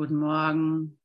Guten 0.00 0.16
Morgen. 0.16 0.98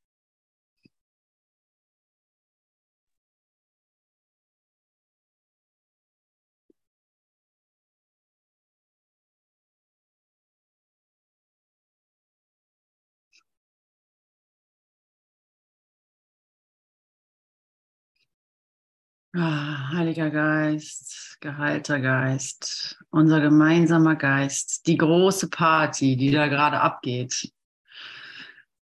Ah, 19.34 19.90
Heiliger 19.92 20.30
Geist, 20.32 21.36
geheilter 21.42 22.00
Geist, 22.00 22.98
unser 23.10 23.42
gemeinsamer 23.42 24.16
Geist, 24.16 24.88
die 24.88 24.96
große 24.96 25.50
Party, 25.50 26.16
die 26.16 26.32
da 26.32 26.48
gerade 26.48 26.80
abgeht, 26.80 27.52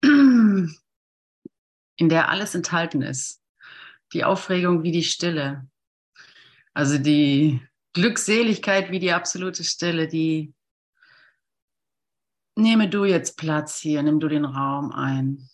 in 0.02 0.77
der 1.98 2.30
alles 2.30 2.55
enthalten 2.55 3.02
ist, 3.02 3.41
die 4.13 4.23
Aufregung 4.23 4.84
wie 4.84 4.91
die 4.91 5.03
Stille, 5.03 5.67
also 6.73 6.98
die 6.98 7.62
Glückseligkeit 7.94 8.91
wie 8.91 8.99
die 8.99 9.12
absolute 9.12 9.63
Stille, 9.63 10.08
die 10.08 10.53
nehme 12.55 12.89
du 12.89 13.05
jetzt 13.05 13.38
Platz 13.38 13.80
hier, 13.80 14.03
nimm 14.03 14.20
du 14.20 14.27
den 14.27 14.45
Raum 14.45 14.91
ein, 14.91 15.49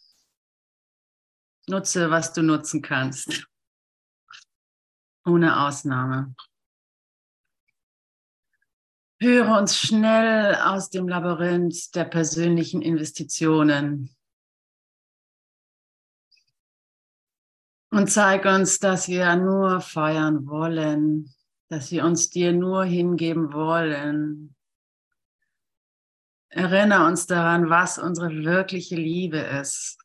nutze, 1.68 2.12
was 2.12 2.34
du 2.34 2.41
nutzen 2.41 2.82
kannst. 2.82 3.48
Ohne 5.26 5.65
Ausnahme. 5.65 6.35
Höre 9.20 9.57
uns 9.57 9.80
schnell 9.80 10.55
aus 10.55 10.91
dem 10.91 11.07
Labyrinth 11.07 11.96
der 11.96 12.05
persönlichen 12.05 12.82
Investitionen 12.84 14.15
und 17.96 18.12
zeig 18.12 18.43
uns, 18.43 18.79
dass 18.79 19.07
wir 19.07 19.38
nur 19.38 19.79
feiern 19.79 20.48
wollen, 20.48 21.34
dass 21.70 21.91
wir 21.91 22.04
uns 22.04 22.29
dir 22.29 22.52
nur 22.52 22.84
hingeben 22.84 23.54
wollen. 23.54 24.54
Erinnere 26.49 27.05
uns 27.05 27.26
daran, 27.26 27.70
was 27.70 27.98
unsere 27.98 28.43
wirkliche 28.43 28.98
Liebe 28.98 29.37
ist 29.37 29.98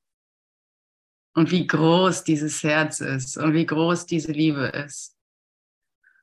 und 1.34 1.50
wie 1.50 1.66
groß 1.66 2.22
dieses 2.22 2.62
Herz 2.62 3.00
ist 3.00 3.36
und 3.36 3.54
wie 3.54 3.66
groß 3.66 4.06
diese 4.06 4.30
Liebe 4.30 4.66
ist. 4.66 5.16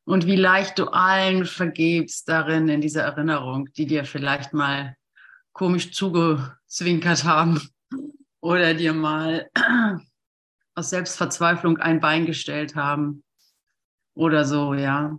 Und 0.05 0.25
wie 0.25 0.37
leicht 0.37 0.79
du 0.79 0.85
allen 0.85 1.43
vergebst 1.43 2.29
darin, 2.29 2.69
in 2.69 2.79
dieser 2.79 3.03
Erinnerung, 3.03 3.67
die 3.73 3.85
dir 3.85 4.05
vielleicht 4.05 4.53
mal 4.53 4.95
komisch 5.51 5.91
zugezwinkert 5.91 7.25
haben 7.25 7.59
oder 8.39 8.73
dir 8.73 8.93
mal 8.93 9.49
aus 10.77 10.89
Selbstverzweiflung 10.89 11.77
ein 11.77 11.99
Bein 11.99 12.25
gestellt 12.25 12.75
haben 12.75 13.23
oder 14.15 14.45
so, 14.45 14.73
ja. 14.73 15.17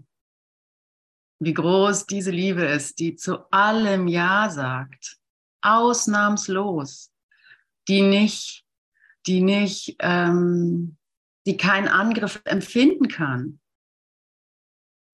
Wie 1.41 1.55
groß 1.55 2.06
diese 2.06 2.31
Liebe 2.31 2.65
ist, 2.65 2.98
die 2.98 3.17
zu 3.17 3.50
allem 3.53 4.09
Ja 4.09 4.50
sagt, 4.50 5.19
ausnahmslos, 5.61 7.12
die 7.87 8.03
nicht 8.03 8.65
die 9.28 9.42
nicht, 9.42 9.97
ähm, 10.00 10.97
die 11.47 11.56
keinen 11.56 11.89
Angriff 11.89 12.41
empfinden 12.45 13.09
kann. 13.09 13.61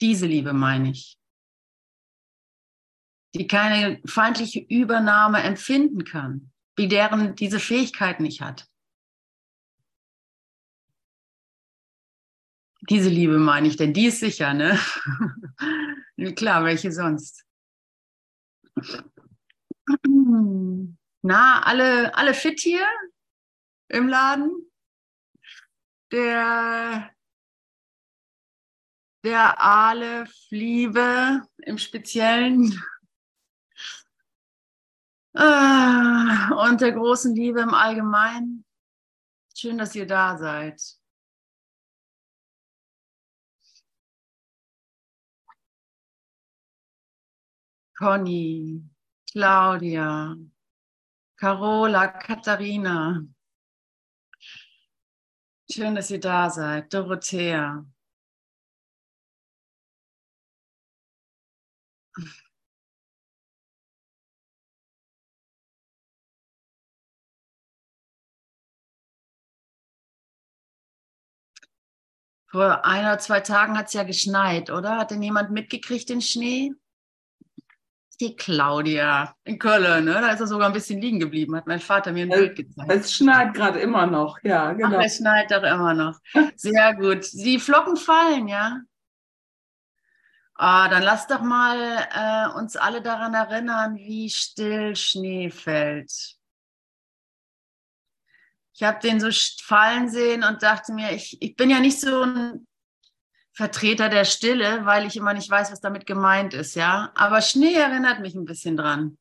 Diese 0.01 0.27
Liebe 0.27 0.53
meine 0.53 0.91
ich. 0.91 1.19
Die 3.35 3.47
keine 3.47 4.01
feindliche 4.07 4.61
Übernahme 4.61 5.43
empfinden 5.43 6.05
kann, 6.05 6.53
wie 6.77 6.89
deren 6.89 7.35
diese 7.35 7.59
Fähigkeit 7.59 8.21
nicht 8.21 8.41
hat. 8.41 8.69
Diese 12.91 13.09
Liebe 13.09 13.39
meine 13.39 13.69
ich, 13.69 13.77
denn 13.77 13.93
die 13.93 14.07
ist 14.07 14.21
sicher, 14.21 14.55
ne? 14.55 14.79
Klar, 16.37 16.65
welche 16.65 16.93
sonst? 16.93 17.45
Na, 21.23 21.63
alle, 21.63 22.15
alle 22.15 22.35
fit 22.35 22.61
hier? 22.61 22.87
im 23.89 24.09
Laden. 24.09 24.71
Der, 26.11 27.11
der 29.25 29.61
Aleph 29.61 30.35
Liebe 30.51 31.43
im 31.59 31.79
Speziellen. 31.79 32.81
Ah, 35.35 36.69
und 36.69 36.81
der 36.81 36.93
großen 36.93 37.35
Liebe 37.35 37.61
im 37.61 37.75
Allgemeinen. 37.75 38.65
Schön, 39.57 39.79
dass 39.79 39.95
ihr 39.95 40.07
da 40.07 40.37
seid. 40.39 40.81
Conny, 47.99 48.83
Claudia, 49.33 50.37
Carola, 51.39 52.09
Katharina, 52.09 53.25
Schön, 55.71 55.95
dass 55.95 56.11
ihr 56.11 56.21
da 56.21 56.51
seid. 56.51 56.93
Dorothea. 56.93 57.85
Vor 72.47 72.85
ein 72.85 73.05
oder 73.05 73.19
zwei 73.19 73.41
Tagen 73.41 73.77
hat 73.77 73.89
es 73.89 73.95
ja 73.95 74.05
geschneit, 74.05 74.71
oder? 74.71 74.99
Hat 74.99 75.11
denn 75.11 75.23
jemand 75.23 75.51
mitgekriegt 75.51 76.09
den 76.09 76.21
Schnee? 76.21 76.73
Die 78.21 78.37
Claudia 78.37 79.35
in 79.45 79.59
Köln, 79.59 80.05
ne? 80.05 80.13
da 80.13 80.29
ist 80.29 80.41
er 80.41 80.47
sogar 80.47 80.69
ein 80.69 80.73
bisschen 80.73 81.01
liegen 81.01 81.19
geblieben, 81.19 81.57
hat 81.57 81.67
mein 81.67 81.81
Vater 81.81 82.13
mir 82.13 82.27
ein 82.27 82.31
es, 82.31 82.39
Bild 82.39 82.57
gezeigt. 82.57 82.91
Es 82.93 83.13
schneit 83.13 83.55
gerade 83.55 83.81
immer 83.81 84.07
noch, 84.07 84.39
ja, 84.43 84.73
genau. 84.73 84.99
Ach, 84.99 85.05
es 85.05 85.17
schneit 85.17 85.51
doch 85.51 85.63
immer 85.63 85.95
noch. 85.95 86.19
Sehr 86.57 86.95
gut. 86.95 87.27
Die 87.33 87.59
Flocken 87.59 87.97
fallen, 87.97 88.47
ja? 88.49 88.81
Ah, 90.57 90.89
dann 90.89 91.03
lass 91.03 91.27
doch 91.27 91.43
mal 91.43 91.77
äh, 92.13 92.57
uns 92.57 92.77
alle 92.77 93.03
daran 93.03 93.35
erinnern, 93.35 93.97
wie 93.97 94.31
still 94.31 94.95
Schnee 94.95 95.51
fällt. 95.51 96.37
Ich 98.73 98.83
habe 98.83 99.01
den 99.01 99.21
so 99.21 99.29
fallen 99.63 100.09
sehen 100.09 100.45
und 100.45 100.63
dachte 100.63 100.93
mir, 100.93 101.13
ich, 101.13 101.41
ich 101.41 101.57
bin 101.57 101.71
ja 101.71 101.81
nicht 101.81 102.01
so 102.01 102.23
ein 102.23 102.67
Vertreter 103.55 104.09
der 104.09 104.25
Stille, 104.25 104.85
weil 104.85 105.07
ich 105.07 105.17
immer 105.17 105.33
nicht 105.33 105.49
weiß, 105.49 105.71
was 105.71 105.81
damit 105.81 106.07
gemeint 106.07 106.55
ist, 106.55 106.75
ja. 106.75 107.13
Aber 107.15 107.41
Schnee 107.41 107.75
erinnert 107.75 108.21
mich 108.21 108.35
ein 108.35 108.45
bisschen 108.45 108.77
dran. 108.77 109.17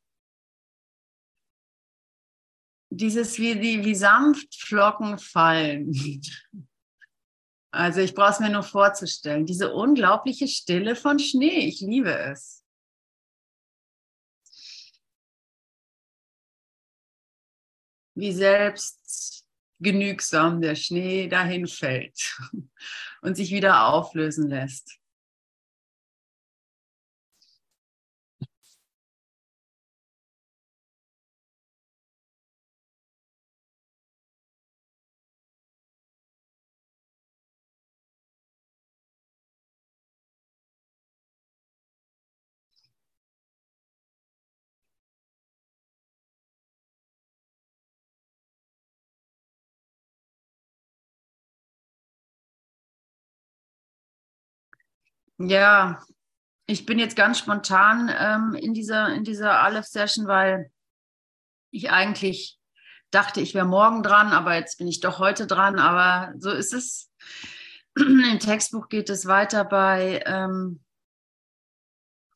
Dieses, 2.90 3.38
wie, 3.38 3.60
die, 3.60 3.86
wie 3.86 3.96
sanft 3.96 4.56
Flocken 4.56 5.18
fallen. 5.18 5.94
Also 7.76 8.02
ich 8.02 8.14
brauche 8.14 8.34
es 8.34 8.40
mir 8.40 8.52
nur 8.52 8.62
vorzustellen. 8.62 9.48
Diese 9.48 9.74
unglaubliche 9.74 10.48
Stille 10.48 10.96
von 10.96 11.18
Schnee. 11.18 11.66
Ich 11.66 11.82
liebe 11.82 12.16
es. 12.16 12.64
Wie 18.14 18.32
selbst 18.32 19.44
genügsam 19.80 20.62
der 20.62 20.76
Schnee 20.76 21.28
dahin 21.28 21.66
fällt 21.66 22.40
und 23.24 23.36
sich 23.36 23.52
wieder 23.52 23.88
auflösen 23.88 24.50
lässt. 24.50 25.00
Ja, 55.48 56.02
ich 56.66 56.86
bin 56.86 57.00
jetzt 57.00 57.16
ganz 57.16 57.40
spontan 57.40 58.10
ähm, 58.18 58.56
in 58.56 58.74
dieser, 58.74 59.14
in 59.14 59.24
dieser 59.24 59.60
Aleph-Session, 59.62 60.28
weil 60.28 60.72
ich 61.72 61.92
eigentlich 61.92 62.60
dachte, 63.12 63.42
ich 63.42 63.54
wäre 63.54 63.66
morgen 63.66 64.04
dran, 64.04 64.32
aber 64.32 64.56
jetzt 64.56 64.78
bin 64.78 64.88
ich 64.88 65.00
doch 65.00 65.20
heute 65.20 65.48
dran. 65.48 65.80
Aber 65.80 66.34
so 66.38 66.52
ist 66.52 66.74
es. 66.74 67.12
Im 67.96 68.40
Textbuch 68.40 68.90
geht 68.90 69.10
es 69.10 69.26
weiter 69.26 69.66
bei 69.66 70.24
ähm, 70.26 70.84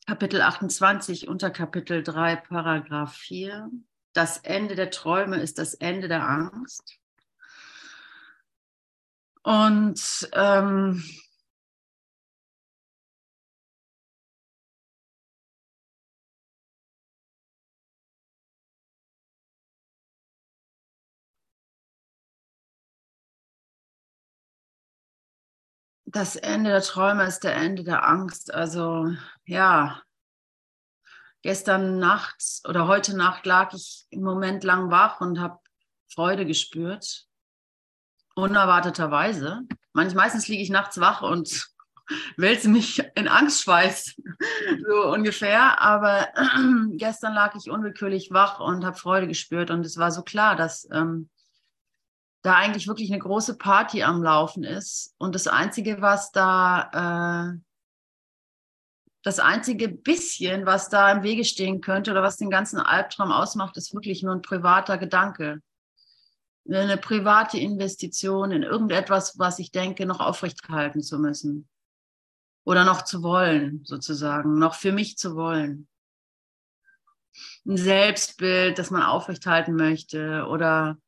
Kapitel 0.06 0.40
28, 0.40 1.28
unter 1.28 1.50
Kapitel 1.50 2.02
3, 2.02 2.36
Paragraph 2.36 3.14
4. 3.14 3.70
das 4.12 4.38
Ende 4.38 4.74
der 4.74 4.90
Träume 4.90 5.36
ist 5.36 5.58
das 5.58 5.74
Ende 5.74 6.08
der 6.08 6.26
Angst. 6.26 6.98
Und 9.42 10.28
ähm, 10.32 11.04
das 26.10 26.36
Ende 26.36 26.70
der 26.70 26.80
Träume 26.80 27.24
ist 27.24 27.44
der 27.44 27.54
Ende 27.54 27.84
der 27.84 28.06
Angst. 28.08 28.52
Also 28.52 29.12
ja, 29.44 30.00
gestern 31.42 31.98
Nacht 31.98 32.42
oder 32.66 32.86
heute 32.86 33.16
Nacht 33.16 33.44
lag 33.44 33.74
ich 33.74 34.06
im 34.10 34.22
Moment 34.22 34.64
lang 34.64 34.90
wach 34.90 35.20
und 35.20 35.38
habe 35.38 35.58
Freude 36.12 36.46
gespürt. 36.46 37.26
Unerwarteterweise. 38.34 39.62
meistens 39.92 40.48
liege 40.48 40.62
ich 40.62 40.70
nachts 40.70 40.98
wach 40.98 41.22
und 41.22 41.68
wälze 42.38 42.70
mich 42.70 43.02
in 43.14 43.28
Angstschweiß, 43.28 44.14
so 44.88 45.12
ungefähr. 45.12 45.82
Aber 45.82 46.28
gestern 46.92 47.34
lag 47.34 47.54
ich 47.54 47.70
unwillkürlich 47.70 48.30
wach 48.30 48.60
und 48.60 48.84
habe 48.86 48.96
Freude 48.96 49.28
gespürt. 49.28 49.70
Und 49.70 49.84
es 49.84 49.98
war 49.98 50.10
so 50.10 50.22
klar, 50.22 50.56
dass 50.56 50.88
ähm, 50.90 51.28
da 52.42 52.54
eigentlich 52.54 52.86
wirklich 52.86 53.10
eine 53.10 53.20
große 53.20 53.58
Party 53.58 54.02
am 54.02 54.22
Laufen 54.22 54.64
ist. 54.64 55.14
Und 55.18 55.34
das 55.34 55.46
Einzige, 55.46 56.00
was 56.00 56.30
da, 56.30 57.52
äh, 57.52 57.58
das 59.22 59.40
einzige 59.40 59.88
bisschen, 59.88 60.64
was 60.64 60.88
da 60.88 61.10
im 61.10 61.22
Wege 61.22 61.44
stehen 61.44 61.80
könnte 61.80 62.12
oder 62.12 62.22
was 62.22 62.36
den 62.36 62.50
ganzen 62.50 62.78
Albtraum 62.78 63.32
ausmacht, 63.32 63.76
ist 63.76 63.92
wirklich 63.92 64.22
nur 64.22 64.34
ein 64.34 64.42
privater 64.42 64.98
Gedanke. 64.98 65.60
Eine 66.70 66.98
private 66.98 67.58
Investition 67.58 68.52
in 68.52 68.62
irgendetwas, 68.62 69.38
was 69.38 69.58
ich 69.58 69.72
denke, 69.72 70.06
noch 70.06 70.20
aufrechthalten 70.20 71.02
zu 71.02 71.18
müssen. 71.18 71.68
Oder 72.64 72.84
noch 72.84 73.02
zu 73.02 73.22
wollen, 73.22 73.82
sozusagen, 73.84 74.58
noch 74.58 74.74
für 74.74 74.92
mich 74.92 75.16
zu 75.16 75.34
wollen. 75.34 75.88
Ein 77.66 77.78
Selbstbild, 77.78 78.78
das 78.78 78.90
man 78.90 79.02
aufrechthalten 79.02 79.74
möchte 79.74 80.46
oder 80.48 80.98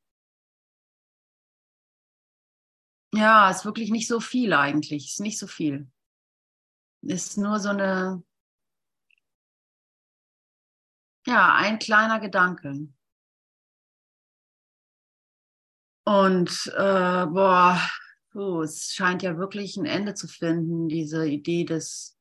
Ja, 3.13 3.51
ist 3.51 3.65
wirklich 3.65 3.91
nicht 3.91 4.09
so 4.09 4.21
viel 4.21 4.53
eigentlich. 4.53 5.07
Ist 5.09 5.21
nicht 5.21 5.39
so 5.39 5.47
viel. 5.47 5.91
Ist 7.03 7.39
nur 7.39 7.59
so 7.59 7.71
eine, 7.71 8.23
ja, 11.27 11.55
ein 11.55 11.79
kleiner 11.79 12.21
Gedanke. 12.21 12.89
Und 16.05 16.67
äh, 16.77 17.27
boah, 17.27 17.81
oh, 18.35 18.63
es 18.63 18.93
scheint 18.93 19.23
ja 19.23 19.37
wirklich 19.39 19.77
ein 19.77 19.87
Ende 19.87 20.15
zu 20.15 20.29
finden, 20.29 20.89
diese 20.89 21.27
Idee 21.27 21.65
des 21.65 22.17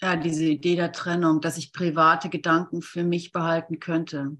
ja, 0.00 0.16
diese 0.16 0.44
Idee 0.44 0.76
der 0.76 0.92
Trennung, 0.92 1.40
dass 1.40 1.56
ich 1.58 1.72
private 1.72 2.28
Gedanken 2.28 2.82
für 2.82 3.04
mich 3.04 3.32
behalten 3.32 3.80
könnte. 3.80 4.36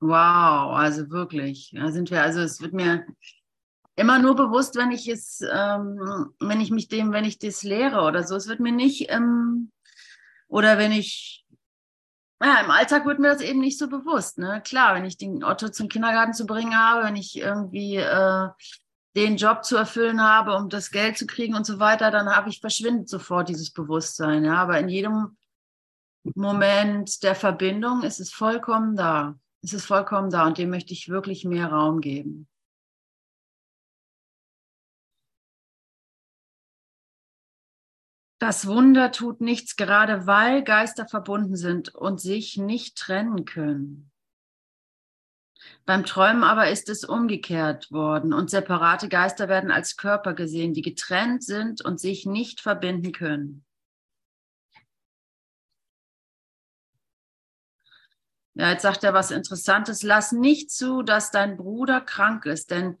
Wow, 0.00 0.76
also 0.76 1.10
wirklich. 1.10 1.72
Da 1.74 1.92
sind 1.92 2.10
wir, 2.10 2.22
also 2.22 2.40
es 2.40 2.60
wird 2.62 2.72
mir 2.72 3.04
immer 3.96 4.18
nur 4.18 4.34
bewusst, 4.34 4.76
wenn 4.76 4.90
ich 4.90 5.08
es, 5.08 5.42
ähm, 5.42 6.32
wenn 6.40 6.60
ich 6.60 6.70
mich 6.70 6.88
dem, 6.88 7.12
wenn 7.12 7.26
ich 7.26 7.38
das 7.38 7.62
lehre 7.62 8.00
oder 8.02 8.24
so. 8.24 8.34
Es 8.34 8.48
wird 8.48 8.60
mir 8.60 8.72
nicht, 8.72 9.10
ähm, 9.10 9.70
oder 10.48 10.78
wenn 10.78 10.92
ich, 10.92 11.44
ja, 12.42 12.60
im 12.60 12.70
Alltag 12.70 13.04
wird 13.04 13.18
mir 13.18 13.28
das 13.28 13.42
eben 13.42 13.60
nicht 13.60 13.78
so 13.78 13.88
bewusst. 13.88 14.38
Ne? 14.38 14.62
Klar, 14.64 14.94
wenn 14.94 15.04
ich 15.04 15.18
den 15.18 15.44
Otto 15.44 15.68
zum 15.68 15.88
Kindergarten 15.88 16.32
zu 16.32 16.46
bringen 16.46 16.74
habe, 16.74 17.04
wenn 17.04 17.16
ich 17.16 17.36
irgendwie 17.36 17.96
äh, 17.96 18.48
den 19.16 19.36
Job 19.36 19.64
zu 19.64 19.76
erfüllen 19.76 20.22
habe, 20.22 20.54
um 20.56 20.70
das 20.70 20.90
Geld 20.90 21.18
zu 21.18 21.26
kriegen 21.26 21.54
und 21.54 21.66
so 21.66 21.78
weiter, 21.78 22.10
dann 22.10 22.34
habe 22.34 22.48
ich 22.48 22.60
verschwindet 22.60 23.10
sofort 23.10 23.50
dieses 23.50 23.70
Bewusstsein. 23.70 24.44
Ja? 24.44 24.54
Aber 24.54 24.78
in 24.78 24.88
jedem 24.88 25.36
Moment 26.34 27.22
der 27.22 27.34
Verbindung 27.34 28.02
ist 28.02 28.20
es 28.20 28.32
vollkommen 28.32 28.96
da. 28.96 29.34
Es 29.62 29.72
ist 29.74 29.86
vollkommen 29.86 30.30
da 30.30 30.46
und 30.46 30.58
dem 30.58 30.70
möchte 30.70 30.92
ich 30.92 31.08
wirklich 31.08 31.44
mehr 31.44 31.66
Raum 31.66 32.00
geben. 32.00 32.48
Das 38.40 38.66
Wunder 38.66 39.12
tut 39.12 39.42
nichts, 39.42 39.76
gerade 39.76 40.26
weil 40.26 40.64
Geister 40.64 41.06
verbunden 41.06 41.56
sind 41.56 41.94
und 41.94 42.22
sich 42.22 42.56
nicht 42.56 42.96
trennen 42.96 43.44
können. 43.44 44.10
Beim 45.84 46.06
Träumen 46.06 46.42
aber 46.42 46.70
ist 46.70 46.88
es 46.88 47.04
umgekehrt 47.04 47.92
worden 47.92 48.32
und 48.32 48.48
separate 48.48 49.10
Geister 49.10 49.50
werden 49.50 49.70
als 49.70 49.98
Körper 49.98 50.32
gesehen, 50.32 50.72
die 50.72 50.80
getrennt 50.80 51.44
sind 51.44 51.84
und 51.84 52.00
sich 52.00 52.24
nicht 52.24 52.62
verbinden 52.62 53.12
können. 53.12 53.66
Ja, 58.54 58.70
jetzt 58.70 58.82
sagt 58.82 59.04
er 59.04 59.14
was 59.14 59.30
Interessantes. 59.30 60.02
Lass 60.02 60.32
nicht 60.32 60.70
zu, 60.70 61.02
dass 61.02 61.30
dein 61.30 61.56
Bruder 61.56 62.00
krank 62.00 62.46
ist, 62.46 62.70
denn, 62.70 62.98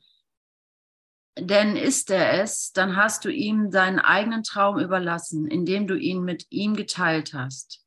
denn 1.38 1.76
ist 1.76 2.10
er 2.10 2.42
es, 2.42 2.72
dann 2.72 2.96
hast 2.96 3.24
du 3.24 3.30
ihm 3.30 3.70
deinen 3.70 3.98
eigenen 3.98 4.42
Traum 4.42 4.78
überlassen, 4.78 5.46
indem 5.46 5.86
du 5.86 5.96
ihn 5.96 6.22
mit 6.22 6.46
ihm 6.50 6.76
geteilt 6.76 7.34
hast. 7.34 7.84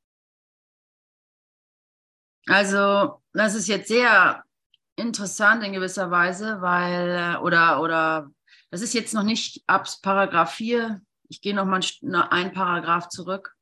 Also, 2.47 3.21
das 3.31 3.55
ist 3.55 3.67
jetzt 3.67 3.87
sehr 3.87 4.43
interessant 4.97 5.63
in 5.63 5.73
gewisser 5.73 6.11
Weise, 6.11 6.61
weil, 6.61 7.37
oder, 7.37 7.81
oder, 7.81 8.29
das 8.69 8.81
ist 8.81 8.93
jetzt 8.93 9.13
noch 9.13 9.23
nicht 9.23 9.63
ab 9.67 9.87
Paragraph 10.01 10.53
4. 10.53 11.01
Ich 11.29 11.41
gehe 11.41 11.55
noch 11.55 11.65
mal 11.65 11.79
ein 12.29 12.53
Paragraph 12.53 13.07
zurück. 13.07 13.55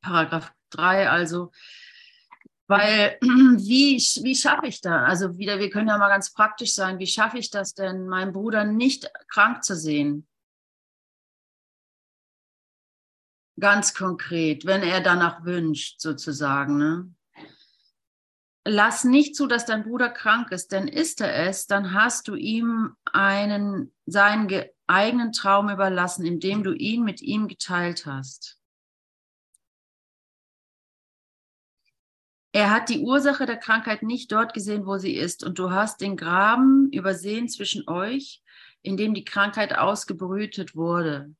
Paragraph 0.00 0.52
3, 0.70 1.10
also, 1.10 1.52
weil 2.66 3.18
wie, 3.20 3.96
wie 3.96 4.34
schaffe 4.34 4.66
ich 4.66 4.80
da? 4.80 5.04
Also 5.04 5.38
wieder, 5.38 5.58
wir 5.58 5.70
können 5.70 5.88
ja 5.88 5.98
mal 5.98 6.08
ganz 6.08 6.32
praktisch 6.32 6.74
sein. 6.74 6.98
Wie 6.98 7.06
schaffe 7.06 7.38
ich 7.38 7.50
das 7.50 7.74
denn, 7.74 8.06
meinen 8.06 8.32
Bruder 8.32 8.64
nicht 8.64 9.10
krank 9.28 9.64
zu 9.64 9.76
sehen? 9.76 10.26
Ganz 13.60 13.94
konkret, 13.94 14.66
wenn 14.66 14.82
er 14.82 15.00
danach 15.00 15.44
wünscht, 15.44 16.00
sozusagen. 16.00 16.76
Ne? 16.76 17.14
Lass 18.66 19.04
nicht 19.04 19.36
zu, 19.36 19.46
dass 19.46 19.66
dein 19.66 19.84
Bruder 19.84 20.08
krank 20.08 20.50
ist, 20.50 20.72
denn 20.72 20.88
ist 20.88 21.20
er 21.20 21.46
es, 21.46 21.66
dann 21.66 21.92
hast 21.92 22.26
du 22.26 22.34
ihm 22.34 22.96
einen, 23.12 23.92
seinen 24.06 24.48
eigenen 24.86 25.32
Traum 25.32 25.68
überlassen, 25.68 26.24
indem 26.24 26.64
du 26.64 26.72
ihn 26.72 27.04
mit 27.04 27.20
ihm 27.22 27.46
geteilt 27.46 28.06
hast. 28.06 28.58
Er 32.54 32.70
hat 32.70 32.88
die 32.88 33.00
Ursache 33.00 33.46
der 33.46 33.56
Krankheit 33.56 34.04
nicht 34.04 34.30
dort 34.30 34.54
gesehen, 34.54 34.86
wo 34.86 34.96
sie 34.96 35.16
ist. 35.16 35.42
Und 35.42 35.58
du 35.58 35.72
hast 35.72 36.00
den 36.00 36.16
Graben 36.16 36.88
übersehen 36.92 37.48
zwischen 37.48 37.88
euch, 37.88 38.44
in 38.80 38.96
dem 38.96 39.12
die 39.12 39.24
Krankheit 39.24 39.76
ausgebrütet 39.76 40.76
wurde. 40.76 41.34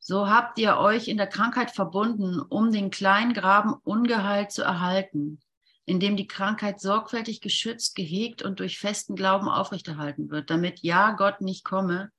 So 0.00 0.28
habt 0.28 0.58
ihr 0.58 0.78
euch 0.78 1.06
in 1.06 1.16
der 1.16 1.28
Krankheit 1.28 1.70
verbunden, 1.70 2.40
um 2.40 2.72
den 2.72 2.90
kleinen 2.90 3.34
Graben 3.34 3.74
ungeheilt 3.84 4.50
zu 4.50 4.64
erhalten, 4.64 5.40
in 5.84 6.00
dem 6.00 6.16
die 6.16 6.26
Krankheit 6.26 6.80
sorgfältig 6.80 7.40
geschützt, 7.40 7.94
gehegt 7.94 8.42
und 8.42 8.58
durch 8.58 8.80
festen 8.80 9.14
Glauben 9.14 9.48
aufrechterhalten 9.48 10.28
wird, 10.30 10.50
damit 10.50 10.80
ja 10.80 11.12
Gott 11.12 11.40
nicht 11.40 11.64
komme 11.64 12.10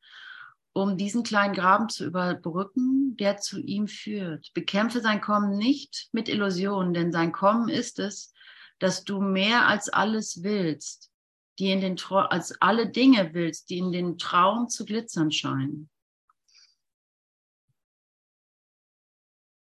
um 0.78 0.98
diesen 0.98 1.24
kleinen 1.24 1.54
Graben 1.54 1.90
zu 1.90 2.06
überbrücken, 2.06 3.18
der 3.18 3.38
zu 3.38 3.60
ihm 3.60 3.88
führt. 3.88 4.54
Bekämpfe 4.54 5.02
sein 5.02 5.22
Kommen 5.22 5.58
nicht 5.58 6.10
mit 6.12 6.30
Illusionen, 6.30 6.94
denn 6.94 7.12
sein 7.12 7.32
Kommen 7.32 7.68
ist 7.68 8.00
es, 8.00 8.34
dass 8.80 9.04
du 9.04 9.20
mehr 9.20 9.68
als 9.68 9.90
alles 9.90 10.44
willst, 10.44 11.12
die 11.58 11.72
in 11.72 11.82
den 11.82 11.98
als 12.12 12.62
alle 12.62 12.90
Dinge 12.90 13.34
willst, 13.34 13.72
die 13.72 13.80
in 13.80 13.92
den 13.92 14.20
Traum 14.20 14.70
zu 14.70 14.86
glitzern 14.86 15.32
scheinen. 15.32 15.90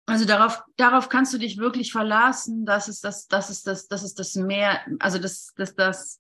Also 0.05 0.25
darauf, 0.25 0.63
darauf 0.77 1.09
kannst 1.09 1.33
du 1.33 1.37
dich 1.37 1.57
wirklich 1.57 1.91
verlassen, 1.91 2.65
dass 2.65 2.87
es 2.87 3.01
das, 3.01 3.27
dass 3.27 3.49
es 3.49 3.63
das, 3.63 3.87
dass 3.87 4.03
es 4.03 4.13
das 4.13 4.35
mehr, 4.35 4.81
also 4.99 5.19
dass, 5.19 5.53
dass 5.55 5.75
das 5.75 6.19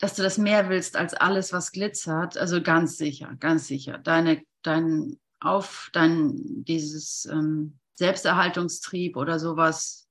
dass 0.00 0.14
du 0.14 0.22
das 0.22 0.38
mehr 0.38 0.68
willst 0.68 0.96
als 0.96 1.14
alles, 1.14 1.52
was 1.52 1.72
glitzert. 1.72 2.36
Also 2.36 2.62
ganz 2.62 2.96
sicher, 2.96 3.36
ganz 3.38 3.66
sicher. 3.66 3.98
Deine, 3.98 4.42
dein 4.62 5.18
auf, 5.40 5.90
dein, 5.92 6.64
dieses 6.64 7.26
ähm, 7.30 7.78
Selbsterhaltungstrieb 7.94 9.16
oder 9.16 9.38
sowas, 9.38 10.08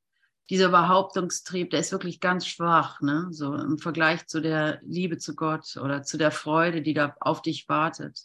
dieser 0.50 0.70
Behauptungstrieb, 0.70 1.72
der 1.72 1.80
ist 1.80 1.92
wirklich 1.92 2.20
ganz 2.20 2.48
schwach, 2.48 3.02
ne? 3.02 3.28
So 3.32 3.54
im 3.54 3.78
Vergleich 3.78 4.26
zu 4.26 4.42
der 4.42 4.80
Liebe 4.84 5.18
zu 5.18 5.36
Gott 5.36 5.78
oder 5.78 6.02
zu 6.02 6.18
der 6.18 6.32
Freude, 6.32 6.82
die 6.82 6.94
da 6.94 7.16
auf 7.20 7.42
dich 7.42 7.70
wartet. 7.70 8.20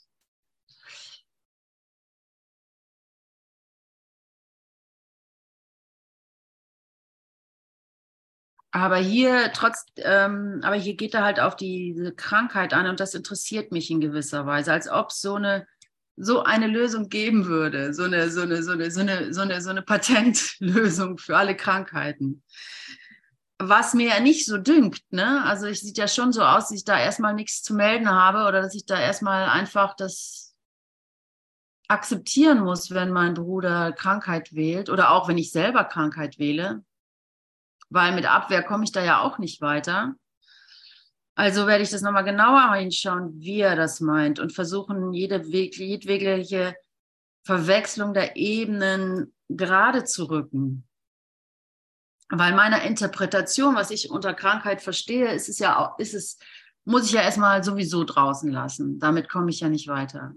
Aber 8.75 8.97
hier 8.97 9.52
trotz, 9.52 9.87
ähm, 9.99 10.59
aber 10.64 10.75
hier 10.75 10.97
geht 10.97 11.14
er 11.14 11.23
halt 11.23 11.38
auf 11.38 11.54
diese 11.54 12.12
Krankheit 12.12 12.75
an 12.75 12.88
und 12.88 12.99
das 12.99 13.14
interessiert 13.14 13.71
mich 13.71 13.88
in 13.88 14.00
gewisser 14.00 14.47
Weise, 14.47 14.73
als 14.73 14.88
ob 14.88 15.12
so 15.12 15.37
eine 15.37 15.69
so 16.16 16.43
eine 16.43 16.66
Lösung 16.66 17.09
geben 17.09 17.47
würde, 17.47 17.95
so 17.95 18.02
eine 18.02 18.31
so 18.31 18.40
eine 18.40 18.64
so 18.64 18.73
eine 18.73 18.90
so 18.90 19.00
eine 19.00 19.33
so 19.33 19.43
eine, 19.43 19.61
so 19.61 19.71
eine 19.71 19.83
Patentlösung 19.83 21.19
für 21.19 21.37
alle 21.37 21.54
Krankheiten. 21.57 22.43
Was 23.61 23.95
mir 23.95 24.09
ja 24.09 24.19
nicht 24.19 24.45
so 24.45 24.59
dünkt, 24.59 25.04
ne? 25.12 25.45
Also 25.45 25.69
es 25.69 25.78
sieht 25.78 25.97
ja 25.97 26.09
schon 26.09 26.33
so 26.33 26.43
aus, 26.43 26.64
dass 26.64 26.73
ich 26.73 26.85
da 26.85 26.99
erstmal 26.99 27.35
nichts 27.35 27.62
zu 27.62 27.75
melden 27.75 28.11
habe 28.11 28.49
oder 28.49 28.61
dass 28.61 28.75
ich 28.75 28.87
da 28.87 28.99
erstmal 28.99 29.49
einfach 29.50 29.95
das 29.95 30.57
akzeptieren 31.87 32.59
muss, 32.59 32.90
wenn 32.90 33.12
mein 33.12 33.35
Bruder 33.35 33.93
Krankheit 33.93 34.52
wählt 34.52 34.90
oder 34.90 35.12
auch 35.12 35.28
wenn 35.28 35.38
ich 35.38 35.52
selber 35.52 35.85
Krankheit 35.85 36.40
wähle 36.40 36.83
weil 37.95 38.13
mit 38.13 38.27
Abwehr 38.27 38.63
komme 38.63 38.85
ich 38.85 38.93
da 38.93 39.03
ja 39.03 39.21
auch 39.21 39.39
nicht 39.39 39.61
weiter. 39.61 40.17
Also 41.37 41.67
werde 41.67 41.85
ich 41.85 41.91
das 41.91 42.03
nochmal 42.03 42.25
genauer 42.25 42.75
hinschauen, 42.75 43.41
wie 43.41 43.61
er 43.61 43.77
das 43.77 44.01
meint 44.01 44.41
und 44.41 44.53
versuchen, 44.53 45.13
jede 45.13 45.43
jedwegliche 45.43 46.77
Verwechslung 47.45 48.13
der 48.13 48.37
Ebenen 48.37 49.33
gerade 49.49 50.05
zu 50.05 50.25
rücken. 50.25 50.87
Weil 52.31 52.55
meiner 52.55 52.83
Interpretation, 52.83 53.77
was 53.77 53.91
ich 53.91 54.11
unter 54.11 54.35
Krankheit 54.35 54.83
verstehe, 54.83 55.33
ist 55.33 55.49
es 55.49 55.59
ja 55.59 55.79
auch, 55.79 55.99
ist 55.99 56.15
es, 56.15 56.39
muss 56.85 57.07
ich 57.07 57.13
ja 57.13 57.23
erstmal 57.23 57.63
sowieso 57.63 58.03
draußen 58.03 58.51
lassen. 58.51 58.99
Damit 58.99 59.29
komme 59.29 59.51
ich 59.51 59.61
ja 59.61 59.69
nicht 59.69 59.87
weiter. 59.87 60.35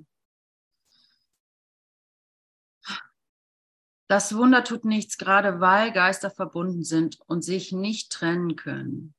Das 4.07 4.35
Wunder 4.35 4.63
tut 4.63 4.85
nichts, 4.85 5.17
gerade 5.17 5.59
weil 5.59 5.91
Geister 5.91 6.31
verbunden 6.31 6.83
sind 6.83 7.19
und 7.27 7.43
sich 7.43 7.73
nicht 7.73 8.11
trennen 8.11 8.55
können. 8.55 9.13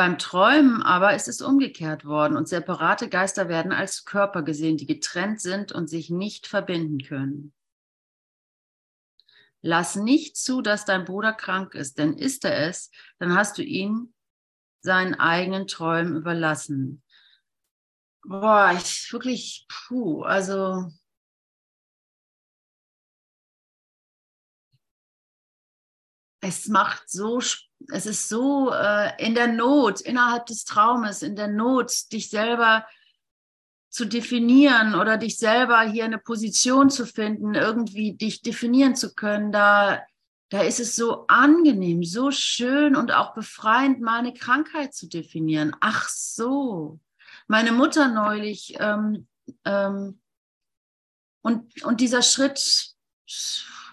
Beim 0.00 0.16
Träumen 0.16 0.80
aber 0.80 1.14
ist 1.14 1.28
es 1.28 1.42
umgekehrt 1.42 2.06
worden 2.06 2.38
und 2.38 2.48
separate 2.48 3.10
Geister 3.10 3.50
werden 3.50 3.70
als 3.70 4.06
Körper 4.06 4.40
gesehen, 4.40 4.78
die 4.78 4.86
getrennt 4.86 5.42
sind 5.42 5.72
und 5.72 5.88
sich 5.88 6.08
nicht 6.08 6.46
verbinden 6.46 7.02
können. 7.02 7.52
Lass 9.60 9.96
nicht 9.96 10.38
zu, 10.38 10.62
dass 10.62 10.86
dein 10.86 11.04
Bruder 11.04 11.34
krank 11.34 11.74
ist, 11.74 11.98
denn 11.98 12.14
ist 12.14 12.46
er 12.46 12.66
es, 12.66 12.90
dann 13.18 13.34
hast 13.34 13.58
du 13.58 13.62
ihn 13.62 14.14
seinen 14.80 15.16
eigenen 15.16 15.66
Träumen 15.66 16.16
überlassen. 16.16 17.02
Boah, 18.22 18.72
ich 18.74 19.12
wirklich, 19.12 19.66
puh, 19.68 20.22
also 20.22 20.90
es 26.40 26.68
macht 26.68 27.10
so, 27.10 27.42
es 27.88 28.06
ist 28.06 28.28
so 28.28 28.72
äh, 28.72 29.12
in 29.24 29.34
der 29.34 29.48
Not, 29.48 30.00
innerhalb 30.00 30.46
des 30.46 30.64
Traumes, 30.64 31.22
in 31.22 31.36
der 31.36 31.48
Not, 31.48 32.12
dich 32.12 32.30
selber 32.30 32.86
zu 33.88 34.04
definieren 34.04 34.94
oder 34.94 35.16
dich 35.16 35.38
selber 35.38 35.80
hier 35.82 36.04
eine 36.04 36.18
Position 36.18 36.90
zu 36.90 37.06
finden, 37.06 37.54
irgendwie 37.54 38.12
dich 38.12 38.42
definieren 38.42 38.94
zu 38.94 39.14
können, 39.14 39.50
da, 39.50 40.04
da 40.50 40.62
ist 40.62 40.78
es 40.78 40.94
so 40.94 41.26
angenehm, 41.26 42.04
so 42.04 42.30
schön 42.30 42.94
und 42.94 43.12
auch 43.12 43.34
befreiend, 43.34 44.00
meine 44.00 44.32
Krankheit 44.32 44.94
zu 44.94 45.08
definieren. 45.08 45.74
Ach 45.80 46.08
so, 46.08 47.00
meine 47.48 47.72
Mutter 47.72 48.08
neulich 48.08 48.76
ähm, 48.78 49.26
ähm, 49.64 50.20
und, 51.42 51.82
und 51.82 52.00
dieser 52.00 52.22
Schritt 52.22 52.94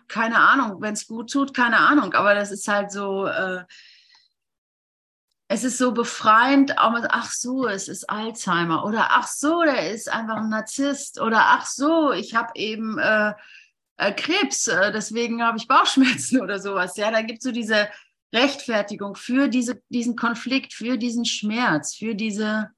keine 0.07 0.39
Ahnung, 0.39 0.81
wenn 0.81 0.93
es 0.93 1.07
gut 1.07 1.31
tut, 1.31 1.53
keine 1.53 1.77
Ahnung, 1.77 2.13
aber 2.13 2.33
das 2.35 2.51
ist 2.51 2.67
halt 2.67 2.91
so, 2.91 3.25
äh, 3.27 3.63
es 5.49 5.63
ist 5.63 5.77
so 5.77 5.93
befreiend, 5.93 6.77
auch 6.77 6.91
mit, 6.91 7.05
ach 7.09 7.31
so, 7.31 7.67
es 7.67 7.87
ist 7.87 8.09
Alzheimer 8.09 8.85
oder 8.85 9.07
ach 9.11 9.27
so, 9.27 9.61
der 9.63 9.91
ist 9.91 10.11
einfach 10.11 10.37
ein 10.37 10.49
Narzisst 10.49 11.21
oder 11.21 11.39
ach 11.39 11.65
so, 11.65 12.11
ich 12.11 12.35
habe 12.35 12.51
eben 12.55 12.97
äh, 12.99 13.33
äh, 13.97 14.13
Krebs, 14.13 14.67
äh, 14.67 14.91
deswegen 14.91 15.41
habe 15.43 15.57
ich 15.57 15.67
Bauchschmerzen 15.67 16.41
oder 16.41 16.59
sowas. 16.59 16.97
Ja, 16.97 17.11
da 17.11 17.21
gibt 17.21 17.39
es 17.39 17.43
so 17.45 17.51
diese 17.51 17.87
Rechtfertigung 18.33 19.15
für 19.15 19.47
diese, 19.47 19.81
diesen 19.89 20.15
Konflikt, 20.15 20.73
für 20.73 20.97
diesen 20.97 21.25
Schmerz, 21.25 21.95
für 21.95 22.13
diese, 22.13 22.69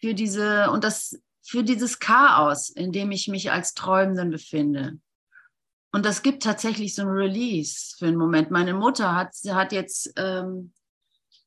für 0.00 0.14
diese 0.14 0.70
und 0.70 0.82
das, 0.82 1.20
für 1.42 1.62
dieses 1.62 2.00
Chaos, 2.00 2.68
in 2.68 2.92
dem 2.92 3.12
ich 3.12 3.28
mich 3.28 3.52
als 3.52 3.74
Träumenden 3.74 4.30
befinde. 4.30 4.98
Und 5.92 6.04
das 6.04 6.22
gibt 6.22 6.42
tatsächlich 6.42 6.94
so 6.94 7.02
ein 7.02 7.08
Release 7.08 7.96
für 7.98 8.06
einen 8.06 8.16
Moment. 8.16 8.50
Meine 8.50 8.74
Mutter 8.74 9.14
hat, 9.14 9.34
hat 9.48 9.72
jetzt 9.72 10.12
ähm, 10.16 10.72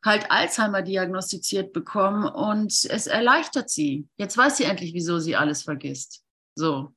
halt 0.03 0.31
Alzheimer 0.31 0.81
diagnostiziert 0.81 1.73
bekommen 1.73 2.25
und 2.25 2.71
es 2.71 3.07
erleichtert 3.07 3.69
sie. 3.69 4.07
Jetzt 4.17 4.37
weiß 4.37 4.57
sie 4.57 4.63
endlich, 4.63 4.93
wieso 4.93 5.19
sie 5.19 5.35
alles 5.35 5.61
vergisst. 5.61 6.23
So. 6.55 6.93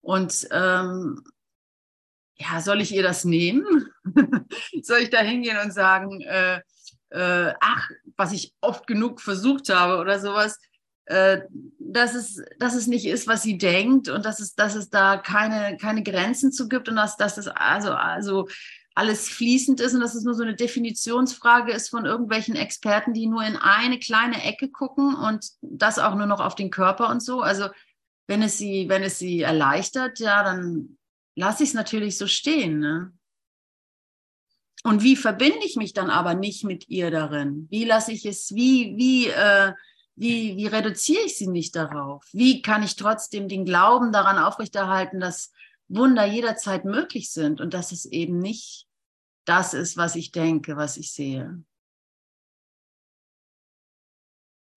Und 0.00 0.48
ähm, 0.50 1.22
ja, 2.36 2.60
soll 2.60 2.80
ich 2.80 2.92
ihr 2.92 3.02
das 3.02 3.24
nehmen? 3.24 3.88
soll 4.82 4.98
ich 5.00 5.10
da 5.10 5.20
hingehen 5.20 5.58
und 5.58 5.72
sagen, 5.72 6.20
äh, 6.22 6.60
äh, 7.10 7.52
ach, 7.60 7.90
was 8.16 8.32
ich 8.32 8.54
oft 8.60 8.86
genug 8.86 9.20
versucht 9.20 9.68
habe 9.68 9.98
oder 9.98 10.18
sowas? 10.18 10.58
Äh, 11.06 11.42
dass, 11.78 12.14
es, 12.14 12.42
dass 12.58 12.74
es 12.74 12.86
nicht 12.86 13.04
ist, 13.04 13.26
was 13.26 13.42
sie 13.42 13.58
denkt 13.58 14.08
und 14.08 14.24
dass 14.24 14.40
es, 14.40 14.54
dass 14.54 14.74
es 14.74 14.88
da 14.88 15.18
keine, 15.18 15.76
keine 15.76 16.02
Grenzen 16.02 16.50
zu 16.50 16.66
gibt 16.66 16.88
und 16.88 16.96
dass, 16.96 17.18
dass 17.18 17.36
es 17.36 17.46
also, 17.46 17.92
also 17.92 18.48
alles 18.94 19.28
fließend 19.28 19.80
ist 19.80 19.92
und 19.94 20.00
dass 20.00 20.14
es 20.14 20.24
nur 20.24 20.34
so 20.34 20.42
eine 20.42 20.54
Definitionsfrage 20.54 21.72
ist 21.72 21.90
von 21.90 22.06
irgendwelchen 22.06 22.56
Experten, 22.56 23.12
die 23.12 23.26
nur 23.26 23.44
in 23.44 23.56
eine 23.56 23.98
kleine 23.98 24.42
Ecke 24.44 24.70
gucken 24.70 25.14
und 25.14 25.46
das 25.60 25.98
auch 25.98 26.14
nur 26.14 26.26
noch 26.26 26.40
auf 26.40 26.54
den 26.54 26.70
Körper 26.70 27.10
und 27.10 27.22
so. 27.22 27.40
Also 27.40 27.68
wenn 28.26 28.40
es 28.40 28.56
sie, 28.56 28.88
wenn 28.88 29.02
es 29.02 29.18
sie 29.18 29.42
erleichtert, 29.42 30.20
ja, 30.20 30.42
dann 30.42 30.96
lasse 31.36 31.64
ich 31.64 31.70
es 31.70 31.74
natürlich 31.74 32.16
so 32.16 32.26
stehen. 32.26 32.78
Ne? 32.78 33.12
Und 34.84 35.02
wie 35.02 35.16
verbinde 35.16 35.66
ich 35.66 35.76
mich 35.76 35.92
dann 35.92 36.08
aber 36.08 36.34
nicht 36.34 36.64
mit 36.64 36.88
ihr 36.88 37.10
darin? 37.10 37.66
Wie 37.70 37.84
lasse 37.84 38.12
ich 38.12 38.24
es, 38.24 38.54
wie, 38.54 38.94
wie, 38.96 39.26
äh, 39.26 39.72
wie, 40.16 40.56
wie 40.56 40.66
reduziere 40.66 41.24
ich 41.24 41.36
sie 41.36 41.48
nicht 41.48 41.74
darauf? 41.74 42.24
Wie 42.32 42.62
kann 42.62 42.82
ich 42.82 42.96
trotzdem 42.96 43.48
den 43.48 43.64
Glauben 43.64 44.12
daran 44.12 44.38
aufrechterhalten, 44.38 45.20
dass 45.20 45.52
Wunder 45.88 46.24
jederzeit 46.24 46.84
möglich 46.84 47.30
sind 47.30 47.60
und 47.60 47.74
dass 47.74 47.92
es 47.92 48.04
eben 48.04 48.38
nicht 48.38 48.86
das 49.44 49.74
ist, 49.74 49.96
was 49.96 50.16
ich 50.16 50.32
denke, 50.32 50.76
was 50.76 50.96
ich 50.96 51.12
sehe? 51.12 51.62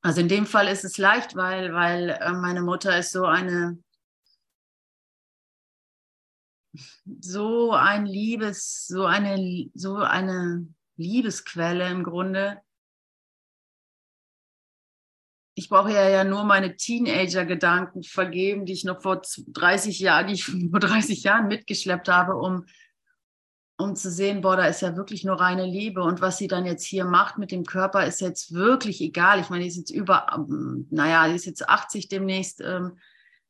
Also 0.01 0.21
in 0.21 0.29
dem 0.29 0.45
Fall 0.45 0.67
ist 0.67 0.85
es 0.85 0.97
leicht, 0.97 1.35
weil, 1.35 1.73
weil 1.73 2.09
äh, 2.09 2.31
meine 2.31 2.61
Mutter 2.61 2.97
ist 2.97 3.11
so 3.11 3.25
eine, 3.25 3.77
so 7.19 7.71
ein 7.73 8.05
Liebes, 8.05 8.87
so 8.87 9.05
eine, 9.05 9.69
so 9.73 9.97
eine 9.97 10.67
Liebesquelle 10.95 11.89
im 11.89 12.03
Grunde, 12.03 12.61
ich 15.57 15.69
brauche 15.69 15.91
ja, 15.91 16.07
ja 16.07 16.23
nur 16.23 16.43
meine 16.43 16.75
Teenager-Gedanken 16.75 18.03
vergeben, 18.03 18.67
die 18.67 18.73
ich 18.73 18.83
noch 18.83 19.01
vor 19.01 19.23
30 19.23 19.99
Jahren, 19.99 20.27
die 20.27 20.35
ich 20.35 20.45
vor 20.71 20.79
30 20.79 21.23
Jahren 21.23 21.47
mitgeschleppt 21.47 22.09
habe, 22.09 22.35
um, 22.35 22.65
um 23.75 23.95
zu 23.95 24.11
sehen, 24.11 24.41
boah, 24.41 24.55
da 24.55 24.65
ist 24.65 24.83
ja 24.83 24.95
wirklich 24.95 25.23
nur 25.23 25.39
reine 25.39 25.65
Liebe. 25.65 26.03
Und 26.03 26.21
was 26.21 26.37
sie 26.37 26.47
dann 26.47 26.67
jetzt 26.67 26.85
hier 26.85 27.05
macht 27.05 27.39
mit 27.39 27.51
dem 27.51 27.63
Körper, 27.63 28.05
ist 28.05 28.21
jetzt 28.21 28.53
wirklich 28.53 29.01
egal. 29.01 29.39
Ich 29.39 29.49
meine, 29.49 29.63
die 29.63 29.69
ist 29.69 29.77
jetzt 29.77 29.89
über, 29.89 30.27
naja, 30.91 31.27
die 31.27 31.33
ist 31.35 31.47
jetzt 31.47 31.67
80 31.67 32.07
demnächst. 32.07 32.61
Ähm, 32.61 32.99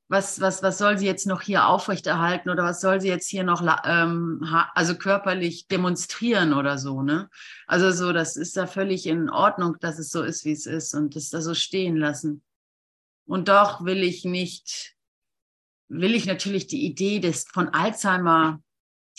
was, 0.09 0.39
was, 0.39 0.63
was 0.63 0.77
soll 0.77 0.97
sie 0.97 1.05
jetzt 1.05 1.27
noch 1.27 1.41
hier 1.41 1.67
aufrechterhalten 1.67 2.49
oder 2.49 2.63
was 2.63 2.79
soll 2.79 3.01
sie 3.01 3.09
jetzt 3.09 3.27
hier 3.27 3.43
noch 3.43 3.61
ähm, 3.83 4.41
also 4.73 4.95
körperlich 4.95 5.67
demonstrieren 5.67 6.53
oder 6.53 6.77
so, 6.77 7.01
ne? 7.01 7.29
Also 7.65 7.91
so, 7.91 8.13
das 8.13 8.37
ist 8.37 8.55
da 8.55 8.67
völlig 8.67 9.05
in 9.05 9.29
Ordnung, 9.29 9.75
dass 9.81 9.99
es 9.99 10.09
so 10.09 10.23
ist, 10.23 10.45
wie 10.45 10.53
es 10.53 10.65
ist 10.65 10.93
und 10.93 11.15
das 11.15 11.29
da 11.29 11.41
so 11.41 11.53
stehen 11.53 11.97
lassen. 11.97 12.41
Und 13.25 13.49
doch 13.49 13.83
will 13.83 14.01
ich 14.01 14.23
nicht, 14.23 14.95
will 15.89 16.15
ich 16.15 16.25
natürlich 16.25 16.67
die 16.67 16.85
Idee 16.85 17.19
des, 17.19 17.43
von 17.43 17.69
Alzheimer, 17.69 18.61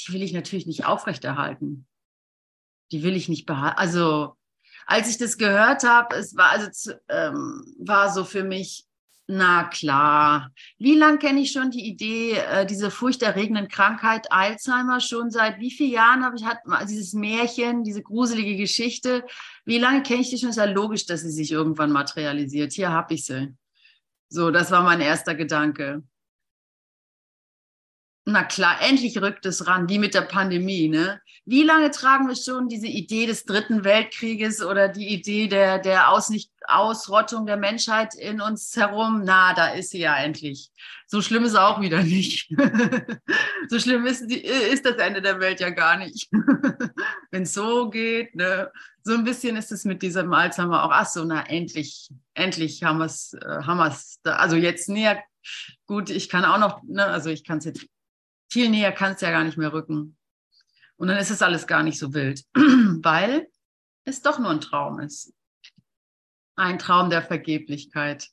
die 0.00 0.14
will 0.14 0.22
ich 0.22 0.32
natürlich 0.32 0.66
nicht 0.66 0.86
aufrechterhalten. 0.86 1.86
Die 2.92 3.02
will 3.02 3.14
ich 3.14 3.28
nicht 3.28 3.44
behalten. 3.44 3.78
Also, 3.78 4.36
als 4.86 5.10
ich 5.10 5.18
das 5.18 5.36
gehört 5.36 5.82
habe, 5.82 6.16
es 6.16 6.34
war 6.34 6.48
also 6.48 6.92
ähm, 7.10 7.62
war 7.78 8.10
so 8.10 8.24
für 8.24 8.42
mich, 8.42 8.87
na 9.30 9.64
klar. 9.64 10.52
Wie 10.78 10.94
lange 10.94 11.18
kenne 11.18 11.40
ich 11.40 11.52
schon 11.52 11.70
die 11.70 11.86
Idee, 11.86 12.32
äh, 12.32 12.64
diese 12.64 12.90
furchterregenden 12.90 13.68
Krankheit 13.68 14.32
Alzheimer 14.32 15.00
schon 15.00 15.30
seit 15.30 15.60
wie 15.60 15.70
vielen 15.70 15.92
Jahren 15.92 16.24
habe 16.24 16.36
ich 16.36 16.46
hat 16.46 16.60
dieses 16.88 17.12
Märchen, 17.12 17.84
diese 17.84 18.02
gruselige 18.02 18.56
Geschichte. 18.56 19.24
Wie 19.66 19.76
lange 19.78 20.02
kenne 20.02 20.22
ich 20.22 20.30
die 20.30 20.38
schon? 20.38 20.48
Ist 20.48 20.56
ja 20.56 20.64
logisch, 20.64 21.04
dass 21.04 21.20
sie 21.20 21.30
sich 21.30 21.52
irgendwann 21.52 21.92
materialisiert. 21.92 22.72
Hier 22.72 22.90
habe 22.90 23.14
ich 23.14 23.26
sie. 23.26 23.54
So, 24.30 24.50
das 24.50 24.70
war 24.70 24.82
mein 24.82 25.02
erster 25.02 25.34
Gedanke. 25.34 26.02
Na 28.24 28.44
klar, 28.44 28.80
endlich 28.82 29.20
rückt 29.20 29.46
es 29.46 29.66
ran, 29.66 29.88
wie 29.88 29.98
mit 29.98 30.14
der 30.14 30.22
Pandemie. 30.22 30.88
Ne? 30.88 31.20
Wie 31.46 31.62
lange 31.62 31.90
tragen 31.90 32.28
wir 32.28 32.36
schon 32.36 32.68
diese 32.68 32.86
Idee 32.86 33.26
des 33.26 33.44
Dritten 33.44 33.84
Weltkrieges 33.84 34.62
oder 34.62 34.88
die 34.88 35.08
Idee 35.08 35.48
der, 35.48 35.78
der 35.78 36.10
Aus 36.10 36.28
Ausrottung 36.68 37.46
der 37.46 37.56
Menschheit 37.56 38.14
in 38.14 38.40
uns 38.40 38.76
herum? 38.76 39.22
Na, 39.24 39.54
da 39.54 39.68
ist 39.68 39.90
sie 39.90 40.00
ja 40.00 40.16
endlich. 40.16 40.70
So 41.06 41.22
schlimm 41.22 41.44
ist 41.44 41.56
auch 41.56 41.80
wieder 41.80 42.02
nicht. 42.02 42.54
so 43.68 43.78
schlimm 43.78 44.06
ist, 44.06 44.22
ist 44.30 44.84
das 44.84 44.96
Ende 44.96 45.22
der 45.22 45.40
Welt 45.40 45.60
ja 45.60 45.70
gar 45.70 45.96
nicht. 45.96 46.30
Wenn 47.30 47.42
es 47.42 47.54
so 47.54 47.90
geht, 47.90 48.34
ne? 48.34 48.70
so 49.02 49.14
ein 49.14 49.24
bisschen 49.24 49.56
ist 49.56 49.72
es 49.72 49.84
mit 49.84 50.02
diesem 50.02 50.32
Alzheimer 50.32 50.84
auch. 50.84 50.90
Ach 50.92 51.06
so, 51.06 51.24
na 51.24 51.46
endlich, 51.46 52.10
endlich 52.34 52.82
haben 52.84 52.98
wir 52.98 53.06
es, 53.06 53.34
äh. 53.34 54.28
Also 54.30 54.56
jetzt 54.56 54.88
näher. 54.88 55.22
Gut, 55.86 56.10
ich 56.10 56.28
kann 56.28 56.44
auch 56.44 56.58
noch, 56.58 56.82
ne, 56.82 57.06
also 57.06 57.30
ich 57.30 57.42
kann 57.42 57.58
es 57.58 57.64
jetzt 57.64 57.86
viel 58.50 58.68
näher 58.68 58.92
kannst 58.92 59.22
du 59.22 59.26
ja 59.26 59.32
gar 59.32 59.44
nicht 59.44 59.58
mehr 59.58 59.72
rücken. 59.72 60.16
Und 60.96 61.08
dann 61.08 61.18
ist 61.18 61.30
es 61.30 61.42
alles 61.42 61.66
gar 61.66 61.82
nicht 61.82 61.98
so 61.98 62.12
wild, 62.12 62.44
weil 62.54 63.48
es 64.04 64.22
doch 64.22 64.38
nur 64.38 64.50
ein 64.50 64.60
Traum 64.60 65.00
ist. 65.00 65.32
Ein 66.58 66.80
Traum 66.80 67.08
der 67.08 67.22
Vergeblichkeit. 67.22 68.30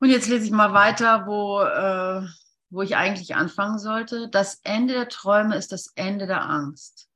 Und 0.00 0.10
jetzt 0.10 0.28
lese 0.28 0.44
ich 0.44 0.50
mal 0.50 0.72
weiter, 0.72 1.24
wo, 1.26 1.62
äh, 1.62 2.28
wo 2.68 2.82
ich 2.82 2.96
eigentlich 2.96 3.36
anfangen 3.36 3.78
sollte. 3.78 4.28
Das 4.28 4.60
Ende 4.64 4.94
der 4.94 5.08
Träume 5.08 5.56
ist 5.56 5.70
das 5.70 5.92
Ende 5.94 6.26
der 6.26 6.42
Angst. 6.44 7.08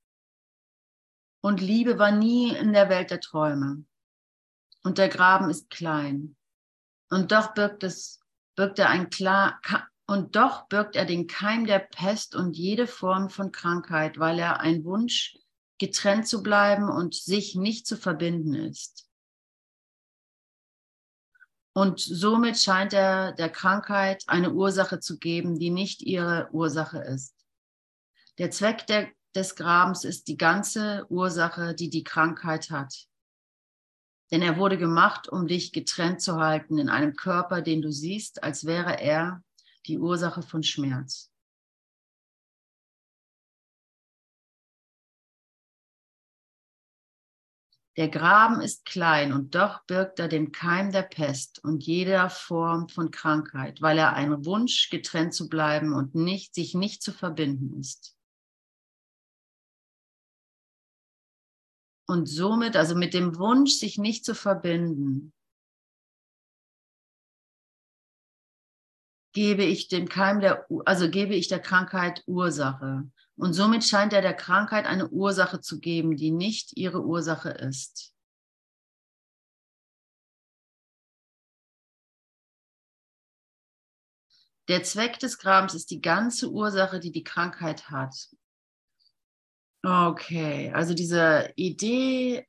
Und 1.40 1.60
Liebe 1.60 1.98
war 1.98 2.12
nie 2.12 2.54
in 2.54 2.72
der 2.72 2.88
Welt 2.88 3.10
der 3.10 3.20
Träume. 3.20 3.84
Und 4.84 4.98
der 4.98 5.08
Graben 5.08 5.50
ist 5.50 5.70
klein. 5.70 6.36
Und 7.10 7.32
doch 7.32 7.52
birgt 7.52 7.82
es, 7.82 8.20
birgt 8.54 8.78
er 8.78 8.90
ein 8.90 9.10
klar, 9.10 9.60
und 10.06 10.36
doch 10.36 10.68
birgt 10.68 10.94
er 10.94 11.04
den 11.04 11.26
Keim 11.26 11.66
der 11.66 11.80
Pest 11.80 12.36
und 12.36 12.56
jede 12.56 12.86
Form 12.86 13.28
von 13.28 13.50
Krankheit, 13.50 14.20
weil 14.20 14.38
er 14.38 14.60
ein 14.60 14.84
Wunsch, 14.84 15.36
getrennt 15.78 16.28
zu 16.28 16.44
bleiben 16.44 16.88
und 16.88 17.14
sich 17.14 17.56
nicht 17.56 17.88
zu 17.88 17.96
verbinden 17.96 18.54
ist. 18.54 19.08
Und 21.74 22.00
somit 22.00 22.58
scheint 22.58 22.92
er 22.92 23.32
der 23.32 23.48
Krankheit 23.48 24.24
eine 24.26 24.52
Ursache 24.52 25.00
zu 25.00 25.18
geben, 25.18 25.58
die 25.58 25.70
nicht 25.70 26.02
ihre 26.02 26.48
Ursache 26.52 26.98
ist. 26.98 27.34
Der 28.38 28.50
Zweck 28.50 28.86
der, 28.86 29.08
des 29.34 29.56
Grabens 29.56 30.04
ist 30.04 30.28
die 30.28 30.36
ganze 30.36 31.06
Ursache, 31.08 31.74
die 31.74 31.88
die 31.88 32.04
Krankheit 32.04 32.70
hat. 32.70 33.06
Denn 34.30 34.42
er 34.42 34.58
wurde 34.58 34.78
gemacht, 34.78 35.28
um 35.28 35.46
dich 35.46 35.72
getrennt 35.72 36.20
zu 36.20 36.36
halten 36.36 36.78
in 36.78 36.88
einem 36.88 37.16
Körper, 37.16 37.62
den 37.62 37.82
du 37.82 37.90
siehst, 37.90 38.42
als 38.42 38.64
wäre 38.66 39.00
er 39.00 39.42
die 39.86 39.98
Ursache 39.98 40.42
von 40.42 40.62
Schmerz. 40.62 41.31
Der 47.96 48.08
Graben 48.08 48.62
ist 48.62 48.86
klein 48.86 49.34
und 49.34 49.54
doch 49.54 49.84
birgt 49.84 50.18
er 50.18 50.28
den 50.28 50.50
Keim 50.50 50.92
der 50.92 51.02
Pest 51.02 51.62
und 51.62 51.84
jeder 51.84 52.30
Form 52.30 52.88
von 52.88 53.10
Krankheit, 53.10 53.82
weil 53.82 53.98
er 53.98 54.14
ein 54.14 54.46
Wunsch, 54.46 54.88
getrennt 54.88 55.34
zu 55.34 55.48
bleiben 55.48 55.92
und 55.92 56.14
nicht, 56.14 56.54
sich 56.54 56.74
nicht 56.74 57.02
zu 57.02 57.12
verbinden 57.12 57.78
ist. 57.78 58.16
Und 62.06 62.26
somit, 62.26 62.76
also 62.76 62.94
mit 62.94 63.12
dem 63.12 63.36
Wunsch, 63.36 63.72
sich 63.72 63.98
nicht 63.98 64.24
zu 64.24 64.34
verbinden, 64.34 65.34
gebe 69.34 69.64
ich 69.64 69.88
dem 69.88 70.08
Keim 70.08 70.40
der, 70.40 70.66
also 70.84 71.10
gebe 71.10 71.34
ich 71.34 71.48
der 71.48 71.60
Krankheit 71.60 72.22
Ursache. 72.26 73.10
Und 73.42 73.54
somit 73.54 73.82
scheint 73.82 74.12
er 74.12 74.22
der 74.22 74.34
Krankheit 74.34 74.86
eine 74.86 75.08
Ursache 75.08 75.60
zu 75.60 75.80
geben, 75.80 76.16
die 76.16 76.30
nicht 76.30 76.76
ihre 76.76 77.04
Ursache 77.04 77.48
ist. 77.48 78.14
Der 84.68 84.84
Zweck 84.84 85.18
des 85.18 85.38
Grabens 85.38 85.74
ist 85.74 85.90
die 85.90 86.00
ganze 86.00 86.52
Ursache, 86.52 87.00
die 87.00 87.10
die 87.10 87.24
Krankheit 87.24 87.90
hat. 87.90 88.14
Okay, 89.82 90.70
also 90.72 90.94
diese 90.94 91.52
Idee 91.56 92.46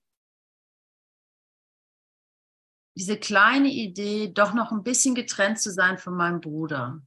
diese 2.95 3.17
kleine 3.17 3.69
Idee, 3.69 4.31
doch 4.31 4.53
noch 4.53 4.71
ein 4.71 4.83
bisschen 4.83 5.15
getrennt 5.15 5.59
zu 5.59 5.71
sein 5.71 5.97
von 5.97 6.15
meinem 6.15 6.39
Bruder, 6.39 7.01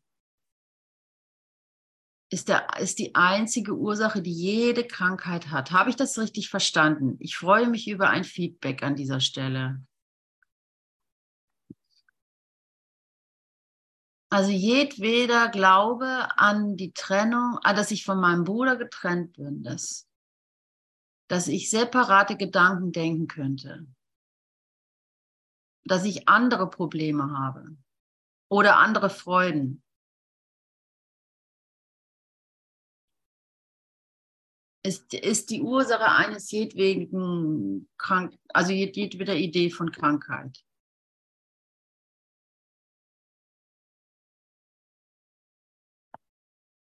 ist, 2.31 2.49
der, 2.49 2.67
ist 2.81 2.99
die 2.99 3.15
einzige 3.15 3.75
Ursache, 3.75 4.21
die 4.21 4.33
jede 4.33 4.85
Krankheit 4.85 5.51
hat. 5.51 5.71
Habe 5.71 5.91
ich 5.91 5.97
das 5.97 6.19
richtig 6.19 6.49
verstanden? 6.49 7.17
Ich 7.21 7.37
freue 7.37 7.69
mich 7.69 7.89
über 7.89 8.11
ein 8.11 8.25
Feedback 8.25 8.83
an 8.83 8.97
dieser 8.97 9.21
Stelle. 9.21 9.81
Also 14.29 14.51
jedweder 14.51 15.49
Glaube 15.49 16.29
an 16.37 16.77
die 16.77 16.93
Trennung, 16.93 17.59
ah, 17.63 17.75
dass 17.75 17.93
ich 17.93 18.05
von 18.05 18.21
meinem 18.21 18.43
Bruder 18.43 18.77
getrennt 18.77 19.35
bin, 19.35 19.63
dass, 19.63 20.09
dass 21.29 21.47
ich 21.47 21.71
separate 21.71 22.37
Gedanken 22.37 22.91
denken 22.91 23.29
könnte, 23.29 23.87
dass 25.85 26.05
ich 26.05 26.29
andere 26.29 26.69
Probleme 26.69 27.39
habe 27.39 27.77
oder 28.51 28.79
andere 28.79 29.11
Freuden. 29.11 29.85
Ist, 34.87 35.13
ist 35.15 35.51
die 35.51 35.63
Ursache 35.63 36.09
eines 36.09 36.49
jedweden 36.53 37.89
Krank, 37.99 38.39
also 38.51 38.71
jedweder 38.71 39.35
Idee 39.35 39.69
von 39.69 39.91
Krankheit. 39.91 40.65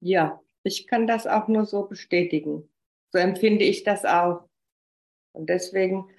Ja, 0.01 0.43
ich 0.65 0.87
kann 0.87 1.07
das 1.07 1.27
auch 1.27 1.49
nur 1.49 1.65
so 1.65 1.87
bestätigen. 1.87 2.69
So 3.11 3.19
empfinde 3.19 3.65
ich 3.65 3.85
das 3.85 4.05
auch. 4.05 4.47
Und 5.33 5.49
deswegen 5.49 6.11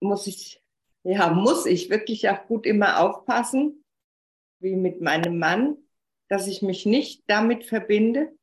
muss 0.00 0.26
ich, 0.26 0.62
ja, 1.02 1.30
muss 1.30 1.66
ich 1.66 1.90
wirklich 1.90 2.30
auch 2.30 2.46
gut 2.46 2.64
immer 2.64 3.00
aufpassen, 3.00 3.84
wie 4.60 4.76
mit 4.76 5.02
meinem 5.02 5.38
Mann, 5.38 5.76
dass 6.28 6.46
ich 6.46 6.62
mich 6.62 6.86
nicht 6.86 7.24
damit 7.26 7.66
verbinde, 7.66 8.37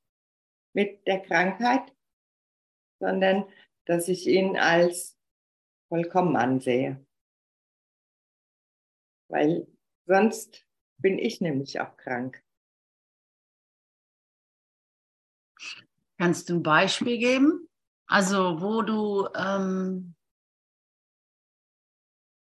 mit 0.76 1.08
der 1.08 1.22
Krankheit, 1.22 1.96
sondern 3.00 3.46
dass 3.86 4.08
ich 4.08 4.28
ihn 4.28 4.58
als 4.58 5.18
vollkommen 5.88 6.36
ansehe. 6.36 7.04
Weil 9.30 9.68
sonst 10.06 10.66
bin 10.98 11.18
ich 11.18 11.42
nämlich 11.42 11.80
auch 11.80 11.98
krank. 11.98 12.44
Kannst 16.18 16.50
du 16.50 16.56
ein 16.56 16.64
Beispiel 16.64 17.18
geben? 17.18 17.68
Also, 18.08 18.62
wo 18.62 18.82
du 18.82 19.28
ähm, 19.36 20.16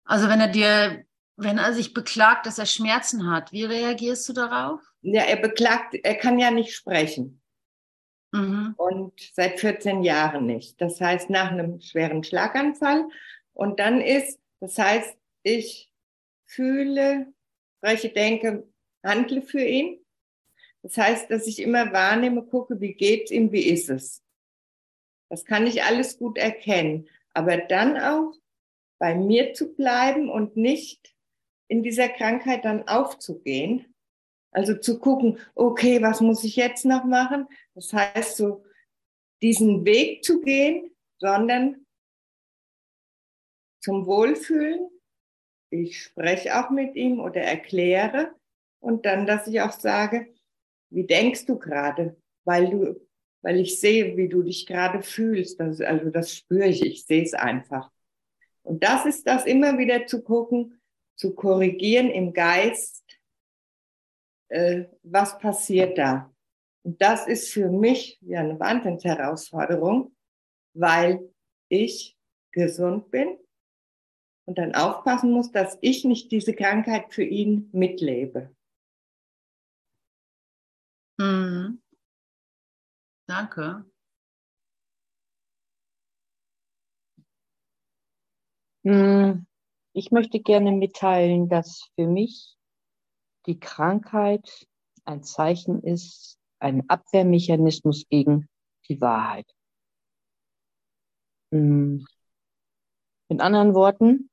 also 0.05 0.29
wenn 0.29 0.39
er 0.39 0.47
dir, 0.47 1.05
wenn 1.35 1.57
er 1.57 1.73
sich 1.73 1.93
beklagt, 1.93 2.45
dass 2.45 2.59
er 2.59 2.65
Schmerzen 2.65 3.29
hat, 3.29 3.51
wie 3.51 3.65
reagierst 3.65 4.27
du 4.29 4.33
darauf? 4.33 4.81
Ja, 5.01 5.23
er 5.23 5.37
beklagt, 5.37 5.95
er 5.95 6.15
kann 6.15 6.39
ja 6.39 6.49
nicht 6.49 6.73
sprechen. 6.73 7.41
Mhm. 8.31 8.73
Und 8.77 9.13
seit 9.33 9.59
14 9.59 10.03
Jahren 10.03 10.45
nicht. 10.45 10.79
Das 10.81 10.99
heißt, 10.99 11.29
nach 11.29 11.51
einem 11.51 11.81
schweren 11.81 12.23
Schlaganfall. 12.23 13.07
Und 13.53 13.79
dann 13.79 14.01
ist, 14.01 14.39
das 14.59 14.77
heißt, 14.77 15.17
ich 15.43 15.91
fühle, 16.45 17.27
spreche, 17.77 18.09
denke, 18.09 18.67
handle 19.03 19.41
für 19.41 19.63
ihn. 19.63 19.99
Das 20.83 20.97
heißt, 20.97 21.31
dass 21.31 21.47
ich 21.47 21.61
immer 21.61 21.91
wahrnehme, 21.91 22.43
gucke, 22.43 22.79
wie 22.79 22.93
geht's 22.93 23.31
ihm, 23.31 23.51
wie 23.51 23.67
ist 23.67 23.89
es. 23.89 24.23
Das 25.29 25.45
kann 25.45 25.67
ich 25.67 25.83
alles 25.83 26.17
gut 26.17 26.37
erkennen. 26.37 27.09
Aber 27.33 27.57
dann 27.57 27.97
auch 27.97 28.33
bei 28.99 29.15
mir 29.15 29.53
zu 29.53 29.75
bleiben 29.75 30.29
und 30.29 30.55
nicht 30.55 31.13
in 31.67 31.83
dieser 31.83 32.09
Krankheit 32.09 32.65
dann 32.65 32.87
aufzugehen. 32.87 33.93
Also 34.51 34.75
zu 34.75 34.99
gucken, 34.99 35.39
okay, 35.55 36.01
was 36.01 36.21
muss 36.21 36.43
ich 36.43 36.55
jetzt 36.55 36.85
noch 36.85 37.03
machen? 37.03 37.47
Das 37.75 37.93
heißt, 37.93 38.37
so 38.37 38.63
diesen 39.41 39.85
Weg 39.85 40.23
zu 40.23 40.41
gehen, 40.41 40.91
sondern 41.19 41.85
zum 43.81 44.05
Wohlfühlen. 44.05 44.89
Ich 45.69 46.01
spreche 46.01 46.59
auch 46.59 46.69
mit 46.69 46.95
ihm 46.95 47.19
oder 47.19 47.41
erkläre 47.41 48.33
und 48.79 49.05
dann, 49.05 49.25
dass 49.25 49.47
ich 49.47 49.61
auch 49.61 49.71
sage, 49.71 50.33
wie 50.89 51.05
denkst 51.05 51.45
du 51.45 51.59
gerade? 51.59 52.15
Weil 52.45 52.69
du, 52.69 53.07
weil 53.41 53.59
ich 53.59 53.79
sehe, 53.79 54.15
wie 54.15 54.29
du 54.29 54.43
dich 54.43 54.65
gerade 54.65 55.01
fühlst. 55.01 55.59
Das, 55.59 55.81
also 55.81 56.09
das 56.09 56.33
spüre 56.33 56.67
ich, 56.67 56.85
ich 56.85 57.05
sehe 57.05 57.23
es 57.23 57.33
einfach. 57.33 57.91
Und 58.63 58.83
das 58.83 59.05
ist 59.05 59.27
das 59.27 59.45
immer 59.45 59.77
wieder 59.77 60.05
zu 60.05 60.21
gucken, 60.21 60.81
zu 61.15 61.33
korrigieren 61.33 62.09
im 62.09 62.33
Geist, 62.33 63.03
äh, 64.49 64.85
was 65.03 65.37
passiert 65.39 65.97
da. 65.97 66.33
Und 66.83 67.01
das 67.01 67.27
ist 67.27 67.51
für 67.51 67.69
mich 67.69 68.17
ja 68.21 68.39
eine 68.39 68.59
Wahnsinnsherausforderung, 68.59 70.15
weil 70.73 71.33
ich 71.69 72.17
gesund 72.51 73.11
bin 73.11 73.37
und 74.45 74.57
dann 74.57 74.73
aufpassen 74.73 75.31
muss, 75.31 75.51
dass 75.51 75.77
ich 75.81 76.05
nicht 76.05 76.31
diese 76.31 76.53
Krankheit 76.53 77.13
für 77.13 77.23
ihn 77.23 77.69
mitlebe. 77.73 78.55
Mhm. 81.19 81.81
Danke. 83.27 83.85
Hm, 88.85 89.45
ich 89.93 90.11
möchte 90.11 90.39
gerne 90.39 90.71
mitteilen, 90.71 91.49
dass 91.49 91.89
für 91.95 92.07
mich 92.07 92.56
die 93.47 93.59
Krankheit 93.59 94.67
ein 95.05 95.23
Zeichen 95.23 95.81
ist, 95.81 96.37
ein 96.59 96.89
Abwehrmechanismus 96.89 98.07
gegen 98.09 98.47
die 98.89 98.99
Wahrheit. 99.01 99.49
Hm. 101.51 102.05
In 103.29 103.41
anderen 103.41 103.73
Worten, 103.73 104.29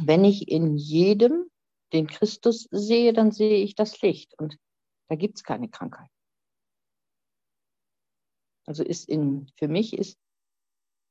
wenn 0.00 0.24
ich 0.24 0.48
in 0.48 0.76
jedem 0.76 1.50
den 1.92 2.06
Christus 2.06 2.68
sehe, 2.70 3.12
dann 3.12 3.30
sehe 3.32 3.62
ich 3.62 3.74
das 3.74 4.00
Licht 4.02 4.34
und 4.38 4.58
da 5.08 5.16
gibt 5.16 5.36
es 5.36 5.44
keine 5.44 5.68
Krankheit. 5.68 6.10
Also 8.66 8.82
ist 8.82 9.08
in, 9.08 9.50
für 9.56 9.68
mich 9.68 9.92
ist 9.92 10.18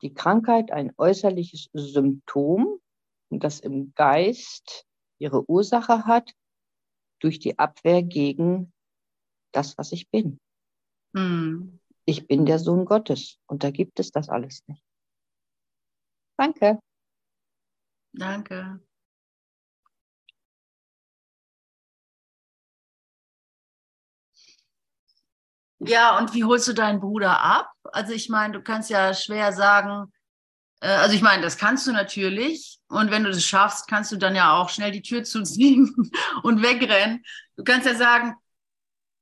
die 0.02 0.14
Krankheit 0.14 0.72
ein 0.72 0.92
äußerliches 0.98 1.70
Symptom, 1.74 2.80
das 3.30 3.60
im 3.62 3.94
Geist 3.96 4.86
ihre 5.18 5.50
Ursache 5.50 6.06
hat 6.06 6.34
durch 7.20 7.40
die 7.40 7.58
Abwehr 7.58 8.04
gegen 8.04 8.74
das, 9.52 9.78
was 9.78 9.92
ich 9.92 10.10
bin. 10.10 10.40
Mhm. 11.14 11.80
Ich 12.06 12.28
bin 12.28 12.46
der 12.46 12.60
Sohn 12.60 12.86
Gottes 12.86 13.40
und 13.48 13.64
da 13.64 13.72
gibt 13.72 14.00
es 14.00 14.12
das 14.12 14.30
alles 14.30 14.64
nicht. 14.68 14.84
Danke. 16.38 16.80
Danke. 18.14 18.80
Ja, 25.80 26.18
und 26.18 26.34
wie 26.34 26.44
holst 26.44 26.68
du 26.68 26.74
deinen 26.74 27.00
Bruder 27.00 27.42
ab? 27.42 27.72
Also 27.84 28.14
ich 28.14 28.30
meine, 28.30 28.54
du 28.54 28.62
kannst 28.62 28.90
ja 28.90 29.14
schwer 29.14 29.52
sagen, 29.52 30.12
also 30.86 31.16
ich 31.16 31.22
meine, 31.22 31.42
das 31.42 31.58
kannst 31.58 31.88
du 31.88 31.92
natürlich. 31.92 32.80
Und 32.88 33.12
wenn 33.12 33.24
du 33.24 33.32
das 33.32 33.44
schaffst, 33.44 33.88
kannst 33.88 34.12
du 34.12 34.18
dann 34.18 34.36
ja 34.36 34.54
auch 34.54 34.70
schnell 34.70 34.92
die 34.92 35.02
Tür 35.02 35.24
zuziehen 35.24 36.12
und 36.44 36.62
wegrennen. 36.62 37.24
Du 37.56 37.64
kannst 37.64 37.88
ja 37.88 37.96
sagen, 37.96 38.36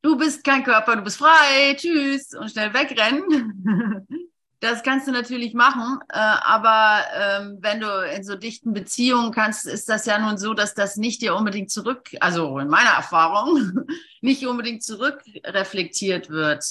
du 0.02 0.18
bist 0.18 0.44
kein 0.44 0.64
Körper, 0.64 0.96
du 0.96 1.02
bist 1.02 1.18
frei, 1.18 1.76
tschüss 1.76 2.34
und 2.34 2.52
schnell 2.52 2.74
wegrennen. 2.74 4.08
Das 4.60 4.82
kannst 4.82 5.10
du 5.10 5.12
natürlich 5.12 5.54
machen, 5.54 6.00
äh, 6.08 6.18
aber 6.18 7.04
ähm, 7.20 7.58
wenn 7.60 7.82
du 7.82 8.10
in 8.16 8.24
so 8.24 8.38
dichten 8.38 8.72
Beziehungen 8.72 9.34
kannst, 9.34 9.66
ist 9.66 9.90
das 9.90 10.06
ja 10.06 10.18
nun 10.18 10.38
so, 10.38 10.54
dass 10.54 10.74
das 10.74 10.96
nicht 10.96 11.22
dir 11.22 11.36
unbedingt 11.36 11.70
zurück, 11.70 12.12
also 12.22 12.58
in 12.60 12.70
meiner 12.70 12.92
Erfahrung, 12.92 13.84
nicht 14.22 14.48
unbedingt 14.48 14.82
zurückreflektiert 14.82 16.30
wird, 16.30 16.64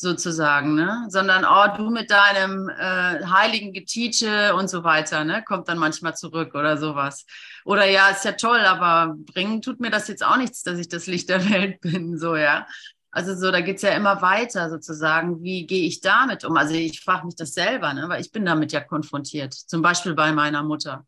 sozusagen, 0.00 0.76
ne? 0.76 1.06
Sondern 1.08 1.44
oh, 1.44 1.76
du 1.76 1.90
mit 1.90 2.10
deinem 2.10 2.68
äh, 2.68 3.24
heiligen 3.24 3.72
Geteache 3.72 4.54
und 4.54 4.70
so 4.70 4.84
weiter, 4.84 5.24
ne? 5.24 5.42
Kommt 5.42 5.68
dann 5.68 5.78
manchmal 5.78 6.16
zurück 6.16 6.54
oder 6.54 6.78
sowas. 6.78 7.26
Oder 7.64 7.84
ja, 7.86 8.08
ist 8.08 8.24
ja 8.24 8.32
toll, 8.32 8.60
aber 8.60 9.16
bringen 9.16 9.60
tut 9.60 9.80
mir 9.80 9.90
das 9.90 10.06
jetzt 10.06 10.24
auch 10.24 10.36
nichts, 10.36 10.62
dass 10.62 10.78
ich 10.78 10.88
das 10.88 11.06
Licht 11.06 11.28
der 11.28 11.50
Welt 11.50 11.80
bin, 11.82 12.16
so 12.16 12.36
ja. 12.36 12.66
Also 13.10 13.34
so, 13.34 13.50
da 13.50 13.60
geht's 13.60 13.82
ja 13.82 13.90
immer 13.90 14.22
weiter 14.22 14.70
sozusagen. 14.70 15.42
Wie 15.42 15.66
gehe 15.66 15.86
ich 15.86 16.00
damit 16.00 16.44
um? 16.44 16.56
Also 16.56 16.74
ich 16.74 17.00
frage 17.00 17.26
mich 17.26 17.34
das 17.34 17.54
selber, 17.54 17.92
ne? 17.92 18.08
weil 18.08 18.20
ich 18.20 18.30
bin 18.30 18.44
damit 18.44 18.70
ja 18.70 18.80
konfrontiert. 18.80 19.54
Zum 19.54 19.82
Beispiel 19.82 20.14
bei 20.14 20.30
meiner 20.30 20.62
Mutter. 20.62 21.04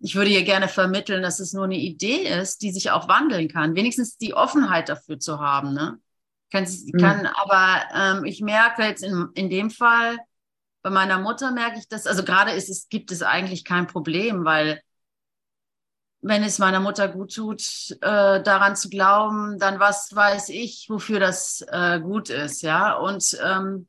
Ich 0.00 0.16
würde 0.16 0.30
ihr 0.30 0.42
gerne 0.44 0.66
vermitteln, 0.66 1.22
dass 1.22 1.38
es 1.38 1.52
nur 1.52 1.64
eine 1.64 1.76
Idee 1.76 2.26
ist, 2.40 2.62
die 2.62 2.72
sich 2.72 2.90
auch 2.90 3.06
wandeln 3.06 3.48
kann. 3.48 3.76
Wenigstens 3.76 4.16
die 4.16 4.34
Offenheit 4.34 4.88
dafür 4.88 5.20
zu 5.20 5.38
haben. 5.38 5.74
Ne? 5.74 5.98
Kann, 6.50 6.64
mhm. 6.64 6.98
kann, 6.98 7.26
aber 7.26 7.84
ähm, 7.94 8.24
ich 8.24 8.40
merke 8.40 8.82
jetzt 8.82 9.02
in, 9.02 9.28
in 9.34 9.50
dem 9.50 9.70
Fall, 9.70 10.18
bei 10.82 10.90
meiner 10.90 11.18
Mutter 11.18 11.52
merke 11.52 11.78
ich 11.78 11.88
das, 11.88 12.06
also 12.06 12.24
gerade 12.24 12.52
ist 12.52 12.68
es, 12.68 12.88
gibt 12.88 13.12
es 13.12 13.22
eigentlich 13.22 13.64
kein 13.64 13.86
Problem, 13.86 14.44
weil 14.44 14.80
wenn 16.22 16.42
es 16.42 16.58
meiner 16.58 16.80
Mutter 16.80 17.08
gut 17.08 17.34
tut, 17.34 17.62
äh, 18.02 18.42
daran 18.42 18.76
zu 18.76 18.90
glauben, 18.90 19.58
dann 19.58 19.80
was 19.80 20.14
weiß 20.14 20.50
ich, 20.50 20.86
wofür 20.90 21.18
das 21.20 21.62
äh, 21.68 22.00
gut 22.00 22.28
ist, 22.28 22.62
ja. 22.62 22.94
Und, 22.94 23.38
ähm, 23.42 23.88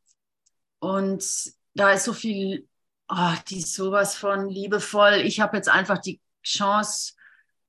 und 0.80 1.24
da 1.74 1.92
ist 1.92 2.06
so 2.06 2.14
viel, 2.14 2.68
oh, 3.10 3.34
die 3.50 3.60
ist 3.60 3.76
sowas 3.76 4.16
von 4.16 4.50
liebevoll. 4.50 5.16
Ich 5.26 5.42
habe 5.42 5.58
jetzt 5.58 5.70
einfach 5.70 5.98
die 5.98 6.22
Chance, 6.44 7.14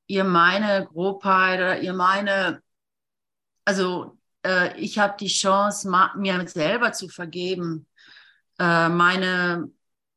ihr 0.06 0.24
meine 0.24 0.86
Grobheit 0.86 1.58
oder 1.58 1.80
ihr 1.80 1.92
meine, 1.92 2.62
also 3.64 4.18
äh, 4.44 4.78
ich 4.78 4.98
habe 4.98 5.14
die 5.18 5.28
Chance, 5.28 5.90
mir 6.16 6.48
selber 6.48 6.92
zu 6.92 7.08
vergeben, 7.08 7.86
äh, 8.58 8.88
meine, 8.88 9.70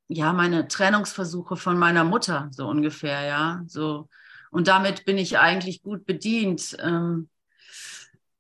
ja, 0.08 0.34
meine 0.34 0.68
Trennungsversuche 0.68 1.56
von 1.58 1.78
meiner 1.78 2.04
Mutter, 2.04 2.50
so 2.52 2.68
ungefähr, 2.68 3.22
ja, 3.24 3.64
so 3.68 4.10
und 4.56 4.70
damit 4.70 5.04
bin 5.04 5.18
ich 5.18 5.38
eigentlich 5.38 5.82
gut 5.84 6.06
bedient. 6.06 6.78
Ähm, 6.82 7.30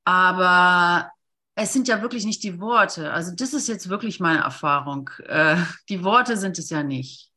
aber 0.05 1.11
es 1.55 1.73
sind 1.73 1.89
ja 1.89 2.01
wirklich 2.01 2.23
nicht 2.23 2.41
die 2.43 2.61
Worte. 2.61 3.11
Also 3.11 3.33
das 3.35 3.53
ist 3.53 3.67
jetzt 3.67 3.89
wirklich 3.89 4.21
meine 4.21 4.39
Erfahrung. 4.39 5.09
Äh, 5.27 5.57
die 5.89 6.05
Worte 6.05 6.37
sind 6.37 6.57
es 6.57 6.69
ja 6.69 6.83
nicht. 6.83 7.31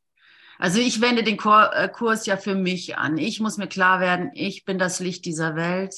Also 0.60 0.78
ich 0.78 1.00
wende 1.00 1.24
den 1.24 1.38
äh, 1.38 1.88
Kurs 1.88 2.26
ja 2.26 2.36
für 2.36 2.54
mich 2.54 2.96
an. 2.96 3.18
Ich 3.18 3.40
muss 3.40 3.56
mir 3.56 3.66
klar 3.66 3.98
werden, 3.98 4.30
ich 4.34 4.64
bin 4.64 4.78
das 4.78 5.00
Licht 5.00 5.24
dieser 5.24 5.56
Welt. 5.56 5.94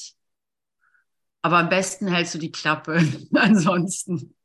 Aber 1.41 1.57
am 1.57 1.69
besten 1.69 2.07
hältst 2.07 2.35
du 2.35 2.37
die 2.37 2.51
Klappe. 2.51 3.03
Ansonsten 3.33 4.35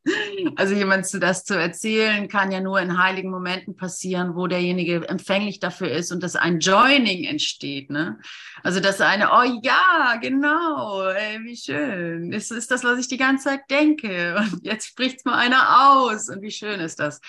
also 0.54 0.74
jemand 0.74 1.06
zu 1.06 1.18
das 1.18 1.44
zu 1.44 1.58
erzählen, 1.58 2.28
kann 2.28 2.52
ja 2.52 2.60
nur 2.60 2.80
in 2.80 2.98
heiligen 3.02 3.30
Momenten 3.30 3.76
passieren, 3.76 4.36
wo 4.36 4.46
derjenige 4.46 5.08
empfänglich 5.08 5.58
dafür 5.58 5.90
ist 5.90 6.12
und 6.12 6.22
dass 6.22 6.36
ein 6.36 6.60
Joining 6.60 7.24
entsteht. 7.24 7.90
Ne? 7.90 8.18
Also 8.62 8.80
dass 8.80 9.00
eine, 9.00 9.30
oh 9.32 9.60
ja, 9.62 10.16
genau, 10.20 11.08
ey, 11.08 11.40
wie 11.42 11.56
schön. 11.56 12.30
Das 12.30 12.50
ist 12.50 12.70
das, 12.70 12.84
was 12.84 12.98
ich 12.98 13.08
die 13.08 13.16
ganze 13.16 13.48
Zeit 13.48 13.62
denke. 13.70 14.36
Und 14.38 14.64
jetzt 14.64 14.86
spricht 14.86 15.18
es 15.18 15.24
mal 15.24 15.38
einer 15.38 15.90
aus. 15.90 16.28
Und 16.28 16.42
wie 16.42 16.52
schön 16.52 16.80
ist 16.80 17.00
das? 17.00 17.20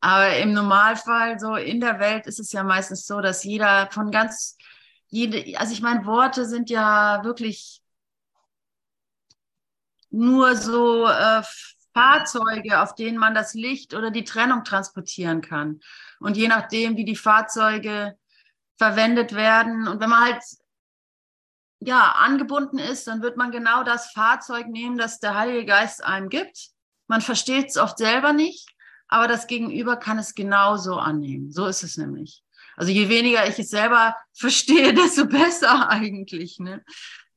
Aber 0.00 0.36
im 0.36 0.52
Normalfall, 0.52 1.38
so 1.38 1.56
in 1.56 1.80
der 1.80 1.98
Welt 1.98 2.26
ist 2.26 2.40
es 2.40 2.52
ja 2.52 2.62
meistens 2.62 3.06
so, 3.06 3.20
dass 3.20 3.44
jeder 3.44 3.88
von 3.90 4.10
ganz, 4.10 4.56
jede, 5.08 5.58
also 5.58 5.72
ich 5.72 5.82
meine, 5.82 6.06
Worte 6.06 6.46
sind 6.46 6.70
ja 6.70 7.22
wirklich 7.24 7.80
nur 10.14 10.56
so 10.56 11.06
äh, 11.06 11.42
Fahrzeuge, 11.92 12.80
auf 12.80 12.94
denen 12.94 13.18
man 13.18 13.34
das 13.34 13.54
Licht 13.54 13.94
oder 13.94 14.10
die 14.10 14.24
Trennung 14.24 14.64
transportieren 14.64 15.40
kann. 15.40 15.80
Und 16.20 16.36
je 16.36 16.48
nachdem, 16.48 16.96
wie 16.96 17.04
die 17.04 17.16
Fahrzeuge 17.16 18.16
verwendet 18.78 19.34
werden 19.34 19.86
und 19.86 20.00
wenn 20.00 20.10
man 20.10 20.24
halt 20.24 20.42
ja 21.80 22.12
angebunden 22.12 22.78
ist, 22.78 23.06
dann 23.06 23.22
wird 23.22 23.36
man 23.36 23.50
genau 23.50 23.84
das 23.84 24.10
Fahrzeug 24.10 24.68
nehmen, 24.68 24.98
das 24.98 25.20
der 25.20 25.36
Heilige 25.36 25.66
Geist 25.66 26.02
einem 26.02 26.28
gibt. 26.28 26.70
Man 27.06 27.20
versteht 27.20 27.68
es 27.68 27.76
oft 27.76 27.98
selber 27.98 28.32
nicht, 28.32 28.68
aber 29.08 29.28
das 29.28 29.46
Gegenüber 29.46 29.96
kann 29.96 30.18
es 30.18 30.34
genauso 30.34 30.96
annehmen. 30.96 31.50
So 31.52 31.66
ist 31.66 31.82
es 31.82 31.96
nämlich. 31.96 32.42
Also 32.76 32.90
je 32.90 33.08
weniger 33.08 33.46
ich 33.46 33.58
es 33.58 33.70
selber 33.70 34.16
verstehe, 34.32 34.94
desto 34.94 35.26
besser 35.26 35.88
eigentlich. 35.90 36.58
Ne? 36.58 36.84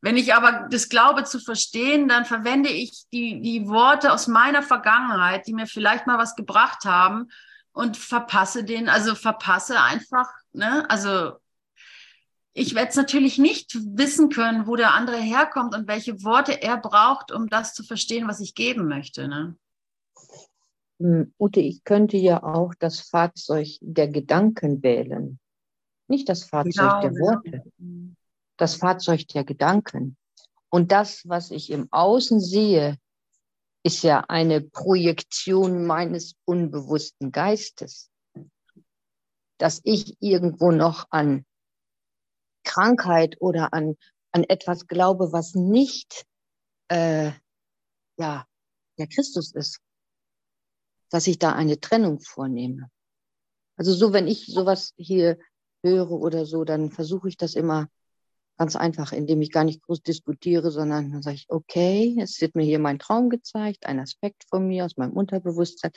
Wenn 0.02 0.18
ich 0.18 0.34
aber 0.34 0.68
das 0.70 0.90
glaube 0.90 1.24
zu 1.24 1.40
verstehen, 1.40 2.08
dann 2.08 2.26
verwende 2.26 2.70
ich 2.70 3.06
die, 3.12 3.42
die 3.42 3.68
Worte 3.68 4.14
aus 4.14 4.28
meiner 4.28 4.62
Vergangenheit, 4.62 5.48
die 5.48 5.54
mir 5.54 5.68
vielleicht 5.68 6.06
mal 6.06 6.18
was 6.18 6.36
gebracht 6.36 6.86
haben 6.86 7.30
und 7.72 7.98
verpasse 7.98 8.64
den, 8.64 8.90
also 8.90 9.16
verpasse 9.16 9.82
einfach, 9.82 10.30
ne? 10.54 10.88
Also 10.90 11.34
ich 12.54 12.74
werde 12.74 12.90
es 12.90 12.96
natürlich 12.96 13.38
nicht 13.38 13.78
wissen 13.96 14.30
können, 14.30 14.66
wo 14.66 14.76
der 14.76 14.96
andere 14.96 15.18
herkommt 15.18 15.76
und 15.76 15.88
welche 15.88 16.24
Worte 16.24 16.60
er 16.64 16.78
braucht, 16.78 17.32
um 17.32 17.48
das 17.50 17.76
zu 17.76 17.84
verstehen, 17.84 18.28
was 18.28 18.40
ich 18.40 18.56
geben 18.56 18.88
möchte. 18.88 19.28
Ne? 19.28 19.56
Hm, 21.00 21.34
Ute, 21.38 21.60
ich 21.60 21.84
könnte 21.84 22.18
ja 22.18 22.42
auch 22.42 22.74
das 22.80 23.00
Fahrzeug 23.00 23.68
der 23.82 24.08
Gedanken 24.08 24.82
wählen. 24.82 25.40
Nicht 26.08 26.30
das 26.30 26.46
Fahrzeug 26.46 26.74
genau, 26.74 27.02
der 27.02 27.12
Worte. 27.12 27.64
Das 28.58 28.76
Fahrzeug 28.76 29.28
der 29.30 29.44
Gedanken. 29.44 30.18
Und 30.70 30.92
das, 30.92 31.28
was 31.28 31.52
ich 31.52 31.70
im 31.70 31.88
Außen 31.92 32.40
sehe, 32.40 32.98
ist 33.84 34.04
ja 34.04 34.26
eine 34.28 34.62
Projektion 34.62 35.86
meines 35.86 36.36
unbewussten 36.46 37.32
Geistes. 37.32 38.10
Dass 39.58 39.82
ich 39.84 40.18
irgendwo 40.20 40.72
noch 40.72 41.08
an 41.10 41.46
Krankheit 42.64 43.38
oder 43.40 43.74
an, 43.74 43.96
an 44.32 44.44
etwas 44.44 44.88
glaube, 44.88 45.32
was 45.32 45.56
nicht 45.56 46.26
äh, 46.90 47.32
ja, 48.18 48.46
der 48.98 49.08
Christus 49.08 49.54
ist, 49.54 49.80
dass 51.10 51.28
ich 51.28 51.40
da 51.40 51.54
eine 51.54 51.80
Trennung 51.80 52.20
vornehme. 52.20 52.90
Also 53.78 53.94
so, 53.94 54.12
wenn 54.12 54.28
ich 54.28 54.48
sowas 54.48 54.94
hier 54.98 55.38
höre 55.84 56.12
oder 56.12 56.46
so, 56.46 56.64
dann 56.64 56.92
versuche 56.92 57.30
ich 57.30 57.38
das 57.38 57.56
immer 57.56 57.88
ganz 58.58 58.76
einfach, 58.76 59.12
indem 59.12 59.42
ich 59.42 59.52
gar 59.52 59.64
nicht 59.64 59.82
groß 59.84 60.02
diskutiere, 60.02 60.72
sondern 60.72 61.12
dann 61.12 61.22
sage 61.22 61.36
ich, 61.36 61.46
okay, 61.50 62.18
es 62.20 62.42
wird 62.42 62.56
mir 62.56 62.64
hier 62.64 62.80
mein 62.80 63.00
Traum 63.00 63.30
gezeigt, 63.30 63.86
ein 63.86 64.00
Aspekt 64.00 64.46
von 64.50 64.68
mir 64.68 64.86
aus 64.86 64.98
meinem 64.98 65.14
Unterbewusstsein. 65.14 65.92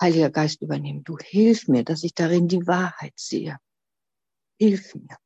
Heiliger 0.00 0.30
Geist 0.30 0.62
übernehmen, 0.62 1.02
du 1.04 1.18
hilf 1.18 1.66
mir, 1.66 1.84
dass 1.84 2.04
ich 2.04 2.14
darin 2.14 2.48
die 2.48 2.66
Wahrheit 2.66 3.14
sehe. 3.16 3.58
Hilf 4.58 4.94
mir. 4.94 5.16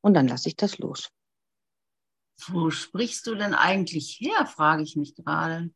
Und 0.00 0.14
dann 0.14 0.28
lasse 0.28 0.48
ich 0.48 0.56
das 0.56 0.78
los. 0.78 1.10
Wo 2.48 2.70
sprichst 2.70 3.26
du 3.26 3.36
denn 3.36 3.54
eigentlich 3.54 4.18
her, 4.20 4.46
frage 4.46 4.82
ich 4.82 4.96
mich 4.96 5.14
gerade. 5.14 5.70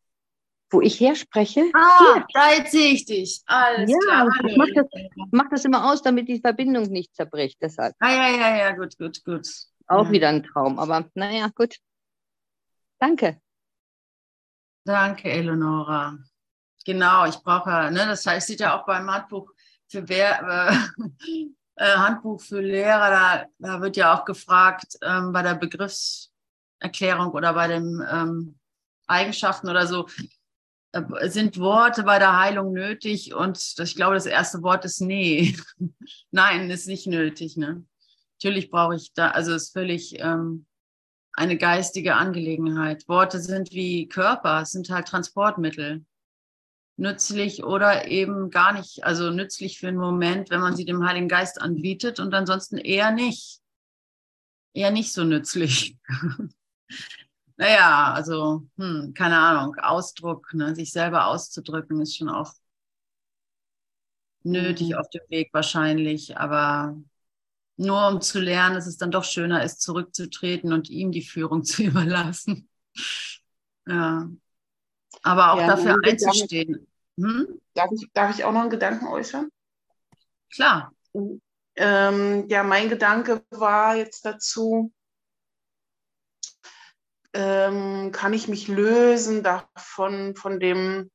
Wo 0.68 0.80
ich 0.80 0.98
herspreche? 0.98 1.70
Ah, 1.74 2.14
Hier. 2.14 2.26
da 2.34 2.50
jetzt 2.54 2.72
sehe 2.72 2.92
ich 2.92 3.04
dich. 3.04 3.40
Alles 3.46 3.88
ja, 3.88 3.98
klar. 3.98 4.28
Ich 4.48 4.56
mache 4.56 4.72
das, 4.74 4.86
mach 5.30 5.48
das 5.48 5.64
immer 5.64 5.92
aus, 5.92 6.02
damit 6.02 6.28
die 6.28 6.40
Verbindung 6.40 6.88
nicht 6.88 7.14
zerbricht. 7.14 7.58
Deshalb. 7.62 7.94
Ah, 8.00 8.10
ja, 8.10 8.36
ja, 8.36 8.56
ja, 8.56 8.72
gut, 8.72 8.98
gut, 8.98 9.22
gut. 9.24 9.46
Auch 9.86 10.06
ja. 10.06 10.10
wieder 10.10 10.28
ein 10.28 10.42
Traum, 10.42 10.78
aber 10.78 11.08
naja, 11.14 11.48
gut. 11.54 11.76
Danke. 12.98 13.40
Danke, 14.84 15.30
Eleonora. 15.30 16.18
Genau, 16.84 17.26
ich 17.26 17.36
brauche, 17.36 17.90
ne, 17.90 18.06
das 18.06 18.24
heißt, 18.24 18.46
steht 18.46 18.60
ja 18.60 18.78
auch 18.78 18.86
beim 18.86 19.10
Handbuch 19.10 19.50
für 19.88 20.08
wer, 20.08 20.88
äh, 21.76 21.96
Handbuch 21.96 22.40
für 22.40 22.60
Lehrer, 22.60 23.10
da, 23.10 23.46
da 23.58 23.80
wird 23.80 23.96
ja 23.96 24.14
auch 24.14 24.24
gefragt 24.24 24.96
ähm, 25.02 25.32
bei 25.32 25.42
der 25.42 25.54
Begriffserklärung 25.54 27.32
oder 27.32 27.54
bei 27.54 27.68
den 27.68 28.04
ähm, 28.08 28.58
Eigenschaften 29.06 29.68
oder 29.68 29.86
so, 29.86 30.06
äh, 30.92 31.28
sind 31.28 31.58
Worte 31.58 32.02
bei 32.04 32.18
der 32.18 32.38
Heilung 32.38 32.72
nötig? 32.72 33.34
Und 33.34 33.74
ich 33.78 33.94
glaube, 33.96 34.14
das 34.14 34.26
erste 34.26 34.62
Wort 34.62 34.84
ist 34.84 35.00
nee. 35.00 35.56
Nein, 36.30 36.70
ist 36.70 36.86
nicht 36.86 37.06
nötig. 37.06 37.56
Ne? 37.56 37.84
Natürlich 38.38 38.70
brauche 38.70 38.96
ich 38.96 39.12
da, 39.14 39.30
also 39.30 39.54
ist 39.54 39.72
völlig 39.72 40.20
ähm, 40.20 40.66
eine 41.32 41.56
geistige 41.56 42.16
Angelegenheit. 42.16 43.08
Worte 43.08 43.40
sind 43.40 43.72
wie 43.72 44.08
Körper, 44.08 44.64
sind 44.64 44.90
halt 44.90 45.08
Transportmittel 45.08 46.04
nützlich 46.96 47.62
oder 47.62 48.08
eben 48.08 48.50
gar 48.50 48.72
nicht, 48.72 49.04
also 49.04 49.30
nützlich 49.30 49.78
für 49.78 49.88
einen 49.88 49.98
Moment, 49.98 50.50
wenn 50.50 50.60
man 50.60 50.74
sie 50.76 50.84
dem 50.84 51.06
Heiligen 51.06 51.28
Geist 51.28 51.60
anbietet 51.60 52.20
und 52.20 52.34
ansonsten 52.34 52.78
eher 52.78 53.10
nicht. 53.10 53.60
Eher 54.72 54.90
nicht 54.90 55.12
so 55.12 55.24
nützlich. 55.24 55.96
naja, 57.56 58.12
also, 58.12 58.66
hm, 58.76 59.12
keine 59.14 59.38
Ahnung, 59.38 59.76
Ausdruck, 59.76 60.52
ne, 60.54 60.74
sich 60.74 60.92
selber 60.92 61.26
auszudrücken, 61.26 62.00
ist 62.00 62.16
schon 62.16 62.28
auch 62.28 62.52
nötig 64.42 64.90
mhm. 64.90 64.94
auf 64.94 65.08
dem 65.10 65.22
Weg 65.28 65.50
wahrscheinlich, 65.52 66.36
aber 66.36 66.96
nur 67.76 68.08
um 68.08 68.20
zu 68.20 68.40
lernen, 68.40 68.74
dass 68.74 68.86
es 68.86 68.96
dann 68.96 69.10
doch 69.10 69.24
schöner 69.24 69.62
ist, 69.62 69.80
zurückzutreten 69.80 70.72
und 70.72 70.88
ihm 70.88 71.12
die 71.12 71.22
Führung 71.22 71.64
zu 71.64 71.82
überlassen. 71.82 72.68
Ja. 73.86 74.28
Aber 75.22 75.52
auch 75.52 75.60
ja, 75.60 75.66
dafür 75.66 75.96
einzustehen. 76.04 76.86
Hm? 77.18 77.60
Darf, 77.74 77.90
ich, 77.92 78.08
darf 78.12 78.36
ich 78.36 78.44
auch 78.44 78.52
noch 78.52 78.60
einen 78.60 78.70
Gedanken 78.70 79.06
äußern? 79.06 79.50
Klar. 80.52 80.92
Ähm, 81.76 82.46
ja, 82.48 82.62
mein 82.62 82.88
Gedanke 82.88 83.44
war 83.50 83.96
jetzt 83.96 84.24
dazu, 84.24 84.92
ähm, 87.32 88.12
kann 88.12 88.32
ich 88.32 88.48
mich 88.48 88.68
lösen 88.68 89.42
davon, 89.42 90.34
von 90.36 90.58
dem, 90.58 91.10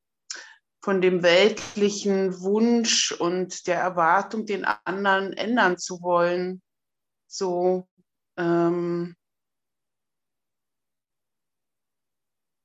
von 0.82 1.00
dem 1.00 1.22
weltlichen 1.22 2.40
Wunsch 2.40 3.12
und 3.12 3.66
der 3.68 3.78
Erwartung, 3.78 4.46
den 4.46 4.64
anderen 4.64 5.32
ändern 5.32 5.78
zu 5.78 6.02
wollen. 6.02 6.60
So, 7.28 7.88
ähm, 8.36 9.14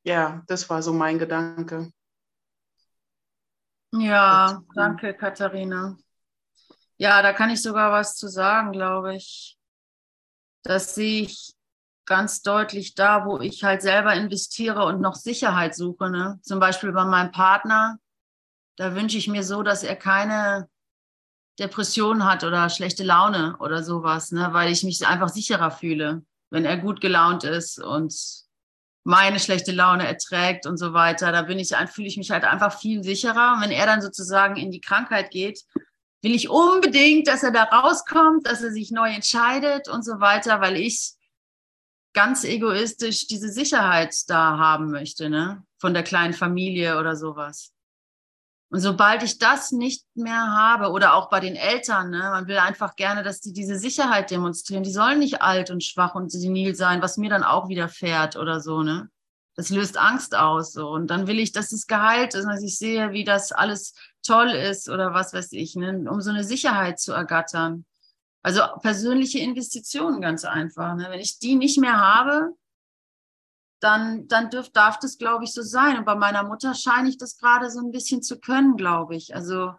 ja, 0.04 0.44
das 0.48 0.68
war 0.70 0.82
so 0.82 0.94
mein 0.94 1.20
Gedanke. 1.20 1.92
Ja, 3.92 4.62
danke, 4.74 5.14
Katharina. 5.14 5.96
Ja, 6.98 7.22
da 7.22 7.34
kann 7.34 7.52
ich 7.52 7.62
sogar 7.62 7.92
was 7.92 8.16
zu 8.16 8.28
sagen, 8.28 8.72
glaube 8.72 9.16
ich. 9.16 9.58
Das 10.64 10.96
sehe 10.96 11.22
ich 11.22 11.54
ganz 12.06 12.42
deutlich 12.42 12.96
da, 12.96 13.26
wo 13.26 13.40
ich 13.40 13.64
halt 13.64 13.84
selber 13.84 14.14
investiere 14.16 14.86
und 14.86 15.02
noch 15.02 15.16
Sicherheit 15.16 15.76
suche. 15.76 16.10
Ne? 16.10 16.40
Zum 16.42 16.60
Beispiel 16.60 16.92
bei 16.92 17.06
meinem 17.06 17.32
Partner. 17.32 18.00
Da 18.78 18.96
wünsche 18.96 19.18
ich 19.18 19.28
mir 19.28 19.44
so, 19.44 19.64
dass 19.64 19.84
er 19.84 19.96
keine 19.96 20.70
Depression 21.60 22.26
hat 22.26 22.44
oder 22.44 22.70
schlechte 22.70 23.04
Laune 23.04 23.58
oder 23.60 23.84
sowas, 23.84 24.32
ne? 24.32 24.50
weil 24.52 24.72
ich 24.72 24.84
mich 24.84 25.06
einfach 25.06 25.30
sicherer 25.30 25.72
fühle, 25.72 26.24
wenn 26.52 26.66
er 26.66 26.78
gut 26.78 27.02
gelaunt 27.02 27.44
ist 27.44 27.80
und 27.80 28.14
meine 29.04 29.40
schlechte 29.40 29.72
Laune 29.72 30.06
erträgt 30.06 30.68
und 30.68 30.78
so 30.78 30.94
weiter. 30.94 31.32
Da 31.32 31.44
bin 31.44 31.58
ich, 31.60 31.74
fühle 31.90 32.08
ich 32.08 32.18
mich 32.18 32.30
halt 32.30 32.44
einfach 32.44 32.78
viel 32.78 33.04
sicherer. 33.04 33.54
Und 33.54 33.64
wenn 33.64 33.72
er 33.72 33.86
dann 33.86 34.02
sozusagen 34.02 34.58
in 34.58 34.70
die 34.70 34.82
Krankheit 34.82 35.32
geht, 35.32 35.64
will 36.22 36.36
ich 36.36 36.50
unbedingt, 36.50 37.28
dass 37.28 37.42
er 37.42 37.52
da 37.52 37.64
rauskommt, 37.64 38.46
dass 38.46 38.62
er 38.62 38.72
sich 38.72 38.92
neu 38.92 39.10
entscheidet 39.10 39.88
und 39.88 40.04
so 40.04 40.20
weiter, 40.20 40.62
weil 40.62 40.76
ich 40.76 41.14
ganz 42.14 42.44
egoistisch 42.44 43.28
diese 43.28 43.50
Sicherheit 43.50 44.14
da 44.28 44.58
haben 44.58 44.92
möchte, 44.92 45.30
ne? 45.30 45.64
Von 45.80 45.94
der 45.94 46.04
kleinen 46.04 46.34
Familie 46.34 47.00
oder 47.00 47.16
sowas. 47.16 47.72
Und 48.70 48.82
sobald 48.82 49.24
ich 49.24 49.38
das 49.38 49.72
nicht 49.72 50.06
mehr 50.14 50.52
habe 50.52 50.92
oder 50.92 51.14
auch 51.14 51.30
bei 51.30 51.40
den 51.40 51.56
Eltern, 51.56 52.10
ne, 52.10 52.20
man 52.20 52.48
will 52.48 52.58
einfach 52.58 52.96
gerne, 52.98 53.24
dass 53.24 53.40
die 53.40 53.54
diese 53.54 53.80
Sicherheit 53.80 54.30
demonstrieren. 54.30 54.84
Die 54.84 54.92
sollen 54.92 55.20
nicht 55.20 55.42
alt 55.42 55.72
und 55.72 55.84
schwach 55.84 56.16
und 56.16 56.32
senil 56.32 56.76
sein, 56.76 57.02
was 57.02 57.18
mir 57.18 57.30
dann 57.30 57.44
auch 57.44 57.70
widerfährt 57.70 58.36
oder 58.36 58.60
so, 58.60 58.84
ne? 58.84 59.10
Das 59.56 59.70
löst 59.70 59.98
Angst 59.98 60.36
aus, 60.36 60.74
so. 60.74 60.90
Und 60.90 61.08
dann 61.08 61.26
will 61.26 61.40
ich, 61.40 61.52
dass 61.52 61.72
es 61.72 61.88
geheilt 61.88 62.36
ist, 62.36 62.46
dass 62.46 62.62
ich 62.62 62.78
sehe, 62.78 63.12
wie 63.12 63.24
das 63.24 63.52
alles 63.52 63.96
toll 64.22 64.50
ist 64.50 64.90
oder 64.90 65.14
was 65.14 65.34
weiß 65.34 65.54
ich, 65.54 65.76
ne? 65.76 66.06
um 66.10 66.22
so 66.22 66.30
eine 66.30 66.44
Sicherheit 66.44 67.00
zu 67.00 67.14
ergattern. 67.14 67.86
Also 68.44 68.62
persönliche 68.82 69.40
Investitionen 69.40 70.22
ganz 70.22 70.46
einfach. 70.46 70.96
Ne? 70.96 71.08
Wenn 71.10 71.20
ich 71.20 71.40
die 71.40 71.56
nicht 71.56 71.80
mehr 71.80 71.98
habe, 71.98 72.54
dann, 73.80 74.28
dann 74.28 74.50
dürf, 74.50 74.70
darf 74.70 75.00
das, 75.00 75.18
glaube 75.18 75.44
ich, 75.44 75.54
so 75.54 75.62
sein. 75.62 75.98
Und 75.98 76.06
bei 76.06 76.16
meiner 76.16 76.44
Mutter 76.44 76.74
scheine 76.74 77.10
ich 77.10 77.18
das 77.18 77.38
gerade 77.38 77.70
so 77.70 77.80
ein 77.80 77.92
bisschen 77.92 78.24
zu 78.24 78.40
können, 78.40 78.76
glaube 78.76 79.16
ich. 79.16 79.36
Also, 79.36 79.76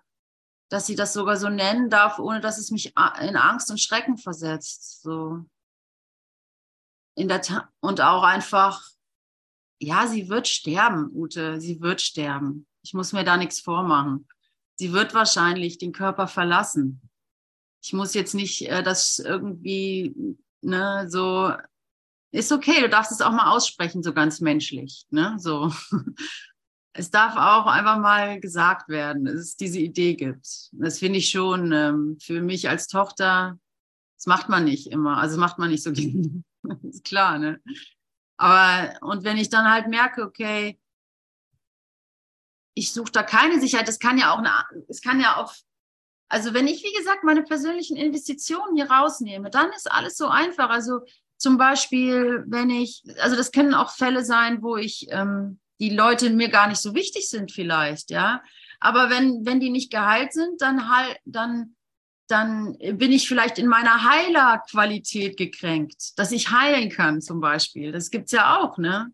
dass 0.69 0.87
sie 0.87 0.95
das 0.95 1.13
sogar 1.13 1.37
so 1.37 1.49
nennen 1.49 1.91
darf, 1.91 2.19
ohne 2.19 2.41
dass 2.41 2.59
es 2.59 2.71
mich 2.71 2.95
in 3.21 3.37
Angst 3.37 3.71
und 3.71 3.81
Schrecken 3.81 4.17
versetzt. 4.17 5.03
So. 5.03 5.45
In 7.17 7.29
der 7.29 7.69
und 7.81 8.01
auch 8.01 8.23
einfach, 8.23 8.85
ja, 9.81 10.07
sie 10.07 10.29
wird 10.29 10.47
sterben, 10.47 11.11
Ute, 11.13 11.61
sie 11.61 11.81
wird 11.81 12.01
sterben. 12.01 12.67
Ich 12.83 12.95
muss 12.95 13.13
mir 13.13 13.25
da 13.25 13.37
nichts 13.37 13.61
vormachen. 13.61 14.29
Sie 14.77 14.93
wird 14.93 15.13
wahrscheinlich 15.15 15.79
den 15.79 15.93
Körper 15.93 16.29
verlassen. 16.29 17.03
Ich 17.83 17.93
muss 17.93 18.15
jetzt 18.15 18.35
nicht 18.35 18.69
äh, 18.69 18.83
das 18.83 19.19
irgendwie 19.19 20.37
ne, 20.61 21.07
so 21.09 21.53
ist 22.31 22.53
okay, 22.53 22.81
du 22.81 22.89
darfst 22.89 23.13
es 23.13 23.21
auch 23.21 23.33
mal 23.33 23.51
aussprechen, 23.51 24.03
so 24.03 24.13
ganz 24.13 24.41
menschlich. 24.41 25.07
Ne? 25.11 25.37
So. 25.39 25.73
Es 26.95 27.13
darf 27.13 27.37
auch 27.37 27.67
einfach 27.67 28.01
mal 28.01 28.41
gesagt 28.41 28.89
werden, 28.89 29.25
dass 29.25 29.35
es 29.37 29.57
diese 29.57 29.79
Idee 29.79 30.15
gibt. 30.15 30.49
Das 30.73 30.99
finde 30.99 31.21
ich 31.21 31.31
schon 31.31 31.71
ähm, 31.71 32.19
für 32.21 32.43
mich 32.43 32.69
als 32.69 32.89
Tochter, 32.89 33.57
das 34.17 34.27
macht 34.27 34.49
man 34.49 34.65
nicht 34.65 34.91
immer. 34.91 35.19
Also 35.19 35.39
macht 35.39 35.59
man 35.59 35.71
nicht 35.71 35.85
so 35.85 35.93
gerne. 35.93 36.43
ist 36.83 37.05
klar, 37.05 37.39
ne? 37.39 37.63
Aber, 38.37 39.01
und 39.07 39.23
wenn 39.23 39.37
ich 39.37 39.49
dann 39.49 39.71
halt 39.71 39.87
merke, 39.87 40.25
okay, 40.25 40.77
ich 42.75 42.93
suche 42.93 43.13
da 43.13 43.23
keine 43.23 43.61
Sicherheit, 43.61 43.87
das 43.87 44.01
kann 44.01 44.19
ja 44.19 44.33
auch 44.33 44.43
es 44.89 45.01
kann 45.01 45.21
ja 45.21 45.37
auch 45.37 45.55
Also 46.29 46.53
wenn 46.53 46.67
ich, 46.67 46.83
wie 46.83 46.99
gesagt, 46.99 47.23
meine 47.23 47.45
persönlichen 47.45 47.97
Investitionen 47.97 48.75
hier 48.75 48.91
rausnehme, 48.91 49.51
dann 49.51 49.71
ist 49.73 49.91
alles 49.91 50.17
so 50.17 50.27
einfach. 50.27 50.71
Also 50.71 51.01
zum 51.39 51.57
Beispiel, 51.57 52.45
wenn 52.49 52.69
ich, 52.69 53.03
also 53.21 53.37
das 53.37 53.53
können 53.53 53.73
auch 53.73 53.93
Fälle 53.93 54.25
sein, 54.25 54.63
wo 54.63 54.77
ich 54.77 55.07
ähm, 55.11 55.61
die 55.81 55.91
Leute 55.91 56.31
mir 56.31 56.49
gar 56.49 56.69
nicht 56.69 56.81
so 56.81 56.95
wichtig 56.95 57.31
sind 57.31 57.53
vielleicht, 57.53 58.11
ja. 58.11 58.43
Aber 58.81 59.11
wenn, 59.11 59.47
wenn 59.47 59.61
die 59.61 59.71
nicht 59.71 59.91
geheilt 59.91 60.33
sind, 60.33 60.61
dann 60.61 60.89
halt, 60.89 61.17
dann, 61.25 61.77
dann 62.29 62.77
bin 62.79 63.13
ich 63.13 63.29
vielleicht 63.29 63.59
in 63.59 63.67
meiner 63.67 64.05
Heilerqualität 64.05 65.37
gekränkt, 65.37 66.19
dass 66.19 66.33
ich 66.33 66.51
heilen 66.51 66.91
kann 66.91 67.21
zum 67.21 67.41
Beispiel. 67.41 67.93
Das 67.93 68.11
gibt's 68.11 68.33
ja 68.33 68.59
auch, 68.59 68.79
ne? 68.79 69.13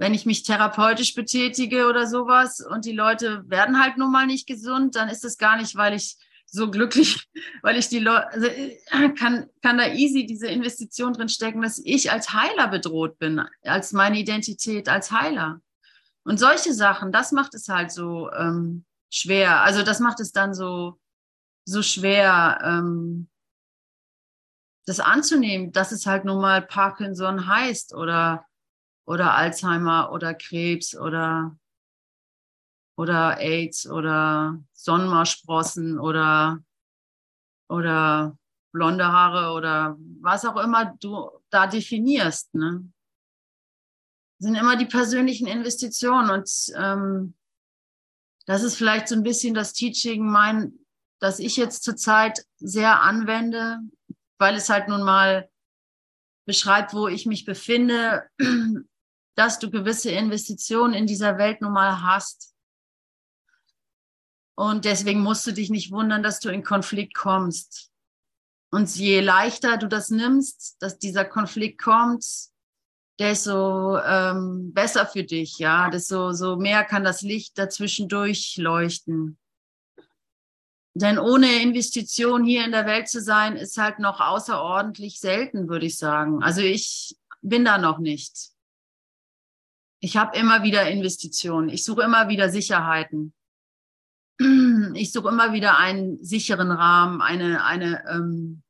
Wenn 0.00 0.14
ich 0.14 0.26
mich 0.26 0.44
therapeutisch 0.44 1.14
betätige 1.14 1.88
oder 1.88 2.06
sowas 2.06 2.60
und 2.64 2.84
die 2.84 2.92
Leute 2.92 3.42
werden 3.48 3.82
halt 3.82 3.98
nun 3.98 4.12
mal 4.12 4.26
nicht 4.26 4.46
gesund, 4.46 4.94
dann 4.94 5.08
ist 5.08 5.24
es 5.24 5.38
gar 5.38 5.56
nicht, 5.56 5.74
weil 5.74 5.94
ich 5.94 6.16
so 6.50 6.70
glücklich, 6.70 7.28
weil 7.62 7.76
ich 7.76 7.88
die 7.88 7.98
Leute, 7.98 8.28
also 8.28 8.46
äh, 8.46 8.78
kann, 9.18 9.48
kann 9.62 9.78
da 9.78 9.88
easy 9.92 10.26
diese 10.26 10.48
Investition 10.48 11.12
drin 11.12 11.28
stecken, 11.28 11.62
dass 11.62 11.80
ich 11.84 12.10
als 12.10 12.32
Heiler 12.32 12.68
bedroht 12.68 13.18
bin, 13.18 13.42
als 13.62 13.92
meine 13.92 14.18
Identität 14.18 14.88
als 14.88 15.10
Heiler. 15.10 15.60
Und 16.24 16.38
solche 16.38 16.74
Sachen, 16.74 17.12
das 17.12 17.32
macht 17.32 17.54
es 17.54 17.68
halt 17.68 17.90
so 17.90 18.30
ähm, 18.32 18.84
schwer. 19.10 19.62
Also 19.62 19.82
das 19.82 20.00
macht 20.00 20.20
es 20.20 20.32
dann 20.32 20.54
so, 20.54 20.98
so 21.64 21.82
schwer, 21.82 22.58
ähm, 22.62 23.28
das 24.86 25.00
anzunehmen, 25.00 25.70
dass 25.72 25.92
es 25.92 26.06
halt 26.06 26.24
nun 26.24 26.40
mal 26.40 26.62
Parkinson 26.62 27.46
heißt 27.46 27.94
oder, 27.94 28.46
oder 29.06 29.34
Alzheimer 29.34 30.12
oder 30.12 30.34
Krebs 30.34 30.96
oder 30.96 31.56
oder 32.98 33.38
AIDS 33.38 33.88
oder 33.88 34.62
Sonnenmarsprossen 34.72 35.98
oder, 35.98 36.58
oder 37.68 38.36
blonde 38.72 39.06
Haare 39.06 39.54
oder 39.54 39.96
was 40.20 40.44
auch 40.44 40.56
immer 40.56 40.96
du 41.00 41.30
da 41.48 41.66
definierst. 41.66 42.54
Ne? 42.54 42.90
sind 44.38 44.54
immer 44.54 44.76
die 44.76 44.86
persönlichen 44.86 45.46
Investitionen 45.46 46.30
und 46.30 46.50
ähm, 46.76 47.34
das 48.46 48.62
ist 48.62 48.76
vielleicht 48.76 49.08
so 49.08 49.14
ein 49.14 49.22
bisschen 49.22 49.54
das 49.54 49.72
Teaching, 49.72 50.26
mein, 50.26 50.72
das 51.18 51.38
ich 51.38 51.56
jetzt 51.56 51.82
zurzeit 51.82 52.44
sehr 52.56 53.02
anwende, 53.02 53.80
weil 54.38 54.54
es 54.54 54.70
halt 54.70 54.88
nun 54.88 55.02
mal 55.02 55.50
beschreibt, 56.46 56.94
wo 56.94 57.08
ich 57.08 57.26
mich 57.26 57.44
befinde, 57.44 58.28
dass 59.34 59.58
du 59.58 59.70
gewisse 59.70 60.10
Investitionen 60.10 60.94
in 60.94 61.06
dieser 61.06 61.36
Welt 61.36 61.60
nun 61.60 61.72
mal 61.72 62.02
hast. 62.02 62.54
Und 64.58 64.86
deswegen 64.86 65.20
musst 65.20 65.46
du 65.46 65.52
dich 65.52 65.70
nicht 65.70 65.92
wundern, 65.92 66.24
dass 66.24 66.40
du 66.40 66.48
in 66.48 66.64
Konflikt 66.64 67.14
kommst. 67.14 67.92
Und 68.72 68.92
je 68.96 69.20
leichter 69.20 69.76
du 69.76 69.86
das 69.86 70.10
nimmst, 70.10 70.82
dass 70.82 70.98
dieser 70.98 71.24
Konflikt 71.24 71.80
kommt, 71.80 72.26
desto 73.20 74.00
ähm, 74.00 74.72
besser 74.74 75.06
für 75.06 75.22
dich, 75.22 75.60
ja, 75.60 75.90
desto 75.90 76.32
so 76.32 76.56
mehr 76.56 76.82
kann 76.82 77.04
das 77.04 77.22
Licht 77.22 77.56
dazwischen 77.56 78.08
durchleuchten. 78.08 79.38
Denn 80.94 81.20
ohne 81.20 81.62
Investition 81.62 82.42
hier 82.42 82.64
in 82.64 82.72
der 82.72 82.84
Welt 82.84 83.08
zu 83.08 83.22
sein, 83.22 83.54
ist 83.54 83.78
halt 83.78 84.00
noch 84.00 84.18
außerordentlich 84.18 85.20
selten, 85.20 85.68
würde 85.68 85.86
ich 85.86 85.98
sagen. 85.98 86.42
Also 86.42 86.62
ich 86.62 87.16
bin 87.42 87.64
da 87.64 87.78
noch 87.78 88.00
nicht. 88.00 88.50
Ich 90.00 90.16
habe 90.16 90.36
immer 90.36 90.64
wieder 90.64 90.90
Investitionen. 90.90 91.68
Ich 91.68 91.84
suche 91.84 92.02
immer 92.02 92.28
wieder 92.28 92.50
Sicherheiten 92.50 93.34
ich 94.94 95.12
suche 95.12 95.28
immer 95.28 95.52
wieder 95.52 95.78
einen 95.78 96.22
sicheren 96.22 96.70
Rahmen, 96.70 97.20
eine, 97.20 97.64
eine, 97.64 98.04
ähm, 98.08 98.62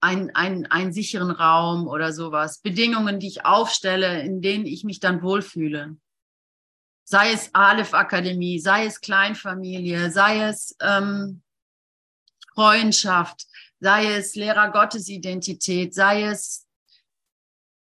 ein, 0.00 0.34
ein, 0.34 0.66
einen 0.66 0.92
sicheren 0.92 1.30
Raum 1.30 1.86
oder 1.86 2.12
sowas. 2.14 2.60
Bedingungen, 2.60 3.20
die 3.20 3.28
ich 3.28 3.44
aufstelle, 3.44 4.22
in 4.22 4.40
denen 4.40 4.64
ich 4.64 4.84
mich 4.84 4.98
dann 4.98 5.22
wohlfühle. 5.22 5.96
Sei 7.04 7.32
es 7.32 7.54
Aleph 7.54 7.92
Akademie, 7.92 8.58
sei 8.58 8.86
es 8.86 9.00
Kleinfamilie, 9.00 10.10
sei 10.10 10.44
es 10.44 10.76
ähm, 10.80 11.42
Freundschaft, 12.54 13.46
sei 13.80 14.14
es 14.14 14.34
Lehrer 14.34 14.70
Gottes 14.70 15.08
Identität, 15.08 15.92
sei 15.92 16.24
es 16.24 16.66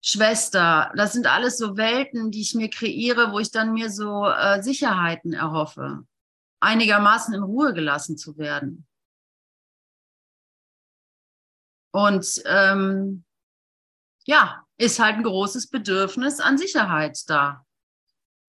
Schwester. 0.02 0.94
Das 0.96 1.12
sind 1.12 1.28
alles 1.28 1.58
so 1.58 1.76
Welten, 1.76 2.32
die 2.32 2.42
ich 2.42 2.54
mir 2.56 2.70
kreiere, 2.70 3.34
wo 3.34 3.40
ich 3.40 3.52
dann 3.52 3.74
mir 3.74 3.90
so 3.90 4.26
äh, 4.26 4.62
Sicherheiten 4.64 5.34
erhoffe 5.34 6.06
einigermaßen 6.60 7.34
in 7.34 7.44
Ruhe 7.44 7.74
gelassen 7.74 8.18
zu 8.18 8.38
werden. 8.38 8.88
Und 11.92 12.42
ähm, 12.46 13.24
ja, 14.26 14.64
ist 14.78 15.00
halt 15.00 15.16
ein 15.16 15.24
großes 15.24 15.70
Bedürfnis 15.70 16.40
an 16.40 16.58
Sicherheit 16.58 17.18
da. 17.28 17.66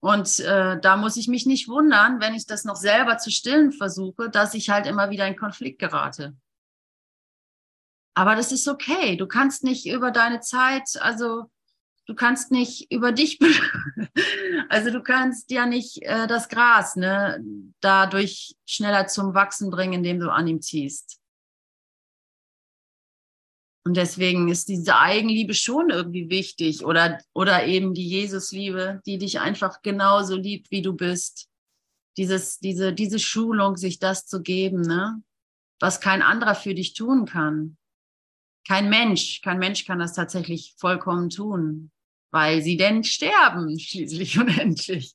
Und 0.00 0.38
äh, 0.40 0.78
da 0.80 0.96
muss 0.96 1.16
ich 1.16 1.28
mich 1.28 1.46
nicht 1.46 1.68
wundern, 1.68 2.20
wenn 2.20 2.34
ich 2.34 2.46
das 2.46 2.64
noch 2.64 2.76
selber 2.76 3.18
zu 3.18 3.30
stillen 3.30 3.72
versuche, 3.72 4.30
dass 4.30 4.54
ich 4.54 4.70
halt 4.70 4.86
immer 4.86 5.10
wieder 5.10 5.26
in 5.26 5.36
Konflikt 5.36 5.80
gerate. 5.80 6.36
Aber 8.14 8.36
das 8.36 8.52
ist 8.52 8.68
okay. 8.68 9.16
Du 9.16 9.26
kannst 9.26 9.64
nicht 9.64 9.86
über 9.86 10.10
deine 10.10 10.40
Zeit, 10.40 11.00
also 11.00 11.50
du 12.08 12.14
kannst 12.14 12.50
nicht 12.50 12.90
über 12.90 13.12
dich, 13.12 13.38
also 14.68 14.90
du 14.90 15.02
kannst 15.02 15.50
ja 15.50 15.66
nicht 15.66 16.02
äh, 16.02 16.26
das 16.26 16.48
Gras 16.48 16.96
ne, 16.96 17.44
dadurch 17.80 18.56
schneller 18.66 19.06
zum 19.06 19.34
Wachsen 19.34 19.70
bringen, 19.70 19.92
indem 19.92 20.18
du 20.18 20.32
an 20.32 20.48
ihm 20.48 20.62
ziehst. 20.62 21.20
Und 23.84 23.96
deswegen 23.96 24.48
ist 24.48 24.68
diese 24.68 24.98
Eigenliebe 24.98 25.54
schon 25.54 25.90
irgendwie 25.90 26.28
wichtig 26.28 26.84
oder, 26.84 27.18
oder 27.32 27.66
eben 27.66 27.94
die 27.94 28.08
Jesusliebe, 28.08 29.00
die 29.06 29.18
dich 29.18 29.40
einfach 29.40 29.80
genauso 29.82 30.36
liebt, 30.36 30.70
wie 30.70 30.82
du 30.82 30.94
bist. 30.94 31.48
Dieses, 32.18 32.58
diese, 32.58 32.92
diese 32.92 33.18
Schulung, 33.18 33.76
sich 33.76 33.98
das 33.98 34.26
zu 34.26 34.42
geben, 34.42 34.80
ne? 34.80 35.22
was 35.80 36.00
kein 36.00 36.22
anderer 36.22 36.54
für 36.54 36.74
dich 36.74 36.94
tun 36.94 37.24
kann. 37.24 37.78
Kein 38.66 38.90
Mensch, 38.90 39.40
kein 39.40 39.58
Mensch 39.58 39.86
kann 39.86 40.00
das 40.00 40.14
tatsächlich 40.14 40.74
vollkommen 40.76 41.30
tun 41.30 41.90
weil 42.30 42.62
sie 42.62 42.76
denn 42.76 43.04
sterben, 43.04 43.78
schließlich 43.78 44.38
und 44.38 44.58
endlich. 44.58 45.14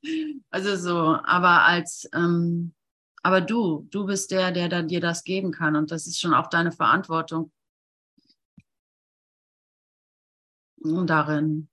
Also 0.50 0.76
so, 0.76 1.18
aber 1.24 1.66
als, 1.66 2.10
ähm, 2.14 2.74
aber 3.22 3.42
du, 3.42 3.88
du 3.90 4.06
bist 4.06 4.32
der, 4.32 4.52
der 4.52 4.70
dann 4.70 4.88
dir 4.88 5.00
das 5.00 5.24
geben 5.24 5.52
kann 5.52 5.76
und 5.76 5.92
das 5.92 6.08
ist 6.08 6.20
schon 6.20 6.34
auch 6.34 6.48
deine 6.48 6.72
Verantwortung. 6.72 7.52
Und 10.82 11.10
darin. 11.10 11.70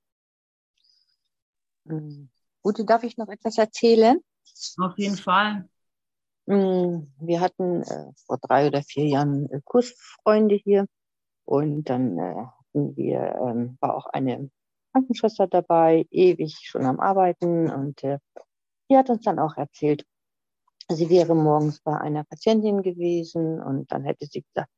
Hm. 1.88 2.29
Ute, 2.62 2.85
darf 2.85 3.03
ich 3.03 3.16
noch 3.16 3.29
etwas 3.29 3.59
erzählen? 3.59 4.20
Auf 4.79 4.96
jeden 4.96 5.16
Fall. 5.16 5.68
Hm, 6.46 7.12
wir 7.20 7.40
hatten 7.40 7.83
äh, 7.83 8.12
vor 8.26 8.38
drei 8.38 8.66
oder 8.66 8.83
vier 8.83 9.07
Jahren 9.07 9.50
äh, 9.50 9.61
Kursfreunde 9.64 10.55
hier 10.57 10.87
und 11.44 11.85
dann 11.85 12.18
äh, 12.18 12.35
hatten 12.35 12.96
wir, 12.96 13.35
ähm, 13.46 13.79
war 13.81 13.96
auch 13.96 14.07
eine 14.07 14.50
Krankenschwester 14.92 15.46
dabei, 15.46 16.07
ewig 16.11 16.57
schon 16.62 16.87
am 16.87 17.00
Arbeiten. 17.00 17.70
Und 17.70 18.03
äh, 18.05 18.18
die 18.90 18.96
hat 18.96 19.11
uns 19.11 19.22
dann 19.22 19.38
auch 19.38 19.57
erzählt, 19.57 20.05
sie 20.88 21.09
wäre 21.09 21.35
morgens 21.35 21.81
bei 21.81 21.96
einer 21.96 22.24
Patientin 22.24 22.83
gewesen 22.83 23.62
und 23.62 23.90
dann 23.92 24.05
hätte 24.05 24.26
sie 24.26 24.42
gesagt, 24.42 24.70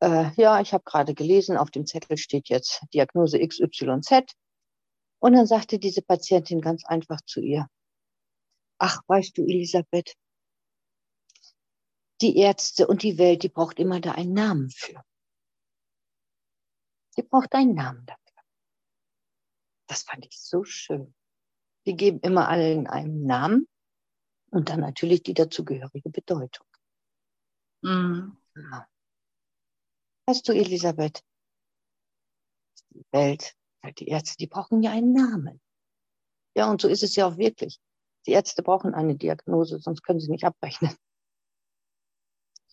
äh, 0.00 0.30
ja, 0.36 0.60
ich 0.60 0.72
habe 0.72 0.84
gerade 0.84 1.14
gelesen, 1.14 1.56
auf 1.56 1.70
dem 1.70 1.86
Zettel 1.86 2.16
steht 2.16 2.48
jetzt 2.48 2.82
Diagnose 2.92 3.38
XYZ. 3.38 4.34
Und 5.18 5.32
dann 5.32 5.46
sagte 5.46 5.78
diese 5.78 6.02
Patientin 6.02 6.60
ganz 6.60 6.84
einfach 6.84 7.20
zu 7.22 7.40
ihr, 7.40 7.66
ach, 8.78 9.00
weißt 9.06 9.36
du, 9.38 9.42
Elisabeth, 9.42 10.14
die 12.20 12.38
Ärzte 12.38 12.86
und 12.86 13.02
die 13.02 13.18
Welt, 13.18 13.42
die 13.42 13.48
braucht 13.48 13.78
immer 13.78 14.00
da 14.00 14.12
einen 14.12 14.32
Namen 14.32 14.70
für. 14.70 15.02
Die 17.16 17.22
braucht 17.22 17.54
einen 17.54 17.74
Namen 17.74 18.04
dafür. 18.06 18.25
Das 19.86 20.02
fand 20.02 20.26
ich 20.26 20.40
so 20.40 20.64
schön. 20.64 21.14
Die 21.86 21.96
geben 21.96 22.20
immer 22.20 22.48
allen 22.48 22.86
einen 22.86 23.26
Namen 23.26 23.68
und 24.50 24.68
dann 24.68 24.80
natürlich 24.80 25.22
die 25.22 25.34
dazugehörige 25.34 26.10
Bedeutung. 26.10 26.66
Mhm. 27.82 28.36
Ja. 28.56 28.88
Weißt 30.26 30.48
du, 30.48 30.52
Elisabeth, 30.52 31.22
die 32.90 33.04
Welt, 33.12 33.54
die 33.98 34.08
Ärzte, 34.08 34.36
die 34.38 34.48
brauchen 34.48 34.82
ja 34.82 34.90
einen 34.90 35.12
Namen. 35.12 35.60
Ja, 36.56 36.70
und 36.70 36.80
so 36.80 36.88
ist 36.88 37.04
es 37.04 37.14
ja 37.14 37.28
auch 37.28 37.36
wirklich. 37.36 37.78
Die 38.26 38.32
Ärzte 38.32 38.62
brauchen 38.62 38.94
eine 38.94 39.14
Diagnose, 39.14 39.78
sonst 39.78 40.02
können 40.02 40.18
sie 40.18 40.30
nicht 40.30 40.44
abrechnen. 40.44 40.96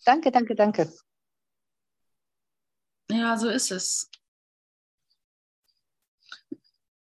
Danke, 0.04 0.32
danke, 0.32 0.54
danke. 0.54 0.92
Ja, 3.10 3.36
so 3.38 3.48
ist 3.48 3.70
es. 3.70 4.10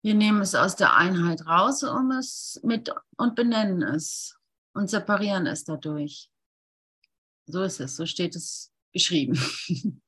Wir 0.04 0.14
nehmen 0.14 0.42
es 0.42 0.54
aus 0.54 0.76
der 0.76 0.94
Einheit 0.98 1.46
raus 1.46 1.82
um 1.82 2.10
es 2.10 2.60
mit, 2.62 2.92
und 3.16 3.34
benennen 3.34 3.82
es 3.82 4.36
und 4.74 4.90
separieren 4.90 5.46
es 5.46 5.64
dadurch. 5.64 6.30
So 7.46 7.62
ist 7.62 7.80
es, 7.80 7.96
so 7.96 8.04
steht 8.04 8.36
es 8.36 8.70
geschrieben. 8.92 9.40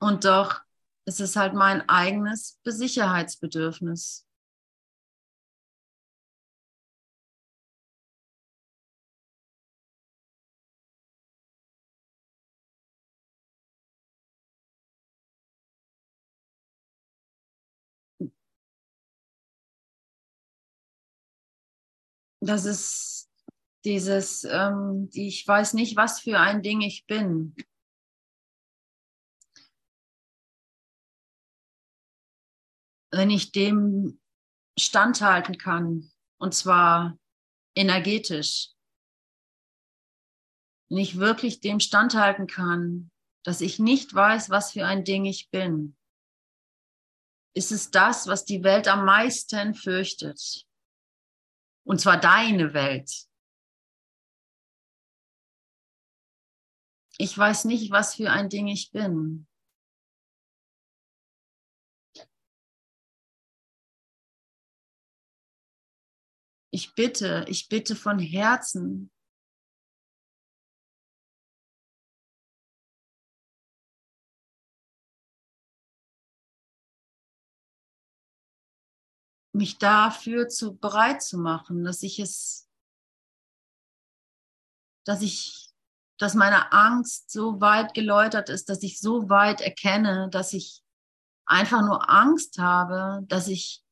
Und 0.00 0.24
doch 0.24 0.60
ist 1.06 1.18
es 1.18 1.34
halt 1.34 1.54
mein 1.54 1.88
eigenes 1.88 2.60
Besicherheitsbedürfnis. 2.62 4.27
Das 22.40 22.64
ist 22.64 23.28
dieses, 23.84 24.44
ähm, 24.44 25.08
ich 25.12 25.46
weiß 25.46 25.74
nicht, 25.74 25.96
was 25.96 26.20
für 26.20 26.38
ein 26.38 26.62
Ding 26.62 26.80
ich 26.80 27.06
bin. 27.06 27.56
Wenn 33.10 33.30
ich 33.30 33.52
dem 33.52 34.20
standhalten 34.78 35.58
kann, 35.58 36.10
und 36.38 36.54
zwar 36.54 37.18
energetisch, 37.74 38.70
wenn 40.90 40.98
ich 40.98 41.18
wirklich 41.18 41.60
dem 41.60 41.80
standhalten 41.80 42.46
kann, 42.46 43.10
dass 43.44 43.60
ich 43.60 43.78
nicht 43.78 44.14
weiß, 44.14 44.50
was 44.50 44.72
für 44.72 44.86
ein 44.86 45.04
Ding 45.04 45.24
ich 45.24 45.50
bin, 45.50 45.96
ist 47.54 47.72
es 47.72 47.90
das, 47.90 48.26
was 48.26 48.44
die 48.44 48.62
Welt 48.62 48.88
am 48.88 49.04
meisten 49.04 49.74
fürchtet. 49.74 50.67
Und 51.88 52.02
zwar 52.02 52.20
deine 52.20 52.74
Welt. 52.74 53.10
Ich 57.16 57.36
weiß 57.36 57.64
nicht, 57.64 57.90
was 57.90 58.14
für 58.14 58.30
ein 58.30 58.50
Ding 58.50 58.68
ich 58.68 58.92
bin. 58.92 59.46
Ich 66.70 66.94
bitte, 66.94 67.46
ich 67.48 67.70
bitte 67.70 67.96
von 67.96 68.18
Herzen, 68.18 69.10
mich 79.58 79.76
dafür 79.76 80.48
zu, 80.48 80.76
bereit 80.76 81.22
zu 81.22 81.36
machen, 81.36 81.84
dass 81.84 82.02
ich 82.02 82.18
es, 82.18 82.66
dass 85.04 85.20
ich, 85.20 85.70
dass 86.18 86.34
meine 86.34 86.72
Angst 86.72 87.30
so 87.30 87.60
weit 87.60 87.92
geläutert 87.92 88.48
ist, 88.48 88.70
dass 88.70 88.82
ich 88.82 88.98
so 89.00 89.28
weit 89.28 89.60
erkenne, 89.60 90.28
dass 90.30 90.52
ich 90.54 90.82
einfach 91.44 91.82
nur 91.82 92.08
Angst 92.08 92.58
habe, 92.58 93.24
dass 93.26 93.48
ich 93.48 93.82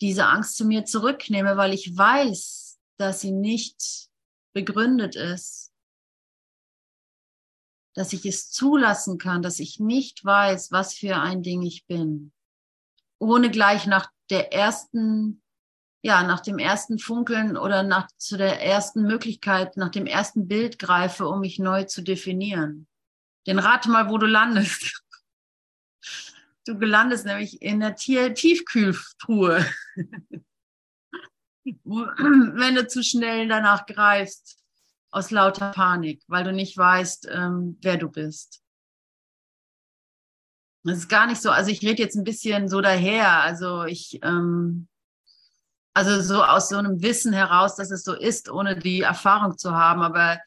diese 0.00 0.26
Angst 0.26 0.56
zu 0.56 0.64
mir 0.64 0.84
zurücknehme, 0.84 1.56
weil 1.56 1.74
ich 1.74 1.96
weiß, 1.96 2.78
dass 2.96 3.20
sie 3.20 3.32
nicht 3.32 4.08
begründet 4.54 5.16
ist, 5.16 5.72
dass 7.94 8.12
ich 8.12 8.24
es 8.24 8.50
zulassen 8.50 9.18
kann, 9.18 9.42
dass 9.42 9.58
ich 9.58 9.80
nicht 9.80 10.24
weiß, 10.24 10.70
was 10.70 10.94
für 10.94 11.16
ein 11.16 11.42
Ding 11.42 11.62
ich 11.62 11.86
bin, 11.86 12.32
ohne 13.18 13.50
gleich 13.50 13.86
nach 13.86 14.10
der 14.30 14.52
ersten, 14.52 15.42
ja, 16.02 16.22
nach 16.22 16.40
dem 16.40 16.58
ersten 16.58 16.98
Funkeln 16.98 17.56
oder 17.56 17.82
nach 17.82 18.08
zu 18.16 18.36
der 18.36 18.62
ersten 18.62 19.02
Möglichkeit, 19.02 19.76
nach 19.76 19.90
dem 19.90 20.06
ersten 20.06 20.48
Bild 20.48 20.78
greife, 20.78 21.26
um 21.26 21.40
mich 21.40 21.58
neu 21.58 21.84
zu 21.84 22.02
definieren. 22.02 22.86
Denn 23.46 23.58
rate 23.58 23.90
mal, 23.90 24.08
wo 24.08 24.18
du 24.18 24.26
landest. 24.26 25.02
Du 26.66 26.78
gelandest 26.78 27.24
nämlich 27.24 27.62
in 27.62 27.80
der 27.80 27.96
Tier 27.96 28.34
Tiefkühltruhe. 28.34 29.66
Wenn 31.84 32.74
du 32.74 32.86
zu 32.86 33.02
schnell 33.02 33.48
danach 33.48 33.86
greifst, 33.86 34.58
aus 35.10 35.30
lauter 35.30 35.72
Panik, 35.72 36.22
weil 36.28 36.44
du 36.44 36.52
nicht 36.52 36.76
weißt, 36.76 37.28
ähm, 37.30 37.78
wer 37.82 37.96
du 37.96 38.08
bist. 38.08 38.59
Das 40.82 40.98
ist 40.98 41.08
gar 41.08 41.26
nicht 41.26 41.42
so, 41.42 41.50
also 41.50 41.70
ich 41.70 41.82
rede 41.82 42.02
jetzt 42.02 42.16
ein 42.16 42.24
bisschen 42.24 42.68
so 42.68 42.80
daher, 42.80 43.42
also 43.42 43.84
ich, 43.84 44.18
ähm, 44.22 44.88
also 45.94 46.20
so 46.22 46.42
aus 46.42 46.70
so 46.70 46.76
einem 46.76 47.02
Wissen 47.02 47.32
heraus, 47.32 47.76
dass 47.76 47.90
es 47.90 48.02
so 48.02 48.14
ist, 48.14 48.50
ohne 48.50 48.78
die 48.78 49.02
Erfahrung 49.02 49.58
zu 49.58 49.72
haben, 49.72 50.02
aber 50.02 50.38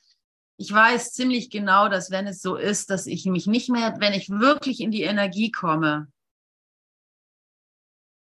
ich 0.58 0.72
weiß 0.72 1.14
ziemlich 1.14 1.50
genau, 1.50 1.90
dass 1.90 2.10
wenn 2.10 2.28
es 2.28 2.42
so 2.42 2.56
ist, 2.56 2.90
dass 2.90 3.06
ich 3.06 3.26
mich 3.26 3.48
nicht 3.48 3.70
mehr, 3.70 3.96
wenn 4.00 4.14
ich 4.14 4.30
wirklich 4.30 4.80
in 4.80 4.92
die 4.92 5.04
Energie 5.04 5.52
komme, 5.52 6.08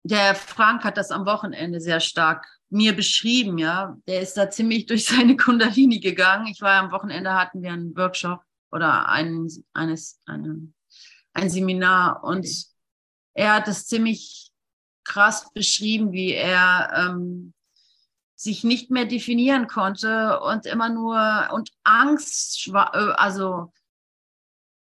der 0.03 0.35
Frank 0.35 0.83
hat 0.83 0.97
das 0.97 1.11
am 1.11 1.25
Wochenende 1.25 1.81
sehr 1.81 1.99
stark 1.99 2.45
mir 2.69 2.95
beschrieben, 2.95 3.57
ja. 3.57 3.97
Der 4.07 4.21
ist 4.21 4.35
da 4.35 4.49
ziemlich 4.49 4.85
durch 4.85 5.05
seine 5.05 5.35
Kundalini 5.37 5.99
gegangen. 5.99 6.47
Ich 6.47 6.61
war 6.61 6.81
am 6.81 6.91
Wochenende 6.91 7.33
hatten 7.33 7.61
wir 7.61 7.71
einen 7.71 7.95
Workshop 7.95 8.41
oder 8.71 9.09
ein, 9.09 9.47
eines, 9.73 10.19
eine, 10.25 10.71
ein 11.37 11.49
Seminar 11.49 12.23
und 12.23 12.47
er 13.33 13.53
hat 13.53 13.67
es 13.67 13.85
ziemlich 13.85 14.51
krass 15.03 15.51
beschrieben, 15.53 16.11
wie 16.11 16.33
er 16.33 16.91
ähm, 16.95 17.53
sich 18.35 18.63
nicht 18.63 18.89
mehr 18.89 19.05
definieren 19.05 19.67
konnte 19.67 20.39
und 20.41 20.65
immer 20.65 20.89
nur 20.89 21.49
und 21.53 21.71
Angst, 21.83 22.67
äh, 22.67 22.71
also 22.73 23.71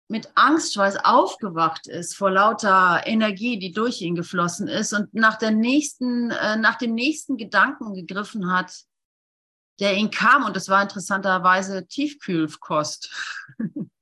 mit 0.10 0.32
Angstschweiß 0.36 1.04
aufgewacht 1.04 1.88
ist 1.88 2.16
vor 2.16 2.30
lauter 2.30 3.02
Energie, 3.06 3.58
die 3.58 3.72
durch 3.72 4.02
ihn 4.02 4.16
geflossen 4.16 4.68
ist 4.68 4.94
und 4.94 5.12
nach 5.14 5.40
der 5.40 5.52
nächsten, 5.52 6.30
äh, 6.30 6.56
nach 6.56 6.78
dem 6.78 6.94
nächsten 6.94 7.36
Gedanken 7.36 7.96
gegriffen 7.96 8.52
hat, 8.52 8.72
der 9.80 9.96
ihn 9.98 10.12
kam 10.12 10.46
und 10.46 10.56
das 10.56 10.70
war 10.70 10.84
interessanterweise 10.84 11.88
Tiefkühlkost. 11.88 13.12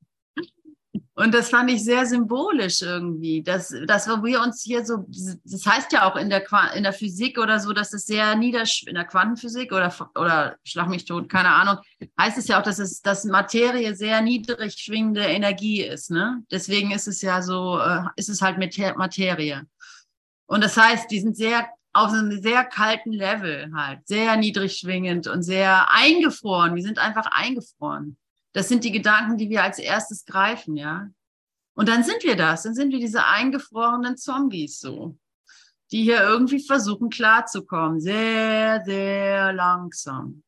Und 1.14 1.34
das 1.34 1.49
fand 1.49 1.70
ich 1.70 1.84
sehr 1.84 2.05
symbolisch 2.05 2.82
irgendwie, 2.82 3.43
dass, 3.43 3.76
dass 3.86 4.07
wir 4.07 4.41
uns 4.41 4.64
hier 4.64 4.86
so, 4.86 5.05
das 5.43 5.66
heißt 5.66 5.91
ja 5.91 6.09
auch 6.09 6.16
in 6.16 6.30
der, 6.30 6.43
in 6.74 6.84
der 6.84 6.93
Physik 6.93 7.38
oder 7.38 7.59
so, 7.59 7.74
dass 7.74 7.91
es 7.91 8.05
sehr 8.05 8.34
niedersch, 8.36 8.84
in 8.88 8.95
der 8.95 9.03
Quantenphysik 9.03 9.74
oder, 9.74 9.93
oder 10.16 10.55
schlag 10.64 10.88
mich 10.88 11.03
tot, 11.03 11.28
keine 11.28 11.49
Ahnung, 11.49 11.78
heißt 12.18 12.38
es 12.38 12.47
ja 12.47 12.59
auch, 12.59 12.64
dass 12.64 12.80
es, 12.80 13.01
dass 13.01 13.26
Materie 13.26 13.93
sehr 13.93 14.22
niedrig 14.22 14.74
schwingende 14.76 15.24
Energie 15.24 15.84
ist, 15.84 16.12
ne? 16.12 16.43
Deswegen 16.49 16.91
ist 16.91 17.07
es 17.07 17.22
ja 17.22 17.41
so, 17.41 17.78
äh, 17.78 18.03
ist 18.16 18.30
es 18.30 18.41
halt 18.41 18.57
Materie. 18.57 19.64
Und 20.45 20.64
das 20.64 20.78
heißt, 20.78 21.12
die 21.12 21.20
sind 21.20 21.36
sehr 21.36 21.68
auf 21.93 22.12
einem 22.14 22.41
sehr 22.41 22.64
kalten 22.64 23.12
Level 23.12 23.70
halt, 23.76 24.07
sehr 24.07 24.38
niedrig 24.38 24.78
schwingend 24.78 25.28
und 25.28 25.43
sehr 25.43 25.91
eingefroren. 25.91 26.76
Wir 26.76 26.84
sind 26.84 26.99
einfach 26.99 27.26
eingefroren. 27.32 28.16
Das 28.54 28.68
sind 28.68 28.84
die 28.84 28.91
Gedanken, 28.91 29.38
die 29.38 29.49
wir 29.49 29.64
als 29.64 29.80
erstes 29.80 30.26
greifen, 30.26 30.76
ja. 30.76 31.08
Und 31.74 31.88
dann 31.88 32.04
sind 32.04 32.24
wir 32.24 32.36
das, 32.36 32.64
dann 32.64 32.76
sind 32.76 32.91
wir 32.91 32.99
diese 32.99 33.26
eingefrorenen 33.26 34.18
Zombies 34.18 34.80
so, 34.80 35.18
die 35.91 36.04
hier 36.04 36.22
irgendwie 36.22 36.60
versuchen 36.60 37.10
klarzukommen, 37.10 38.02
sehr, 38.02 38.84
sehr 38.86 39.54
langsam. 39.54 40.43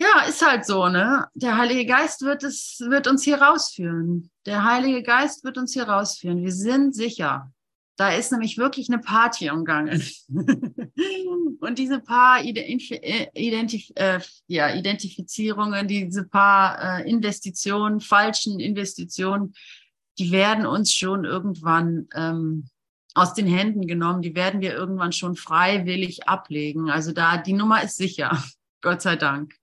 Ja, 0.00 0.22
ist 0.28 0.46
halt 0.46 0.64
so, 0.64 0.88
ne? 0.88 1.26
Der 1.34 1.58
Heilige 1.58 1.84
Geist 1.84 2.22
wird 2.22 2.44
es, 2.44 2.78
wird 2.86 3.08
uns 3.08 3.24
hier 3.24 3.42
rausführen. 3.42 4.30
Der 4.46 4.62
Heilige 4.62 5.02
Geist 5.02 5.42
wird 5.42 5.58
uns 5.58 5.72
hier 5.72 5.88
rausführen. 5.88 6.44
Wir 6.44 6.52
sind 6.52 6.94
sicher. 6.94 7.52
Da 7.98 8.10
ist 8.10 8.30
nämlich 8.30 8.56
wirklich 8.58 8.88
eine 8.88 9.00
Party 9.00 9.50
umgangen. 9.50 10.00
und 11.60 11.78
diese 11.78 11.98
paar 11.98 12.44
Identif 12.44 12.92
Identif 13.34 13.90
äh, 13.96 14.20
ja, 14.46 14.72
Identifizierungen, 14.72 15.88
diese 15.88 16.22
paar 16.22 17.00
äh, 17.00 17.10
Investitionen, 17.10 18.00
falschen 18.00 18.60
Investitionen, 18.60 19.52
die 20.16 20.30
werden 20.30 20.64
uns 20.64 20.94
schon 20.94 21.24
irgendwann 21.24 22.06
ähm, 22.14 22.68
aus 23.14 23.34
den 23.34 23.48
Händen 23.48 23.88
genommen. 23.88 24.22
Die 24.22 24.36
werden 24.36 24.60
wir 24.60 24.74
irgendwann 24.74 25.12
schon 25.12 25.34
freiwillig 25.34 26.28
ablegen. 26.28 26.90
Also 26.90 27.10
da, 27.10 27.36
die 27.36 27.52
Nummer 27.52 27.82
ist 27.82 27.96
sicher. 27.96 28.40
Gott 28.80 29.02
sei 29.02 29.16
Dank. 29.16 29.56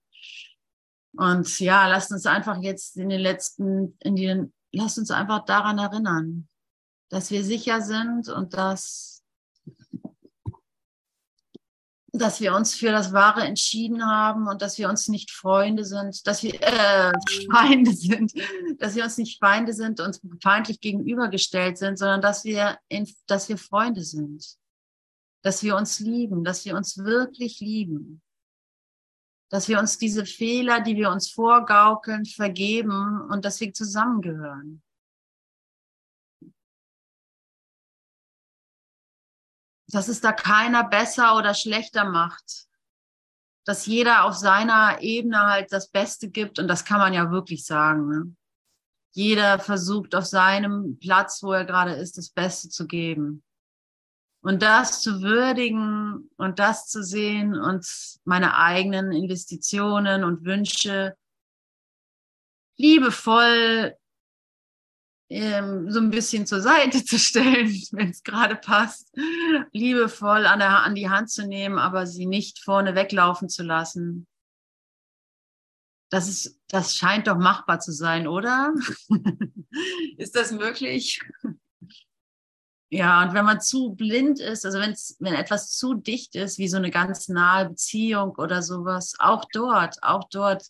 Und 1.15 1.57
ja, 1.61 1.87
lasst 1.87 2.11
uns 2.11 2.25
einfach 2.25 2.61
jetzt 2.61 2.97
in 2.97 3.07
den 3.07 3.21
letzten, 3.21 3.97
in 4.01 4.17
den, 4.17 4.53
lasst 4.73 4.99
uns 4.99 5.09
einfach 5.09 5.45
daran 5.45 5.77
erinnern, 5.77 6.49
dass 7.15 7.31
wir 7.31 7.45
sicher 7.45 7.79
sind 7.79 8.27
und 8.27 8.55
dass, 8.55 9.23
dass 12.11 12.41
wir 12.41 12.53
uns 12.53 12.75
für 12.75 12.91
das 12.91 13.13
Wahre 13.13 13.43
entschieden 13.43 14.05
haben 14.05 14.49
und 14.49 14.61
dass 14.61 14.77
wir 14.77 14.89
uns 14.89 15.07
nicht 15.07 15.31
Freunde 15.31 15.85
sind, 15.85 16.27
dass 16.27 16.43
wir 16.43 16.61
äh, 16.61 17.13
Feinde 17.53 17.93
sind, 17.93 18.33
dass 18.79 18.95
wir 18.95 19.05
uns 19.05 19.17
nicht 19.17 19.39
Feinde 19.39 19.71
sind, 19.71 20.01
uns 20.01 20.19
feindlich 20.43 20.81
gegenübergestellt 20.81 21.77
sind, 21.77 21.97
sondern 21.97 22.19
dass 22.19 22.43
wir, 22.43 22.79
in, 22.89 23.09
dass 23.27 23.47
wir 23.47 23.57
Freunde 23.57 24.03
sind, 24.03 24.45
dass 25.41 25.63
wir 25.63 25.77
uns 25.77 26.01
lieben, 26.01 26.43
dass 26.43 26.65
wir 26.65 26.75
uns 26.75 26.97
wirklich 26.97 27.61
lieben, 27.61 28.21
dass 29.49 29.69
wir 29.69 29.79
uns 29.79 29.97
diese 29.97 30.25
Fehler, 30.25 30.81
die 30.81 30.97
wir 30.97 31.11
uns 31.11 31.29
vorgaukeln, 31.29 32.25
vergeben 32.25 33.21
und 33.31 33.45
dass 33.45 33.61
wir 33.61 33.71
zusammengehören. 33.71 34.81
Dass 39.95 40.09
es 40.09 40.19
da 40.19 40.33
keiner 40.33 40.83
besser 40.83 41.37
oder 41.37 41.53
schlechter 41.53 42.03
macht. 42.03 42.67
Dass 43.63 43.85
jeder 43.85 44.25
auf 44.25 44.33
seiner 44.33 45.01
Ebene 45.01 45.39
halt 45.39 45.71
das 45.71 45.89
Beste 45.89 46.29
gibt 46.29 46.59
und 46.59 46.67
das 46.67 46.83
kann 46.83 46.99
man 46.99 47.13
ja 47.13 47.31
wirklich 47.31 47.65
sagen. 47.65 48.09
Ne? 48.09 48.35
Jeder 49.13 49.57
versucht 49.57 50.13
auf 50.13 50.25
seinem 50.25 50.99
Platz, 50.99 51.41
wo 51.41 51.53
er 51.53 51.63
gerade 51.63 51.93
ist, 51.93 52.17
das 52.17 52.29
Beste 52.29 52.67
zu 52.67 52.87
geben. 52.87 53.41
Und 54.41 54.63
das 54.63 55.01
zu 55.01 55.21
würdigen 55.21 56.29
und 56.35 56.59
das 56.59 56.87
zu 56.87 57.01
sehen 57.01 57.55
und 57.57 57.87
meine 58.25 58.57
eigenen 58.57 59.13
Investitionen 59.13 60.25
und 60.25 60.43
Wünsche 60.43 61.15
liebevoll 62.75 63.95
ähm, 65.29 65.91
so 65.91 65.99
ein 65.99 66.11
bisschen 66.11 66.45
zur 66.45 66.61
Seite 66.61 67.03
zu 67.03 67.17
stellen, 67.17 67.69
wenn 67.91 68.09
es 68.09 68.23
gerade 68.23 68.55
passt, 68.55 69.11
liebevoll 69.71 70.45
an, 70.45 70.59
der, 70.59 70.83
an 70.83 70.95
die 70.95 71.09
Hand 71.09 71.29
zu 71.29 71.47
nehmen, 71.47 71.79
aber 71.79 72.05
sie 72.07 72.25
nicht 72.25 72.59
vorne 72.59 72.95
weglaufen 72.95 73.49
zu 73.49 73.63
lassen. 73.63 74.27
Das, 76.09 76.27
ist, 76.27 76.59
das 76.67 76.95
scheint 76.95 77.27
doch 77.27 77.37
machbar 77.37 77.79
zu 77.79 77.91
sein, 77.91 78.27
oder? 78.27 78.73
ist 80.17 80.35
das 80.35 80.51
möglich? 80.51 81.19
Ja, 82.89 83.23
und 83.23 83.33
wenn 83.33 83.45
man 83.45 83.59
zu 83.59 83.95
blind 83.95 84.39
ist, 84.39 84.65
also 84.65 84.79
wenn's, 84.79 85.17
wenn 85.19 85.33
etwas 85.33 85.71
zu 85.71 85.95
dicht 85.95 86.35
ist, 86.35 86.59
wie 86.59 86.67
so 86.67 86.77
eine 86.77 86.91
ganz 86.91 87.27
nahe 87.27 87.69
Beziehung 87.69 88.35
oder 88.37 88.61
sowas, 88.61 89.15
auch 89.19 89.43
dort, 89.51 90.01
auch 90.03 90.29
dort, 90.29 90.63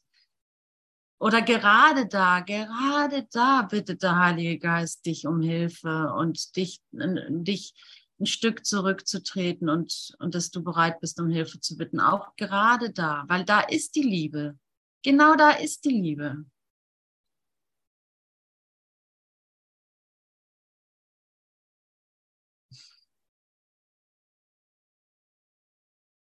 oder 1.26 1.42
gerade 1.42 2.06
da, 2.06 2.42
gerade 2.42 3.28
da 3.32 3.64
bittet 3.64 4.04
der 4.04 4.16
Heilige 4.20 4.60
Geist 4.60 5.08
dich 5.08 5.26
um 5.26 5.42
Hilfe 5.42 6.14
und 6.14 6.56
dich, 6.56 6.84
dich 6.92 7.74
ein 8.20 8.28
Stück 8.28 8.64
zurückzutreten 8.64 9.68
und, 9.68 10.14
und 10.20 10.36
dass 10.36 10.52
du 10.52 10.64
bereit 10.64 11.00
bist, 11.00 11.20
um 11.20 11.32
Hilfe 11.32 11.60
zu 11.60 11.78
bitten. 11.78 12.00
Auch 12.00 12.36
gerade 12.36 12.92
da, 12.92 13.26
weil 13.28 13.44
da 13.44 13.62
ist 13.62 13.96
die 13.96 14.04
Liebe. 14.04 14.60
Genau 15.02 15.36
da 15.36 15.50
ist 15.50 15.84
die 15.86 16.00
Liebe. 16.00 16.46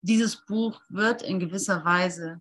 dieses 0.01 0.47
Buch 0.47 0.81
wird 0.89 1.21
in 1.21 1.39
gewisser 1.39 1.85
Weise 1.85 2.41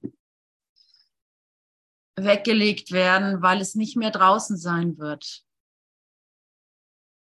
weggelegt 2.18 2.91
werden, 2.91 3.41
weil 3.41 3.61
es 3.61 3.76
nicht 3.76 3.95
mehr 3.95 4.11
draußen 4.11 4.57
sein 4.57 4.97
wird. 4.97 5.43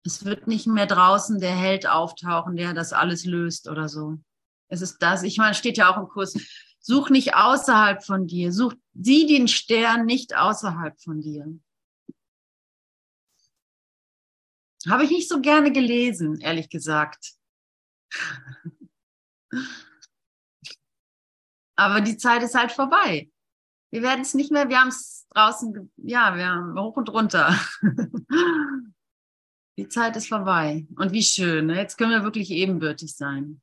Es 0.03 0.25
wird 0.25 0.47
nicht 0.47 0.67
mehr 0.67 0.87
draußen 0.87 1.39
der 1.39 1.55
Held 1.55 1.87
auftauchen, 1.87 2.55
der 2.55 2.73
das 2.73 2.91
alles 2.91 3.25
löst 3.25 3.69
oder 3.69 3.87
so. 3.87 4.19
Es 4.67 4.81
ist 4.81 4.97
das, 4.99 5.23
ich 5.23 5.37
meine, 5.37 5.53
steht 5.53 5.77
ja 5.77 5.93
auch 5.93 5.97
im 5.97 6.07
Kurs, 6.07 6.33
such 6.79 7.09
nicht 7.09 7.35
außerhalb 7.35 8.03
von 8.03 8.27
dir, 8.27 8.51
such, 8.51 8.73
sieh 8.93 9.27
den 9.27 9.47
Stern 9.47 10.05
nicht 10.05 10.35
außerhalb 10.35 10.99
von 10.99 11.21
dir. 11.21 11.45
Habe 14.89 15.03
ich 15.03 15.11
nicht 15.11 15.29
so 15.29 15.39
gerne 15.41 15.71
gelesen, 15.71 16.39
ehrlich 16.41 16.69
gesagt. 16.69 17.33
Aber 21.75 22.01
die 22.01 22.17
Zeit 22.17 22.41
ist 22.43 22.55
halt 22.55 22.71
vorbei. 22.71 23.29
Wir 23.91 24.01
werden 24.01 24.21
es 24.21 24.33
nicht 24.33 24.51
mehr, 24.51 24.69
wir 24.69 24.79
haben 24.79 24.87
es 24.87 25.27
draußen, 25.31 25.91
ja, 25.97 26.35
wir 26.35 26.47
haben 26.47 26.79
hoch 26.79 26.95
und 26.95 27.09
runter. 27.09 27.59
die 29.77 29.89
Zeit 29.89 30.15
ist 30.15 30.29
vorbei. 30.29 30.87
Und 30.95 31.11
wie 31.11 31.23
schön, 31.23 31.67
ne? 31.67 31.75
jetzt 31.75 31.97
können 31.97 32.11
wir 32.11 32.23
wirklich 32.23 32.51
ebenbürtig 32.51 33.13
sein. 33.15 33.61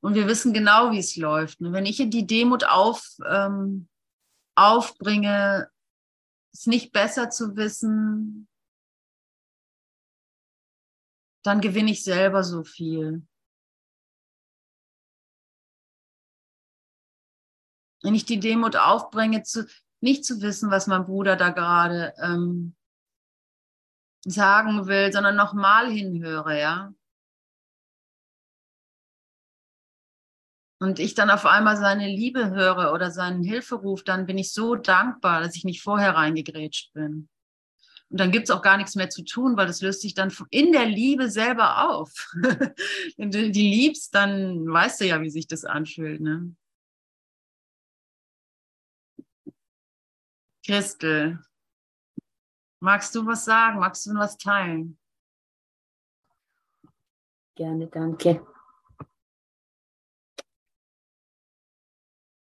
Und 0.00 0.14
wir 0.14 0.26
wissen 0.26 0.54
genau, 0.54 0.90
wie 0.92 1.00
es 1.00 1.16
läuft. 1.16 1.60
Und 1.60 1.74
wenn 1.74 1.84
ich 1.84 1.98
die 1.98 2.26
Demut 2.26 2.64
auf, 2.64 3.18
ähm, 3.28 3.88
aufbringe, 4.54 5.68
es 6.54 6.66
nicht 6.66 6.92
besser 6.92 7.28
zu 7.28 7.56
wissen, 7.56 8.47
dann 11.48 11.60
gewinne 11.60 11.90
ich 11.90 12.04
selber 12.04 12.44
so 12.44 12.62
viel. 12.62 13.26
Wenn 18.02 18.14
ich 18.14 18.24
die 18.24 18.38
Demut 18.38 18.76
aufbringe, 18.76 19.42
zu, 19.42 19.66
nicht 20.00 20.24
zu 20.24 20.40
wissen, 20.40 20.70
was 20.70 20.86
mein 20.86 21.04
Bruder 21.04 21.36
da 21.36 21.50
gerade 21.50 22.14
ähm, 22.22 22.76
sagen 24.24 24.86
will, 24.86 25.12
sondern 25.12 25.36
nochmal 25.36 25.90
hinhöre, 25.90 26.60
ja. 26.60 26.92
und 30.80 30.98
ich 30.98 31.14
dann 31.14 31.30
auf 31.30 31.44
einmal 31.44 31.76
seine 31.76 32.06
Liebe 32.06 32.50
höre 32.50 32.92
oder 32.92 33.10
seinen 33.10 33.42
Hilferuf, 33.42 34.04
dann 34.04 34.26
bin 34.26 34.38
ich 34.38 34.52
so 34.52 34.76
dankbar, 34.76 35.40
dass 35.40 35.56
ich 35.56 35.64
nicht 35.64 35.82
vorher 35.82 36.14
reingegrätscht 36.14 36.92
bin. 36.92 37.28
Und 38.10 38.20
dann 38.20 38.30
gibt 38.30 38.48
es 38.48 38.50
auch 38.50 38.62
gar 38.62 38.78
nichts 38.78 38.94
mehr 38.94 39.10
zu 39.10 39.22
tun, 39.22 39.56
weil 39.56 39.66
das 39.66 39.82
löst 39.82 40.00
sich 40.00 40.14
dann 40.14 40.32
in 40.50 40.72
der 40.72 40.86
Liebe 40.86 41.30
selber 41.30 41.90
auf. 41.90 42.10
Wenn 43.16 43.30
du 43.30 43.50
die 43.50 43.68
liebst, 43.68 44.14
dann 44.14 44.66
weißt 44.66 45.00
du 45.00 45.06
ja, 45.06 45.20
wie 45.20 45.30
sich 45.30 45.46
das 45.46 45.64
anfühlt. 45.64 46.20
Ne? 46.20 46.54
Christel, 50.64 51.42
magst 52.80 53.14
du 53.14 53.26
was 53.26 53.44
sagen? 53.44 53.78
Magst 53.78 54.06
du 54.06 54.14
was 54.14 54.38
teilen? 54.38 54.98
Gerne, 57.54 57.88
danke. 57.88 58.46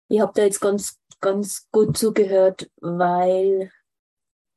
Ich 0.09 0.19
habe 0.19 0.33
da 0.35 0.43
jetzt 0.43 0.59
ganz, 0.59 1.01
ganz 1.21 1.67
gut 1.71 1.97
zugehört, 1.97 2.69
weil 2.81 3.71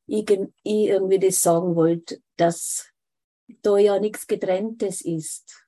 ich, 0.08 0.30
ich 0.30 0.88
irgendwie 0.88 1.18
das 1.18 1.42
sagen 1.42 1.76
wollte, 1.76 2.20
dass 2.36 2.92
da 3.62 3.76
ja 3.76 4.00
nichts 4.00 4.26
Getrenntes 4.26 5.02
ist. 5.02 5.66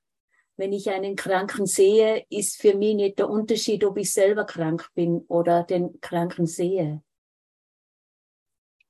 Wenn 0.57 0.72
ich 0.72 0.91
einen 0.91 1.16
Kranken 1.16 1.66
sehe, 1.66 2.26
ist 2.28 2.61
für 2.61 2.74
mich 2.74 2.95
nicht 2.95 3.18
der 3.18 3.30
Unterschied, 3.30 3.84
ob 3.84 3.97
ich 3.97 4.12
selber 4.12 4.45
krank 4.45 4.88
bin 4.95 5.24
oder 5.28 5.62
den 5.62 6.01
Kranken 6.01 6.47
sehe. 6.47 7.03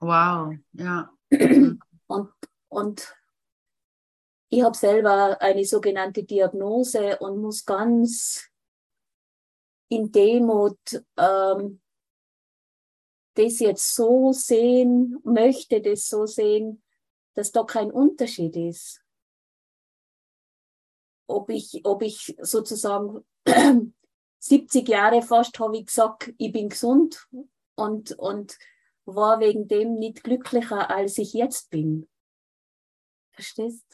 Wow, 0.00 0.54
ja. 0.72 1.12
Und, 2.06 2.32
und 2.68 3.16
ich 4.48 4.64
habe 4.64 4.76
selber 4.76 5.40
eine 5.40 5.64
sogenannte 5.64 6.24
Diagnose 6.24 7.18
und 7.18 7.40
muss 7.40 7.64
ganz 7.64 8.50
in 9.88 10.10
Demut 10.10 11.04
ähm, 11.16 11.79
das 13.44 13.58
jetzt 13.60 13.94
so 13.94 14.32
sehen, 14.32 15.18
möchte 15.24 15.80
das 15.80 16.08
so 16.08 16.26
sehen, 16.26 16.82
dass 17.34 17.52
da 17.52 17.64
kein 17.64 17.90
Unterschied 17.90 18.56
ist. 18.56 19.02
Ob 21.26 21.50
ich, 21.50 21.80
ob 21.84 22.02
ich 22.02 22.36
sozusagen 22.40 23.24
70 24.38 24.88
Jahre 24.88 25.22
fast 25.22 25.58
habe 25.58 25.78
ich 25.78 25.86
gesagt, 25.86 26.32
ich 26.38 26.52
bin 26.52 26.68
gesund 26.68 27.28
und, 27.76 28.12
und 28.12 28.58
war 29.04 29.40
wegen 29.40 29.68
dem 29.68 29.94
nicht 29.94 30.24
glücklicher, 30.24 30.90
als 30.90 31.18
ich 31.18 31.32
jetzt 31.32 31.70
bin. 31.70 32.08
Verstehst? 33.32 33.86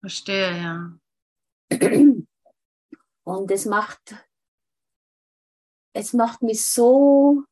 Verstehe, 0.00 0.56
ja. 0.56 0.98
Und 3.24 3.50
es 3.50 3.64
macht 3.64 4.14
es 5.94 6.12
macht 6.12 6.42
mich 6.42 6.64
so 6.64 7.44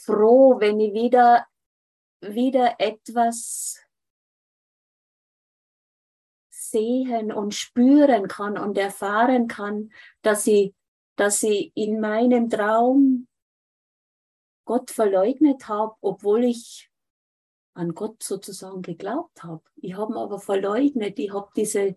froh, 0.00 0.60
wenn 0.60 0.80
ich 0.80 0.92
wieder, 0.92 1.46
wieder 2.20 2.76
etwas 2.78 3.80
sehen 6.50 7.32
und 7.32 7.54
spüren 7.54 8.28
kann 8.28 8.58
und 8.58 8.76
erfahren 8.76 9.48
kann, 9.48 9.90
dass 10.22 10.46
ich, 10.46 10.74
dass 11.16 11.42
in 11.42 12.00
meinem 12.00 12.50
Traum 12.50 13.26
Gott 14.64 14.90
verleugnet 14.90 15.68
habe, 15.68 15.94
obwohl 16.00 16.44
ich 16.44 16.90
an 17.74 17.94
Gott 17.94 18.22
sozusagen 18.22 18.82
geglaubt 18.82 19.42
habe. 19.42 19.62
Ich 19.76 19.96
habe 19.96 20.12
ihn 20.12 20.18
aber 20.18 20.40
verleugnet. 20.40 21.18
Ich 21.18 21.32
habe 21.32 21.48
diese, 21.56 21.94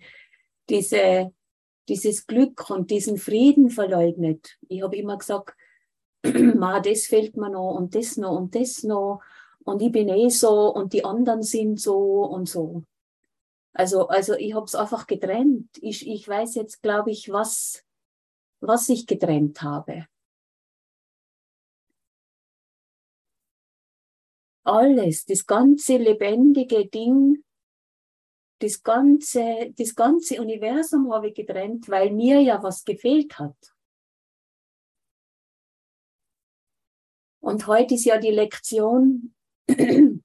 diese 0.69 1.33
dieses 1.91 2.25
Glück 2.27 2.69
und 2.69 2.89
diesen 2.91 3.17
Frieden 3.17 3.69
verleugnet. 3.69 4.57
Ich 4.69 4.81
habe 4.81 4.95
immer 4.95 5.17
gesagt, 5.17 5.55
Ma, 6.23 6.79
das 6.81 7.05
fehlt 7.05 7.37
mir 7.37 7.49
noch 7.49 7.75
und 7.75 7.95
das 7.95 8.17
noch 8.17 8.37
und 8.37 8.55
das 8.55 8.83
noch. 8.83 9.21
und 9.63 9.81
ich 9.81 9.91
bin 9.91 10.09
eh 10.09 10.29
so 10.29 10.73
und 10.73 10.93
die 10.93 11.05
anderen 11.05 11.43
sind 11.43 11.79
so 11.79 12.23
und 12.25 12.47
so. 12.47 12.83
Also, 13.73 14.07
also 14.07 14.33
ich 14.33 14.53
habe 14.53 14.65
es 14.65 14.75
einfach 14.75 15.07
getrennt. 15.07 15.69
Ich, 15.81 16.07
ich 16.07 16.27
weiß 16.27 16.55
jetzt, 16.55 16.81
glaube 16.81 17.11
ich, 17.11 17.31
was, 17.31 17.83
was 18.59 18.89
ich 18.89 19.07
getrennt 19.07 19.61
habe. 19.61 20.07
Alles, 24.63 25.25
das 25.25 25.45
ganze 25.47 25.97
lebendige 25.97 26.87
Ding, 26.87 27.43
das 28.59 28.83
ganze, 28.83 29.73
das 29.75 29.95
ganze 29.95 30.39
Universum 30.39 31.11
habe 31.11 31.29
ich 31.29 31.33
getrennt, 31.33 31.89
weil 31.89 32.11
mir 32.11 32.41
ja 32.41 32.61
was 32.61 32.83
gefehlt 32.83 33.39
hat. 33.39 33.55
Und 37.41 37.67
heute 37.67 37.95
ist 37.95 38.05
ja 38.05 38.17
die 38.17 38.31
Lektion, 38.31 39.33
äh, 39.67 40.15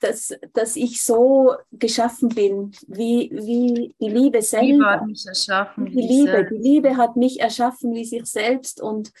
dass, 0.00 0.34
dass 0.54 0.76
ich 0.76 1.04
so 1.04 1.54
geschaffen 1.70 2.30
bin, 2.30 2.72
wie, 2.88 3.30
wie 3.32 3.94
die 4.00 4.08
Liebe 4.08 4.42
selber. 4.42 4.66
Die 4.66 4.72
Liebe 4.72 4.90
hat 4.90 5.06
mich 5.06 5.26
erschaffen. 5.26 5.86
Die 5.86 6.00
Liebe, 6.00 6.48
die 6.50 6.56
Liebe 6.56 6.96
hat 6.96 7.14
mich 7.16 7.38
erschaffen 7.40 7.94
wie 7.94 8.04
sich 8.04 8.26
selbst 8.26 8.80
und, 8.80 9.12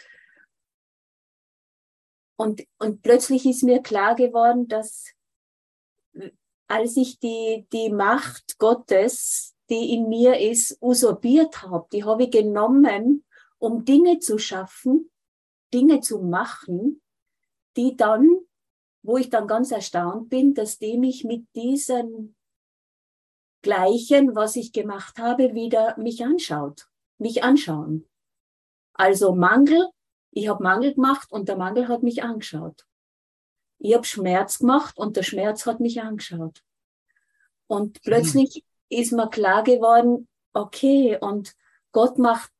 und, 2.36 2.62
und 2.78 3.02
plötzlich 3.02 3.46
ist 3.46 3.62
mir 3.62 3.80
klar 3.82 4.16
geworden, 4.16 4.66
dass 4.68 5.12
als 6.66 6.96
ich 6.96 7.20
die, 7.20 7.66
die 7.72 7.90
Macht 7.90 8.58
Gottes, 8.58 9.54
die 9.68 9.94
in 9.94 10.08
mir 10.08 10.40
ist, 10.40 10.78
usurpiert 10.80 11.62
habe, 11.62 11.86
die 11.92 12.04
habe 12.04 12.24
ich 12.24 12.30
genommen, 12.30 13.24
um 13.58 13.84
Dinge 13.84 14.18
zu 14.18 14.38
schaffen, 14.38 15.11
Dinge 15.72 16.00
zu 16.00 16.18
machen, 16.20 17.00
die 17.76 17.96
dann, 17.96 18.28
wo 19.02 19.16
ich 19.16 19.30
dann 19.30 19.46
ganz 19.46 19.70
erstaunt 19.70 20.28
bin, 20.28 20.54
dass 20.54 20.78
die 20.78 20.98
mich 20.98 21.24
mit 21.24 21.46
diesem 21.54 22.34
Gleichen, 23.62 24.34
was 24.34 24.56
ich 24.56 24.72
gemacht 24.72 25.18
habe, 25.18 25.54
wieder 25.54 25.96
mich 25.98 26.24
anschaut, 26.24 26.88
mich 27.18 27.42
anschauen. 27.44 28.08
Also 28.94 29.34
Mangel, 29.34 29.88
ich 30.32 30.48
habe 30.48 30.62
Mangel 30.62 30.94
gemacht 30.94 31.32
und 31.32 31.48
der 31.48 31.56
Mangel 31.56 31.88
hat 31.88 32.02
mich 32.02 32.22
angeschaut. 32.22 32.86
Ich 33.78 33.94
habe 33.94 34.04
Schmerz 34.04 34.58
gemacht 34.58 34.98
und 34.98 35.16
der 35.16 35.22
Schmerz 35.22 35.66
hat 35.66 35.80
mich 35.80 36.02
angeschaut. 36.02 36.62
Und 37.66 38.02
plötzlich 38.02 38.64
ist 38.88 39.12
mir 39.12 39.28
klar 39.28 39.62
geworden, 39.62 40.28
okay, 40.52 41.18
und 41.20 41.54
Gott 41.92 42.18
macht 42.18 42.52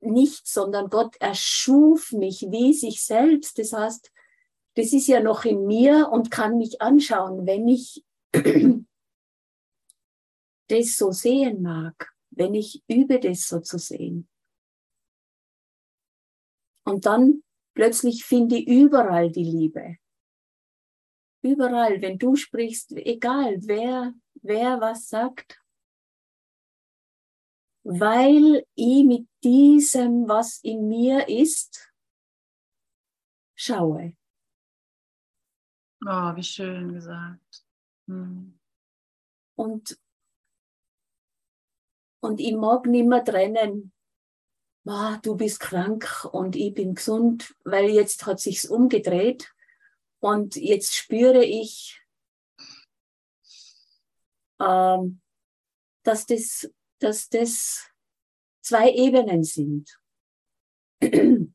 nichts, 0.00 0.52
sondern 0.52 0.90
Gott 0.90 1.16
erschuf 1.20 2.12
mich 2.12 2.46
wie 2.50 2.72
sich 2.72 3.04
selbst. 3.04 3.58
Das 3.58 3.72
heißt, 3.72 4.12
das 4.74 4.92
ist 4.92 5.06
ja 5.08 5.20
noch 5.20 5.44
in 5.44 5.66
mir 5.66 6.08
und 6.10 6.30
kann 6.30 6.56
mich 6.56 6.80
anschauen, 6.80 7.46
wenn 7.46 7.66
ich 7.68 8.04
das 10.68 10.96
so 10.96 11.10
sehen 11.10 11.62
mag, 11.62 12.12
wenn 12.30 12.54
ich 12.54 12.82
übe, 12.88 13.18
das 13.18 13.48
so 13.48 13.60
zu 13.60 13.78
sehen. 13.78 14.28
Und 16.84 17.06
dann 17.06 17.42
plötzlich 17.74 18.24
finde 18.24 18.56
ich 18.56 18.66
überall 18.66 19.30
die 19.30 19.44
Liebe. 19.44 19.96
Überall, 21.42 22.00
wenn 22.00 22.18
du 22.18 22.36
sprichst, 22.36 22.92
egal 22.92 23.58
wer, 23.62 24.14
wer 24.42 24.80
was 24.80 25.08
sagt, 25.08 25.60
weil 27.84 28.66
ich 28.74 29.04
mit 29.04 29.28
diesem, 29.42 30.28
was 30.28 30.58
in 30.62 30.88
mir 30.88 31.28
ist, 31.28 31.92
schaue. 33.54 34.16
Oh, 36.04 36.36
wie 36.36 36.42
schön 36.42 36.92
gesagt. 36.92 37.64
Hm. 38.06 38.58
Und, 39.56 39.98
und 42.20 42.40
ich 42.40 42.54
mag 42.54 42.86
nicht 42.86 43.06
mehr 43.06 43.24
trennen, 43.24 43.92
oh, 44.84 45.16
du 45.22 45.36
bist 45.36 45.60
krank 45.60 46.28
und 46.32 46.56
ich 46.56 46.72
bin 46.74 46.94
gesund, 46.94 47.54
weil 47.64 47.90
jetzt 47.90 48.26
hat 48.26 48.40
sich's 48.40 48.64
umgedreht 48.64 49.52
und 50.20 50.56
jetzt 50.56 50.94
spüre 50.94 51.44
ich, 51.44 52.00
ähm, 54.60 55.20
dass 56.04 56.26
das 56.26 56.70
dass 56.98 57.28
das 57.28 57.90
zwei 58.60 58.90
Ebenen 58.92 59.44
sind. 59.44 59.98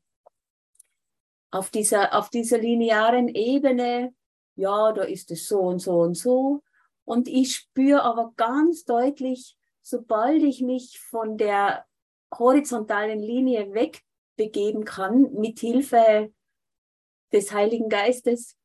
auf 1.50 1.70
dieser, 1.70 2.18
auf 2.18 2.30
dieser 2.30 2.58
linearen 2.58 3.28
Ebene, 3.28 4.14
ja, 4.56 4.92
da 4.92 5.02
ist 5.02 5.30
es 5.30 5.46
so 5.46 5.60
und 5.60 5.78
so 5.78 6.00
und 6.00 6.14
so. 6.14 6.62
Und 7.04 7.28
ich 7.28 7.54
spüre 7.54 8.02
aber 8.02 8.32
ganz 8.36 8.84
deutlich, 8.84 9.56
sobald 9.82 10.42
ich 10.42 10.62
mich 10.62 10.98
von 10.98 11.36
der 11.36 11.86
horizontalen 12.32 13.20
Linie 13.20 13.72
wegbegeben 13.72 14.84
kann, 14.84 15.32
mit 15.34 15.60
Hilfe 15.60 16.32
des 17.32 17.52
Heiligen 17.52 17.88
Geistes, 17.88 18.56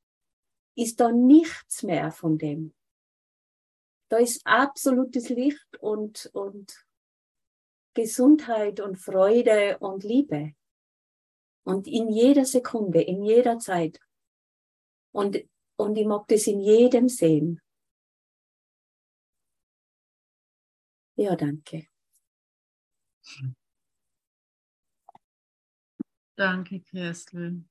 ist 0.75 0.99
da 0.99 1.11
nichts 1.11 1.83
mehr 1.83 2.11
von 2.11 2.37
dem. 2.37 2.73
Da 4.09 4.17
ist 4.17 4.41
absolutes 4.45 5.29
Licht 5.29 5.77
und, 5.79 6.29
und 6.33 6.85
Gesundheit 7.93 8.79
und 8.79 8.97
Freude 8.97 9.77
und 9.79 10.03
Liebe. 10.03 10.53
Und 11.63 11.87
in 11.87 12.09
jeder 12.09 12.45
Sekunde, 12.45 13.01
in 13.01 13.23
jeder 13.23 13.59
Zeit. 13.59 13.99
Und, 15.11 15.37
und 15.77 15.97
ich 15.97 16.07
mag 16.07 16.27
das 16.27 16.47
in 16.47 16.59
jedem 16.59 17.07
sehen. 17.07 17.61
Ja, 21.15 21.35
danke. 21.35 21.87
Danke, 26.35 26.79
Kerstin. 26.79 27.69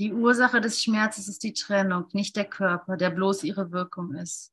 Die 0.00 0.14
Ursache 0.14 0.62
des 0.62 0.82
Schmerzes 0.82 1.28
ist 1.28 1.42
die 1.42 1.52
Trennung, 1.52 2.06
nicht 2.12 2.34
der 2.34 2.46
Körper, 2.46 2.96
der 2.96 3.10
bloß 3.10 3.44
ihre 3.44 3.70
Wirkung 3.70 4.14
ist. 4.14 4.50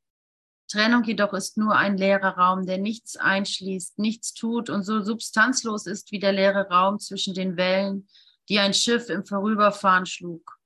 Trennung 0.70 1.04
jedoch 1.04 1.32
ist 1.32 1.56
nur 1.56 1.74
ein 1.74 1.96
leerer 1.96 2.36
Raum, 2.36 2.66
der 2.66 2.76
nichts 2.76 3.16
einschließt, 3.16 3.98
nichts 3.98 4.34
tut 4.34 4.68
und 4.68 4.82
so 4.82 5.00
substanzlos 5.02 5.86
ist 5.86 6.12
wie 6.12 6.18
der 6.18 6.34
leere 6.34 6.68
Raum 6.68 6.98
zwischen 6.98 7.32
den 7.32 7.56
Wellen, 7.56 8.06
die 8.50 8.58
ein 8.58 8.74
Schiff 8.74 9.08
im 9.08 9.24
Vorüberfahren 9.24 10.04
schlug. 10.04 10.58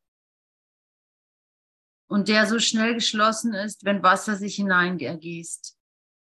Und 2.09 2.27
der 2.27 2.49
so 2.49 2.59
schnell 2.59 2.95
geschlossen 2.95 3.55
ist, 3.55 3.85
wenn 3.85 4.03
Wasser 4.03 4.35
sich 4.35 4.57
hineinergießt, 4.57 5.79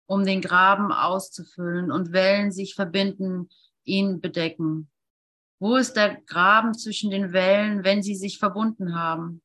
um 0.05 0.27
den 0.27 0.43
Graben 0.43 0.93
auszufüllen 0.93 1.91
und 1.91 2.13
Wellen 2.13 2.53
sich 2.53 2.75
verbinden, 2.75 3.49
ihn 3.85 4.21
bedecken. 4.21 4.91
Wo 5.61 5.77
ist 5.77 5.95
der 5.95 6.21
Graben 6.23 6.75
zwischen 6.75 7.11
den 7.11 7.33
Wellen, 7.33 7.85
wenn 7.85 8.03
sie 8.03 8.15
sich 8.15 8.39
verbunden 8.39 8.95
haben? 8.95 9.43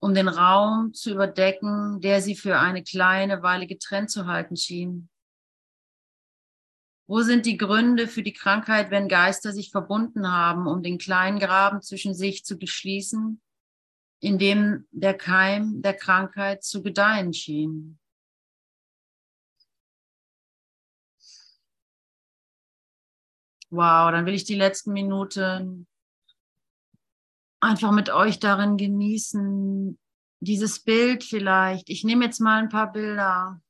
Um 0.00 0.14
den 0.14 0.28
Raum 0.28 0.92
zu 0.92 1.10
überdecken, 1.10 2.00
der 2.00 2.20
sie 2.20 2.36
für 2.36 2.58
eine 2.58 2.82
kleine 2.82 3.42
Weile 3.42 3.66
getrennt 3.66 4.10
zu 4.10 4.26
halten 4.26 4.56
schien. 4.56 5.08
Wo 7.08 7.22
sind 7.22 7.46
die 7.46 7.56
Gründe 7.56 8.06
für 8.06 8.22
die 8.22 8.34
Krankheit, 8.34 8.90
wenn 8.90 9.08
Geister 9.08 9.52
sich 9.52 9.70
verbunden 9.70 10.30
haben, 10.30 10.66
um 10.66 10.82
den 10.82 10.98
kleinen 10.98 11.38
Graben 11.38 11.80
zwischen 11.80 12.14
sich 12.14 12.44
zu 12.44 12.58
geschließen, 12.58 13.40
in 14.20 14.38
dem 14.38 14.86
der 14.90 15.14
Keim 15.14 15.80
der 15.80 15.94
Krankheit 15.94 16.64
zu 16.64 16.82
gedeihen 16.82 17.32
schien? 17.32 17.97
Wow, 23.70 24.10
dann 24.10 24.24
will 24.24 24.34
ich 24.34 24.44
die 24.44 24.54
letzten 24.54 24.92
Minuten 24.92 25.86
einfach 27.60 27.92
mit 27.92 28.10
euch 28.10 28.38
darin 28.38 28.76
genießen. 28.76 29.98
Dieses 30.40 30.80
Bild 30.84 31.24
vielleicht. 31.24 31.90
Ich 31.90 32.04
nehme 32.04 32.24
jetzt 32.24 32.40
mal 32.40 32.62
ein 32.62 32.68
paar 32.68 32.92
Bilder. 32.92 33.60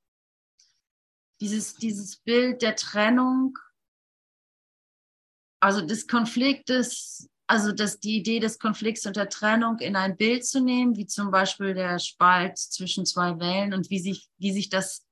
Dieses, 1.41 1.75
dieses 1.75 2.17
Bild 2.19 2.63
der 2.63 2.77
Trennung, 2.77 3.59
also 5.61 5.81
des 5.81 6.07
Konfliktes, 6.07 7.29
also 7.47 7.73
das, 7.73 7.99
die 7.99 8.17
Idee 8.17 8.41
des 8.41 8.59
Konflikts 8.59 9.07
und 9.07 9.17
der 9.17 9.29
Trennung 9.29 9.79
in 9.79 9.97
ein 9.97 10.17
Bild 10.17 10.45
zu 10.45 10.61
nehmen, 10.61 10.97
wie 10.97 11.07
zum 11.07 11.31
Beispiel 11.31 11.75
der 11.75 11.99
Spalt 11.99 12.59
zwischen 12.59 13.07
zwei 13.07 13.39
Wellen 13.39 13.73
und 13.73 13.89
wie 13.89 13.99
sich, 13.99 14.29
wie 14.37 14.53
sich 14.53 14.69
das 14.69 15.08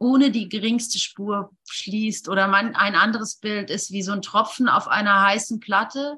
ohne 0.00 0.30
die 0.30 0.48
geringste 0.48 0.98
Spur 0.98 1.54
schließt. 1.68 2.28
Oder 2.28 2.48
man, 2.48 2.74
ein 2.74 2.96
anderes 2.96 3.36
Bild 3.36 3.70
ist 3.70 3.92
wie 3.92 4.02
so 4.02 4.12
ein 4.12 4.22
Tropfen 4.22 4.68
auf 4.68 4.88
einer 4.88 5.22
heißen 5.22 5.60
Platte, 5.60 6.16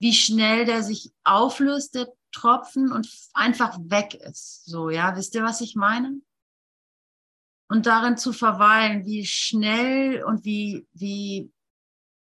wie 0.00 0.14
schnell 0.14 0.64
der 0.64 0.82
sich 0.82 1.12
auflöst, 1.22 1.94
der 1.94 2.08
Tropfen 2.32 2.90
und 2.90 3.08
einfach 3.34 3.78
weg 3.80 4.14
ist. 4.14 4.64
So, 4.64 4.90
ja, 4.90 5.14
wisst 5.14 5.34
ihr, 5.34 5.44
was 5.44 5.60
ich 5.60 5.76
meine? 5.76 6.20
Und 7.68 7.86
darin 7.86 8.16
zu 8.16 8.32
verweilen, 8.32 9.04
wie 9.04 9.26
schnell 9.26 10.24
und 10.24 10.44
wie, 10.44 10.86
wie, 10.92 11.52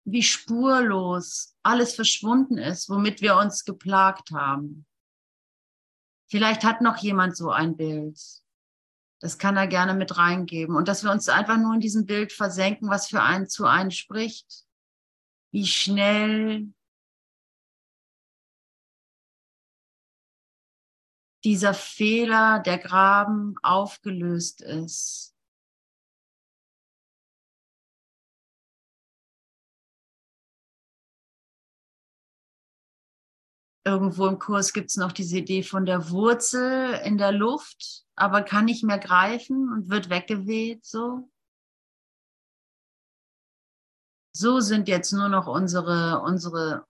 wie 0.05 0.23
spurlos 0.23 1.55
alles 1.63 1.95
verschwunden 1.95 2.57
ist, 2.57 2.89
womit 2.89 3.21
wir 3.21 3.37
uns 3.37 3.65
geplagt 3.65 4.31
haben. 4.31 4.87
Vielleicht 6.31 6.65
hat 6.65 6.81
noch 6.81 6.97
jemand 6.99 7.37
so 7.37 7.51
ein 7.51 7.77
Bild. 7.77 8.19
Das 9.23 9.39
kann 9.39 9.57
er 9.57 9.69
gerne 9.69 9.95
mit 9.95 10.19
reingeben. 10.19 10.75
Und 10.75 10.89
dass 10.89 11.05
wir 11.05 11.13
uns 11.13 11.29
einfach 11.29 11.57
nur 11.57 11.75
in 11.75 11.81
diesem 11.81 12.07
Bild 12.07 12.33
versenken, 12.33 12.91
was 12.91 13.09
für 13.09 13.23
einen 13.23 13.49
zu 13.49 13.67
einen 13.67 13.93
spricht. 13.93 14.67
Wie 15.53 15.65
schnell 15.65 16.73
dieser 21.45 21.73
Fehler, 21.73 22.59
der 22.59 22.79
Graben 22.79 23.55
aufgelöst 23.63 24.61
ist. 24.61 25.32
Irgendwo 33.85 34.27
im 34.27 34.39
Kurs 34.39 34.73
gibt 34.73 34.91
es 34.91 34.97
noch 34.97 35.13
diese 35.13 35.39
Idee 35.39 35.63
von 35.63 35.87
der 35.87 36.11
Wurzel 36.11 37.01
in 37.05 37.19
der 37.19 37.33
Luft, 37.33 38.05
aber 38.15 38.43
kann 38.43 38.67
nicht 38.67 38.85
mehr 38.85 38.99
greifen 38.99 39.73
und 39.73 39.91
wird 39.91 40.09
weggeweht 40.09 40.85
so. 40.85 41.29
So 44.35 44.61
sind 44.61 44.89
jetzt 44.89 45.13
nur 45.13 45.29
noch 45.29 45.47
unsere, 45.47 46.23
unsere 46.25 46.87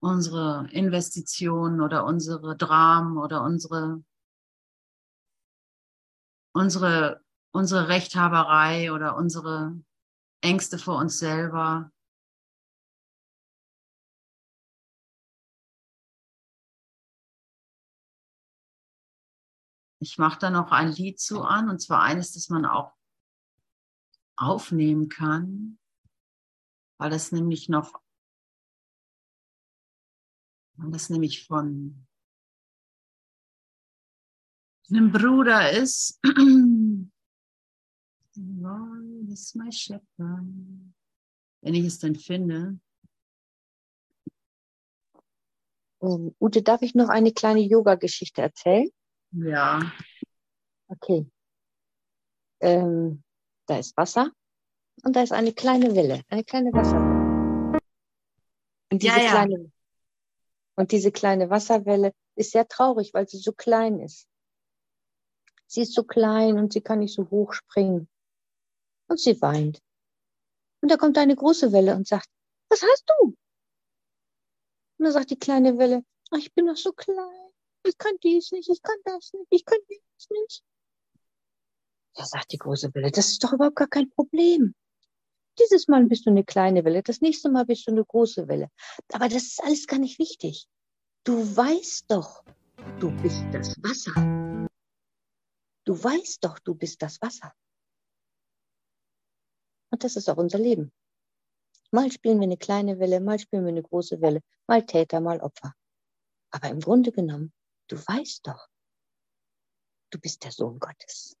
unsere 0.00 0.68
Investitionen 0.70 1.80
oder 1.80 2.04
unsere 2.04 2.56
Dramen 2.56 3.18
oder 3.18 3.42
unsere, 3.42 4.02
unsere, 6.52 7.22
unsere 7.52 7.88
Rechthaberei 7.88 8.92
oder 8.92 9.16
unsere 9.16 9.78
Ängste 10.42 10.78
vor 10.78 10.98
uns 10.98 11.18
selber. 11.18 11.90
Ich 19.98 20.18
mache 20.18 20.38
da 20.38 20.50
noch 20.50 20.70
ein 20.72 20.92
Lied 20.92 21.18
zu 21.18 21.42
an, 21.42 21.70
und 21.70 21.80
zwar 21.80 22.02
eines, 22.02 22.32
das 22.32 22.48
man 22.48 22.66
auch 22.66 22.92
aufnehmen 24.36 25.08
kann, 25.08 25.78
weil 26.98 27.10
das 27.10 27.32
nämlich 27.32 27.68
noch 27.68 28.00
und 30.78 30.92
das 30.92 31.08
nämlich 31.08 31.46
von 31.46 32.06
einem 34.90 35.10
Bruder 35.10 35.70
ist. 35.72 36.20
Lord 38.36 39.30
is 39.30 39.54
my 39.54 39.72
shepherd. 39.72 40.04
Wenn 41.62 41.74
ich 41.74 41.86
es 41.86 41.98
denn 41.98 42.14
finde. 42.14 42.78
Ähm, 46.02 46.36
Ute, 46.38 46.62
darf 46.62 46.82
ich 46.82 46.94
noch 46.94 47.08
eine 47.08 47.32
kleine 47.32 47.60
Yoga-Geschichte 47.60 48.42
erzählen? 48.42 48.90
Ja. 49.32 49.80
Okay. 50.88 51.26
Ähm, 52.60 53.22
da 53.66 53.78
ist 53.78 53.96
Wasser 53.96 54.30
und 55.02 55.14
da 55.14 55.22
ist 55.22 55.32
eine 55.32 55.52
kleine 55.52 55.94
Welle, 55.94 56.22
eine 56.28 56.44
kleine 56.44 56.72
Wasserwelle. 56.72 57.78
Und 58.90 59.02
diese 59.02 59.16
ja, 59.16 59.22
ja. 59.22 59.30
kleine 59.30 59.70
und 60.76 60.92
diese 60.92 61.10
kleine 61.10 61.50
Wasserwelle 61.50 62.12
ist 62.36 62.52
sehr 62.52 62.68
traurig, 62.68 63.14
weil 63.14 63.26
sie 63.26 63.38
so 63.38 63.52
klein 63.52 63.98
ist. 63.98 64.28
Sie 65.66 65.80
ist 65.80 65.94
so 65.94 66.04
klein 66.04 66.58
und 66.58 66.72
sie 66.72 66.82
kann 66.82 67.00
nicht 67.00 67.14
so 67.14 67.28
hoch 67.30 67.52
springen. 67.52 68.08
Und 69.08 69.18
sie 69.18 69.40
weint. 69.40 69.82
Und 70.82 70.90
da 70.90 70.96
kommt 70.96 71.18
eine 71.18 71.34
große 71.34 71.72
Welle 71.72 71.96
und 71.96 72.06
sagt, 72.06 72.28
was 72.68 72.82
hast 72.82 73.04
du? 73.08 73.34
Und 74.98 75.04
dann 75.04 75.12
sagt 75.12 75.30
die 75.30 75.38
kleine 75.38 75.78
Welle, 75.78 76.04
ach, 76.30 76.38
ich 76.38 76.52
bin 76.54 76.66
doch 76.66 76.76
so 76.76 76.92
klein. 76.92 77.45
Ich 77.86 77.98
kann 77.98 78.16
dies 78.22 78.50
nicht, 78.52 78.68
ich 78.68 78.82
kann 78.82 78.96
das 79.04 79.32
nicht, 79.32 79.46
ich 79.50 79.64
kann 79.64 79.78
dies 79.88 80.28
nicht. 80.30 80.62
Ja, 82.16 82.24
sagt 82.24 82.52
die 82.52 82.58
große 82.58 82.92
Welle, 82.94 83.10
das 83.10 83.28
ist 83.28 83.44
doch 83.44 83.52
überhaupt 83.52 83.76
gar 83.76 83.88
kein 83.88 84.10
Problem. 84.10 84.74
Dieses 85.58 85.86
Mal 85.86 86.04
bist 86.06 86.26
du 86.26 86.30
eine 86.30 86.44
kleine 86.44 86.84
Welle, 86.84 87.02
das 87.02 87.20
nächste 87.20 87.50
Mal 87.50 87.64
bist 87.64 87.86
du 87.86 87.92
eine 87.92 88.04
große 88.04 88.48
Welle. 88.48 88.70
Aber 89.12 89.28
das 89.28 89.44
ist 89.44 89.62
alles 89.62 89.86
gar 89.86 89.98
nicht 89.98 90.18
wichtig. 90.18 90.66
Du 91.24 91.34
weißt 91.56 92.10
doch, 92.10 92.44
du 93.00 93.10
bist 93.22 93.44
das 93.52 93.76
Wasser. 93.82 94.68
Du 95.84 96.02
weißt 96.02 96.44
doch, 96.44 96.58
du 96.58 96.74
bist 96.74 97.00
das 97.02 97.20
Wasser. 97.22 97.52
Und 99.90 100.02
das 100.02 100.16
ist 100.16 100.28
auch 100.28 100.36
unser 100.36 100.58
Leben. 100.58 100.92
Mal 101.92 102.10
spielen 102.10 102.40
wir 102.40 102.44
eine 102.44 102.58
kleine 102.58 102.98
Welle, 102.98 103.20
mal 103.20 103.38
spielen 103.38 103.64
wir 103.64 103.70
eine 103.70 103.82
große 103.82 104.20
Welle, 104.20 104.40
mal 104.66 104.84
Täter, 104.84 105.20
mal 105.20 105.40
Opfer. 105.40 105.74
Aber 106.50 106.68
im 106.68 106.80
Grunde 106.80 107.12
genommen, 107.12 107.52
du 107.88 107.96
weißt 107.96 108.46
doch, 108.46 108.68
du 110.10 110.18
bist 110.20 110.44
der 110.44 110.52
Sohn 110.52 110.78
Gottes. 110.78 111.36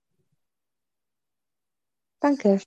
Danke. 2.20 2.60